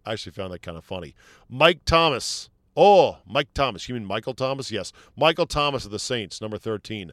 I 0.07 0.15
actually 0.15 0.33
found 0.33 0.55
that 0.55 0.63
kind 0.63 0.79
of 0.79 0.85
funny. 0.85 1.15
Mike 1.51 1.81
Thomas. 1.85 2.49
Oh, 2.77 3.19
Mike 3.27 3.55
Thomas. 3.55 3.89
You 3.89 3.95
mean 3.95 4.05
Michael 4.05 4.35
Thomas? 4.35 4.71
Yes. 4.71 4.93
Michael 5.17 5.47
Thomas 5.47 5.85
of 5.85 5.91
the 5.91 5.99
Saints, 5.99 6.41
number 6.41 6.59
13. 6.59 7.13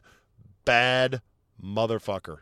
Bad 0.64 1.22
motherfucker. 1.62 2.38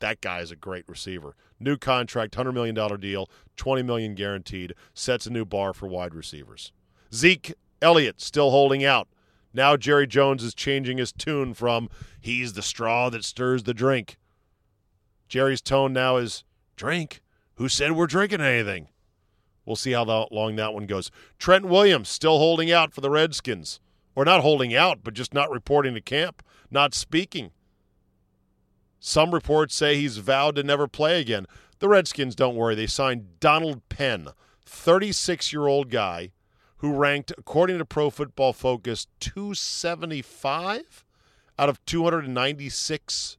That 0.00 0.20
guy 0.20 0.40
is 0.40 0.50
a 0.50 0.56
great 0.56 0.84
receiver. 0.88 1.34
New 1.60 1.76
contract, 1.76 2.36
$100 2.36 2.54
million 2.54 2.74
deal, 3.00 3.28
20 3.56 3.82
million 3.82 4.14
guaranteed, 4.14 4.74
sets 4.94 5.26
a 5.26 5.30
new 5.30 5.44
bar 5.44 5.72
for 5.72 5.86
wide 5.86 6.14
receivers. 6.14 6.72
Zeke 7.12 7.54
Elliott 7.82 8.20
still 8.20 8.50
holding 8.50 8.84
out. 8.84 9.08
Now 9.52 9.76
Jerry 9.76 10.06
Jones 10.06 10.44
is 10.44 10.54
changing 10.54 10.98
his 10.98 11.12
tune 11.12 11.54
from 11.54 11.88
he's 12.20 12.52
the 12.52 12.62
straw 12.62 13.08
that 13.10 13.24
stirs 13.24 13.64
the 13.64 13.74
drink. 13.74 14.16
Jerry's 15.28 15.60
tone 15.60 15.92
now 15.92 16.16
is 16.16 16.44
drink. 16.76 17.22
Who 17.56 17.68
said 17.68 17.92
we're 17.92 18.06
drinking 18.06 18.40
anything? 18.40 18.88
We'll 19.68 19.76
see 19.76 19.92
how 19.92 20.26
long 20.30 20.56
that 20.56 20.72
one 20.72 20.86
goes. 20.86 21.10
Trent 21.38 21.66
Williams 21.66 22.08
still 22.08 22.38
holding 22.38 22.72
out 22.72 22.94
for 22.94 23.02
the 23.02 23.10
Redskins. 23.10 23.80
Or 24.16 24.24
not 24.24 24.40
holding 24.40 24.74
out, 24.74 25.00
but 25.04 25.12
just 25.14 25.32
not 25.34 25.50
reporting 25.50 25.94
to 25.94 26.00
camp, 26.00 26.42
not 26.70 26.92
speaking. 26.94 27.52
Some 28.98 29.32
reports 29.32 29.76
say 29.76 29.94
he's 29.94 30.16
vowed 30.16 30.56
to 30.56 30.62
never 30.64 30.88
play 30.88 31.20
again. 31.20 31.46
The 31.78 31.88
Redskins, 31.88 32.34
don't 32.34 32.56
worry, 32.56 32.74
they 32.74 32.88
signed 32.88 33.38
Donald 33.38 33.86
Penn, 33.90 34.28
36 34.66 35.52
year 35.52 35.66
old 35.66 35.90
guy 35.90 36.32
who 36.78 36.94
ranked, 36.94 37.32
according 37.36 37.78
to 37.78 37.84
Pro 37.84 38.08
Football 38.10 38.54
Focus, 38.54 39.06
275 39.20 41.04
out 41.58 41.68
of 41.68 41.84
296 41.84 43.36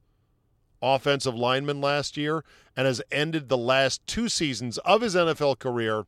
offensive 0.80 1.34
linemen 1.34 1.80
last 1.80 2.16
year 2.16 2.44
and 2.76 2.86
has 2.86 3.02
ended 3.10 3.48
the 3.48 3.58
last 3.58 4.06
two 4.06 4.28
seasons 4.28 4.78
of 4.78 5.02
his 5.02 5.14
NFL 5.14 5.58
career 5.58 6.04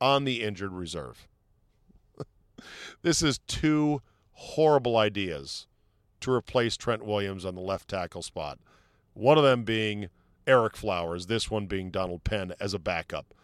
on 0.00 0.24
the 0.24 0.42
injured 0.42 0.72
reserve. 0.72 1.28
this 3.02 3.22
is 3.22 3.38
two 3.46 4.02
horrible 4.32 4.96
ideas 4.96 5.66
to 6.20 6.32
replace 6.32 6.76
Trent 6.76 7.04
Williams 7.04 7.44
on 7.44 7.54
the 7.54 7.60
left 7.60 7.88
tackle 7.88 8.22
spot. 8.22 8.58
One 9.14 9.38
of 9.38 9.44
them 9.44 9.64
being 9.64 10.08
Ereck 10.46 10.76
Flowers, 10.76 11.26
this 11.26 11.50
one 11.50 11.66
being 11.66 11.90
Donald 11.90 12.24
Penn 12.24 12.54
as 12.60 12.74
a 12.74 12.78
backup. 12.78 13.34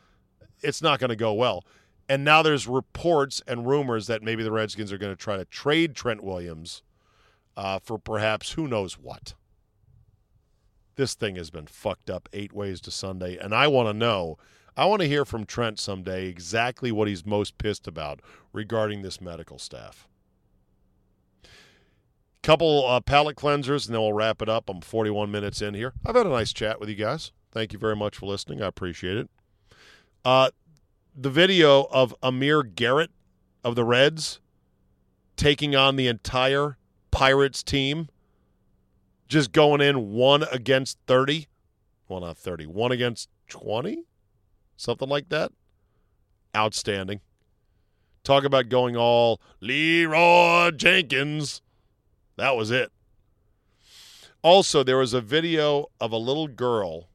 It's 0.62 0.82
not 0.82 0.98
going 0.98 1.10
to 1.10 1.16
go 1.16 1.32
well. 1.32 1.64
And 2.08 2.24
now 2.24 2.42
there's 2.42 2.66
reports 2.66 3.42
and 3.46 3.66
rumors 3.66 4.06
that 4.06 4.22
maybe 4.22 4.42
the 4.42 4.52
Redskins 4.52 4.92
are 4.92 4.98
going 4.98 5.12
to 5.12 5.20
try 5.20 5.36
to 5.36 5.44
trade 5.44 5.94
Trent 5.94 6.22
Williams 6.22 6.82
uh, 7.56 7.78
for 7.78 7.98
perhaps 7.98 8.52
who 8.52 8.68
knows 8.68 8.98
what. 8.98 9.34
This 10.96 11.14
thing 11.14 11.36
has 11.36 11.50
been 11.50 11.66
fucked 11.66 12.08
up 12.08 12.28
eight 12.32 12.52
ways 12.52 12.80
to 12.82 12.90
Sunday, 12.90 13.36
and 13.36 13.54
I 13.54 13.66
want 13.66 13.88
to 13.88 13.94
know 13.94 14.38
I 14.76 14.86
want 14.86 15.02
to 15.02 15.08
hear 15.08 15.24
from 15.24 15.44
Trent 15.44 15.78
someday 15.78 16.26
exactly 16.26 16.90
what 16.90 17.06
he's 17.06 17.24
most 17.24 17.58
pissed 17.58 17.86
about 17.86 18.20
regarding 18.52 19.02
this 19.02 19.20
medical 19.20 19.58
staff. 19.58 20.08
Couple 22.42 22.86
uh, 22.86 23.00
palate 23.00 23.36
cleansers, 23.36 23.86
and 23.86 23.94
then 23.94 24.02
we'll 24.02 24.12
wrap 24.12 24.42
it 24.42 24.48
up. 24.48 24.68
I'm 24.68 24.80
41 24.80 25.30
minutes 25.30 25.62
in 25.62 25.74
here. 25.74 25.92
I've 26.04 26.16
had 26.16 26.26
a 26.26 26.30
nice 26.30 26.52
chat 26.52 26.80
with 26.80 26.88
you 26.88 26.96
guys. 26.96 27.30
Thank 27.52 27.72
you 27.72 27.78
very 27.78 27.96
much 27.96 28.16
for 28.16 28.26
listening. 28.26 28.60
I 28.62 28.66
appreciate 28.66 29.16
it. 29.16 29.30
Uh, 30.24 30.50
the 31.14 31.30
video 31.30 31.86
of 31.90 32.14
Amir 32.22 32.64
Garrett 32.64 33.12
of 33.62 33.76
the 33.76 33.84
Reds 33.84 34.40
taking 35.36 35.76
on 35.76 35.96
the 35.96 36.08
entire 36.08 36.76
Pirates 37.12 37.62
team, 37.62 38.08
just 39.28 39.52
going 39.52 39.80
in 39.80 40.12
one 40.12 40.42
against 40.50 40.98
30. 41.06 41.46
Well, 42.08 42.20
not 42.20 42.36
30, 42.36 42.66
one 42.66 42.92
against 42.92 43.28
20? 43.48 44.04
Something 44.76 45.08
like 45.08 45.28
that. 45.28 45.52
Outstanding. 46.56 47.20
Talk 48.22 48.44
about 48.44 48.68
going 48.68 48.96
all 48.96 49.40
Leeroy 49.60 50.70
Jenkins. 50.70 51.60
That 52.36 52.56
was 52.56 52.70
it. 52.70 52.90
Also, 54.42 54.82
there 54.82 54.98
was 54.98 55.14
a 55.14 55.20
video 55.20 55.86
of 56.00 56.12
a 56.12 56.16
little 56.16 56.48
girl, 56.48 57.08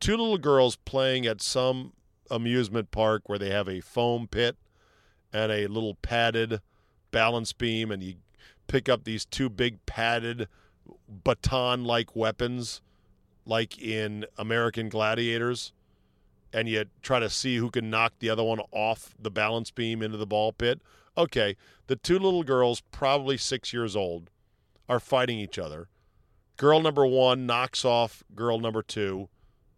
two 0.00 0.12
little 0.12 0.38
girls 0.38 0.76
playing 0.76 1.26
at 1.26 1.40
some 1.40 1.92
amusement 2.30 2.90
park 2.90 3.28
where 3.28 3.38
they 3.38 3.50
have 3.50 3.68
a 3.68 3.80
foam 3.80 4.26
pit 4.26 4.56
and 5.32 5.52
a 5.52 5.66
little 5.66 5.94
padded 5.94 6.60
balance 7.10 7.52
beam, 7.52 7.90
and 7.90 8.02
you 8.02 8.14
pick 8.66 8.88
up 8.88 9.04
these 9.04 9.24
two 9.24 9.48
big 9.48 9.84
padded 9.86 10.48
baton 11.08 11.84
like 11.84 12.16
weapons, 12.16 12.80
like 13.46 13.80
in 13.80 14.24
American 14.36 14.88
Gladiators 14.88 15.72
and 16.52 16.68
you 16.68 16.84
try 17.02 17.18
to 17.18 17.30
see 17.30 17.56
who 17.56 17.70
can 17.70 17.90
knock 17.90 18.14
the 18.18 18.30
other 18.30 18.42
one 18.42 18.60
off 18.70 19.14
the 19.18 19.30
balance 19.30 19.70
beam 19.70 20.02
into 20.02 20.16
the 20.16 20.26
ball 20.26 20.52
pit. 20.52 20.80
Okay, 21.16 21.56
the 21.86 21.96
two 21.96 22.18
little 22.18 22.42
girls, 22.42 22.80
probably 22.90 23.36
six 23.36 23.72
years 23.72 23.96
old, 23.96 24.30
are 24.88 25.00
fighting 25.00 25.38
each 25.38 25.58
other. 25.58 25.88
Girl 26.56 26.80
number 26.80 27.06
one 27.06 27.46
knocks 27.46 27.84
off 27.84 28.22
girl 28.34 28.58
number 28.58 28.82
two 28.82 29.28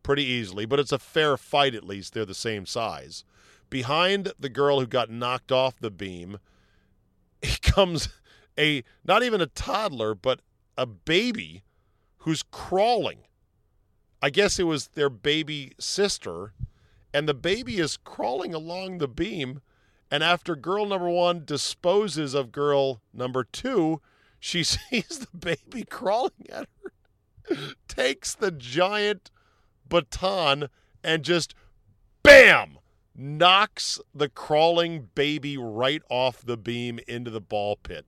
pretty 0.03 0.25
easily, 0.25 0.67
but 0.67 0.79
it's 0.79 0.93
a 0.93 0.99
fair 0.99 1.37
fight 1.37 1.75
at 1.75 1.85
least. 1.85 2.15
They're 2.15 2.25
the 2.25 2.35
same 2.35 2.67
size. 2.67 3.25
Behind 3.71 4.33
the 4.39 4.49
girl 4.49 4.81
who 4.81 4.87
got 4.87 5.11
knocked 5.11 5.51
off 5.51 5.79
the 5.81 5.91
beam 5.91 6.39
comes 7.63 8.09
a 8.59 8.85
not 9.05 9.23
even 9.23 9.41
a 9.41 9.47
toddler, 9.47 10.15
but 10.15 10.41
a 10.77 10.87
baby 10.87 11.63
who's 12.19 12.43
crawling 12.43 13.21
I 14.25 14.31
guess 14.31 14.59
it 14.59 14.65
was 14.65 14.87
their 14.87 15.11
baby 15.11 15.73
sister, 15.79 16.55
and 17.13 17.29
the 17.29 17.35
baby 17.35 17.77
is 17.77 17.99
crawling 17.99 18.55
along 18.55 18.97
the 18.97 19.07
beam. 19.07 19.61
And 20.11 20.25
after 20.25 20.57
girl 20.57 20.87
number 20.87 21.11
one 21.11 21.45
disposes 21.45 22.33
of 22.33 22.51
girl 22.51 23.03
number 23.13 23.45
two, 23.45 24.01
she 24.41 24.63
sees 24.63 25.19
the 25.19 25.37
baby 25.37 25.85
crawling 25.85 26.47
at 26.51 26.67
her, 26.83 27.57
takes 27.87 28.35
the 28.35 28.51
giant 28.51 29.31
baton, 29.87 30.71
and 31.03 31.23
just 31.23 31.55
bam! 32.23 32.79
knocks 33.15 34.01
the 34.15 34.31
crawling 34.31 35.11
baby 35.15 35.59
right 35.59 36.03
off 36.09 36.41
the 36.41 36.57
beam 36.57 36.99
into 37.07 37.31
the 37.31 37.43
ball 37.43 37.77
pit. 37.77 38.07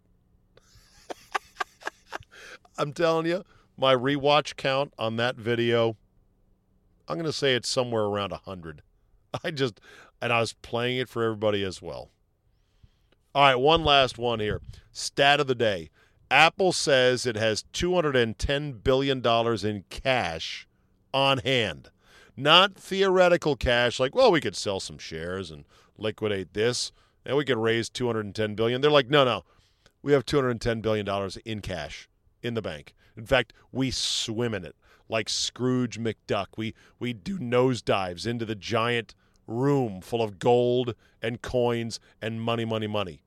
I'm 2.79 2.95
telling 2.95 3.27
you, 3.27 3.45
my 3.77 3.95
rewatch 3.95 4.57
count 4.57 4.95
on 4.99 5.17
that 5.17 5.37
video 5.37 5.95
I'm 7.09 7.17
going 7.17 7.27
to 7.27 7.33
say 7.33 7.55
it's 7.55 7.69
somewhere 7.69 8.05
around 8.05 8.33
100. 8.33 8.83
I 9.45 9.51
just, 9.51 9.81
and 10.21 10.33
I 10.33 10.41
was 10.41 10.53
playing 10.55 10.99
it 10.99 11.09
for 11.09 11.23
everybody 11.23 11.63
as 11.63 11.81
well. 11.81 12.11
All 13.35 13.43
right, 13.43 13.57
one 13.57 13.85
last 13.85 14.19
one 14.19 14.41
here. 14.41 14.63
Stat 14.93 15.41
of 15.41 15.47
the 15.47 15.55
day 15.55 15.91
Apple 16.31 16.73
says 16.73 17.25
it 17.25 17.37
has 17.37 17.65
$210 17.73 18.83
billion 18.83 19.25
in 19.65 19.85
cash 19.91 20.67
on 21.15 21.39
hand. 21.39 21.91
Not 22.37 22.75
theoretical 22.75 23.57
cash, 23.57 24.01
like, 24.01 24.15
well, 24.15 24.33
we 24.33 24.41
could 24.41 24.57
sell 24.57 24.81
some 24.81 24.99
shares 24.99 25.51
and 25.51 25.65
liquidate 25.97 26.53
this 26.53 26.93
and 27.25 27.37
we 27.37 27.45
could 27.45 27.59
raise 27.59 27.89
210 27.89 28.55
billion. 28.55 28.81
They're 28.81 28.91
like, 28.91 29.09
no, 29.09 29.25
no. 29.25 29.45
We 30.03 30.13
have 30.13 30.25
210 30.25 30.81
billion 30.81 31.05
dollars 31.05 31.37
in 31.39 31.61
cash 31.61 32.09
in 32.43 32.55
the 32.55 32.63
bank. 32.63 32.95
In 33.17 33.27
fact, 33.27 33.53
we 33.73 33.91
swim 33.91 34.55
in 34.55 34.65
it 34.65 34.77
like 35.09 35.29
Scrooge 35.29 35.99
McDuck. 35.99 36.47
We 36.57 36.75
we 36.99 37.13
do 37.13 37.39
nosedives 37.39 38.27
into 38.27 38.45
the 38.45 38.55
giant 38.55 39.15
room 39.47 40.01
full 40.01 40.23
of 40.23 40.39
gold 40.39 40.95
and 41.23 41.43
coins 41.43 42.01
and 42.21 42.41
money, 42.41 42.65
money, 42.65 42.87
money. 42.87 43.23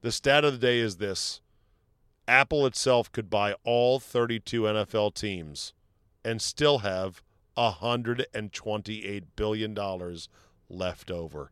The 0.00 0.12
stat 0.12 0.44
of 0.44 0.52
the 0.52 0.58
day 0.58 0.78
is 0.80 0.96
this. 0.96 1.40
Apple 2.26 2.66
itself 2.66 3.12
could 3.12 3.28
buy 3.28 3.54
all 3.64 3.98
32 4.00 4.62
NFL 4.62 5.14
teams 5.14 5.74
and 6.24 6.40
still 6.40 6.78
have 6.78 7.22
$128 7.56 9.22
billion 9.36 9.76
left 10.68 11.10
over. 11.10 11.50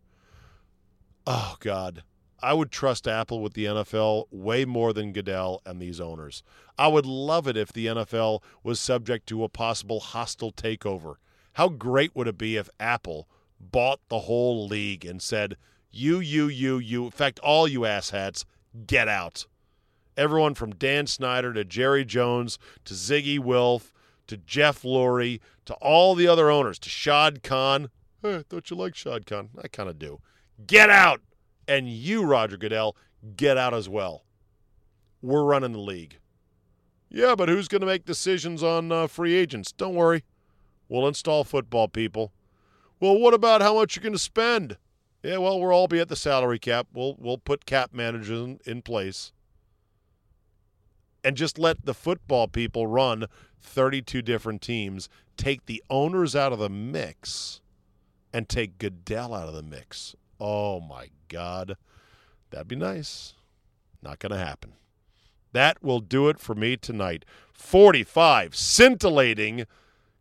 Oh, 1.27 1.57
God. 1.61 2.03
I 2.43 2.55
would 2.55 2.70
trust 2.70 3.07
Apple 3.07 3.40
with 3.40 3.55
the 3.55 3.66
NFL 3.66 4.26
way 4.30 4.64
more 4.64 4.93
than 4.93 5.12
Goodell 5.12 5.62
and 5.64 5.80
these 5.80 6.01
owners. 6.01 6.43
I 6.76 6.88
would 6.88 7.07
love 7.07 7.47
it 7.47 7.57
if 7.57 7.72
the 7.72 7.86
NFL 7.86 8.43
was 8.62 8.80
subject 8.80 9.28
to 9.28 9.45
a 9.45 9.49
possible 9.49 10.01
hostile 10.01 10.53
takeover. 10.53 11.16
How 11.55 11.68
great 11.68 12.16
would 12.16 12.28
it 12.28 12.38
be 12.38 12.57
if 12.57 12.68
Apple 12.80 13.28
bought 13.61 14.01
the 14.09 14.20
whole 14.20 14.66
league 14.66 15.05
and 15.05 15.22
said, 15.22 15.57
you, 15.90 16.18
you, 16.18 16.49
you, 16.49 16.78
you, 16.78 17.05
in 17.05 17.11
fact, 17.11 17.38
all 17.40 17.68
you 17.68 17.80
asshats, 17.80 18.45
get 18.86 19.07
out. 19.07 19.47
Everyone 20.16 20.55
from 20.55 20.74
Dan 20.74 21.07
Snyder 21.07 21.53
to 21.53 21.64
Jerry 21.64 22.05
Jones 22.05 22.59
to 22.84 22.95
Zygi 22.95 23.38
Wilf 23.38 23.93
to 24.26 24.36
Jeff 24.36 24.82
Lurie 24.82 25.40
to 25.66 25.74
all 25.74 26.14
the 26.14 26.26
other 26.26 26.51
owners 26.51 26.78
to 26.80 26.88
Shad 26.88 27.43
Khan. 27.43 27.90
Eh, 28.24 28.28
hey, 28.28 28.36
I 28.36 28.43
thought 28.43 28.70
you 28.70 28.76
liked 28.76 28.97
Shad 28.97 29.26
Khan. 29.26 29.51
I 29.62 29.68
kind 29.68 29.88
of 29.88 29.99
do. 29.99 30.20
Get 30.66 30.90
out. 30.90 31.20
And 31.68 31.88
you, 31.88 32.24
Roger 32.24 32.56
Goodell, 32.56 32.96
get 33.36 33.56
out 33.56 33.74
as 33.74 33.88
well. 33.88 34.24
We're 35.20 35.44
running 35.44 35.72
the 35.72 35.78
league. 35.78 36.18
Yeah, 37.08 37.34
but 37.34 37.48
who's 37.48 37.68
going 37.68 37.82
to 37.82 37.86
make 37.86 38.04
decisions 38.04 38.62
on 38.62 38.90
uh, 38.90 39.06
free 39.06 39.34
agents? 39.34 39.70
Don't 39.72 39.94
worry. 39.94 40.24
We'll 40.88 41.06
install 41.06 41.44
football 41.44 41.88
people. 41.88 42.32
Well, 43.00 43.18
what 43.18 43.34
about 43.34 43.62
how 43.62 43.74
much 43.74 43.96
you're 43.96 44.02
going 44.02 44.12
to 44.12 44.18
spend? 44.18 44.76
Yeah, 45.22 45.38
well, 45.38 45.60
we'll 45.60 45.70
all 45.70 45.88
be 45.88 46.00
at 46.00 46.08
the 46.08 46.16
salary 46.16 46.58
cap. 46.58 46.88
We'll 46.92 47.16
we'll 47.18 47.38
put 47.38 47.66
cap 47.66 47.92
managers 47.92 48.30
in, 48.30 48.58
in 48.64 48.82
place. 48.82 49.32
And 51.22 51.36
just 51.36 51.58
let 51.58 51.84
the 51.84 51.94
football 51.94 52.48
people 52.48 52.88
run 52.88 53.26
32 53.60 54.22
different 54.22 54.60
teams, 54.60 55.08
take 55.36 55.66
the 55.66 55.82
owners 55.88 56.34
out 56.34 56.52
of 56.52 56.58
the 56.58 56.68
mix, 56.68 57.60
and 58.32 58.48
take 58.48 58.78
Goodell 58.78 59.32
out 59.32 59.48
of 59.48 59.54
the 59.54 59.62
mix. 59.62 60.16
Oh 60.40 60.80
my 60.80 61.08
God. 61.33 61.76
That'd 62.51 62.68
be 62.68 62.76
nice. 62.76 63.35
Not 64.03 64.18
going 64.18 64.33
to 64.33 64.39
happen. 64.39 64.74
That 65.53 65.83
will 65.83 66.01
do 66.01 66.28
it 66.28 66.39
for 66.39 66.55
me 66.55 66.76
tonight. 66.76 67.24
45 67.53 68.55
scintillating 68.55 69.66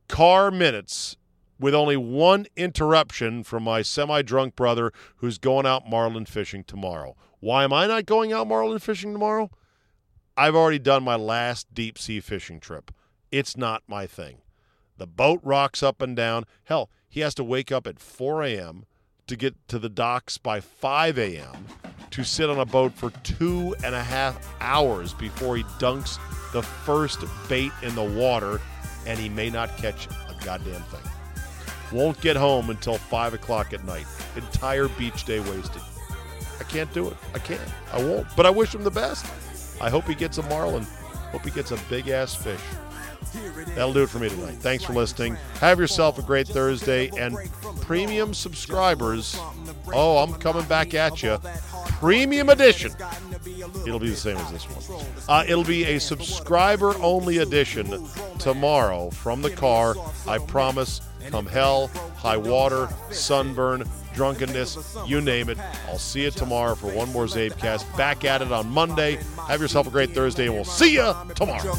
car 0.07 0.51
minutes 0.51 1.15
with 1.59 1.75
only 1.75 1.95
one 1.95 2.47
interruption 2.55 3.43
from 3.43 3.63
my 3.63 3.81
semi 3.81 4.21
drunk 4.21 4.55
brother 4.55 4.91
who's 5.17 5.37
going 5.37 5.65
out 5.65 5.89
marlin 5.89 6.25
fishing 6.25 6.63
tomorrow. 6.63 7.15
Why 7.39 7.63
am 7.63 7.73
I 7.73 7.87
not 7.87 8.05
going 8.05 8.33
out 8.33 8.47
marlin 8.47 8.79
fishing 8.79 9.13
tomorrow? 9.13 9.49
I've 10.35 10.55
already 10.55 10.79
done 10.79 11.03
my 11.03 11.15
last 11.15 11.73
deep 11.73 11.97
sea 11.97 12.19
fishing 12.19 12.59
trip. 12.59 12.91
It's 13.31 13.55
not 13.55 13.83
my 13.87 14.07
thing. 14.07 14.39
The 14.97 15.07
boat 15.07 15.39
rocks 15.43 15.81
up 15.81 16.01
and 16.01 16.15
down. 16.15 16.45
Hell, 16.65 16.89
he 17.09 17.21
has 17.21 17.33
to 17.35 17.43
wake 17.43 17.71
up 17.71 17.87
at 17.87 17.99
4 17.99 18.43
a.m. 18.43 18.85
to 19.31 19.37
get 19.37 19.55
to 19.69 19.79
the 19.79 19.87
docks 19.87 20.37
by 20.37 20.59
5 20.59 21.17
a.m. 21.17 21.65
to 22.09 22.21
sit 22.21 22.49
on 22.49 22.59
a 22.59 22.65
boat 22.65 22.91
for 22.91 23.11
two 23.23 23.73
and 23.81 23.95
a 23.95 24.03
half 24.03 24.37
hours 24.59 25.13
before 25.13 25.55
he 25.55 25.63
dunks 25.79 26.19
the 26.51 26.61
first 26.61 27.23
bait 27.47 27.71
in 27.81 27.95
the 27.95 28.03
water, 28.03 28.59
and 29.07 29.17
he 29.17 29.29
may 29.29 29.49
not 29.49 29.77
catch 29.77 30.07
a 30.07 30.43
goddamn 30.43 30.81
thing. 30.81 31.11
Won't 31.97 32.19
get 32.19 32.35
home 32.35 32.69
until 32.69 32.97
5 32.97 33.33
o'clock 33.33 33.71
at 33.71 33.85
night. 33.85 34.05
Entire 34.35 34.89
beach 34.89 35.23
day 35.23 35.39
wasted. 35.39 35.81
I 36.59 36.63
can't 36.65 36.93
do 36.93 37.07
it. 37.07 37.15
I 37.33 37.39
can't. 37.39 37.61
I 37.93 38.03
won't. 38.03 38.27
But 38.35 38.45
I 38.45 38.49
wish 38.49 38.75
him 38.75 38.83
the 38.83 38.91
best. 38.91 39.25
I 39.81 39.89
hope 39.89 40.03
he 40.05 40.15
gets 40.15 40.39
a 40.39 40.43
marlin. 40.43 40.83
Hope 41.31 41.45
he 41.45 41.51
gets 41.51 41.71
a 41.71 41.77
big 41.89 42.09
ass 42.09 42.35
fish. 42.35 42.59
That'll 43.75 43.93
do 43.93 44.03
it 44.03 44.09
for 44.09 44.19
me 44.19 44.29
tonight. 44.29 44.57
Thanks 44.59 44.83
for 44.83 44.93
listening. 44.93 45.35
Have 45.59 45.79
yourself 45.79 46.19
a 46.19 46.21
great 46.21 46.47
Thursday. 46.47 47.09
And 47.17 47.37
premium 47.81 48.33
subscribers, 48.33 49.39
oh, 49.93 50.17
I'm 50.17 50.33
coming 50.33 50.65
back 50.65 50.93
at 50.93 51.23
you. 51.23 51.37
Premium 51.99 52.49
edition. 52.49 52.91
It'll 53.85 53.99
be 53.99 54.09
the 54.09 54.15
same 54.15 54.37
as 54.37 54.51
this 54.51 54.65
one. 54.65 55.05
Uh, 55.29 55.43
it'll 55.47 55.63
be 55.63 55.85
a 55.85 55.99
subscriber 55.99 56.95
only 57.01 57.37
edition 57.37 58.07
tomorrow 58.39 59.09
from 59.09 59.41
the 59.41 59.51
car. 59.51 59.95
I 60.27 60.39
promise. 60.39 61.01
Come 61.29 61.45
hell, 61.45 61.87
high 62.17 62.37
water, 62.37 62.89
sunburn, 63.11 63.87
drunkenness, 64.13 64.97
you 65.05 65.21
name 65.21 65.49
it. 65.49 65.57
I'll 65.87 65.97
see 65.97 66.23
you 66.23 66.31
tomorrow 66.31 66.75
for 66.75 66.91
one 66.91 67.11
more 67.11 67.25
Czabecast. 67.25 67.97
Back 67.97 68.25
at 68.25 68.41
it 68.41 68.51
on 68.51 68.69
Monday. 68.69 69.19
Have 69.47 69.61
yourself 69.61 69.87
a 69.87 69.91
great 69.91 70.11
Thursday, 70.11 70.45
and 70.45 70.55
we'll 70.55 70.65
see 70.65 70.93
you 70.93 71.13
tomorrow. 71.35 71.73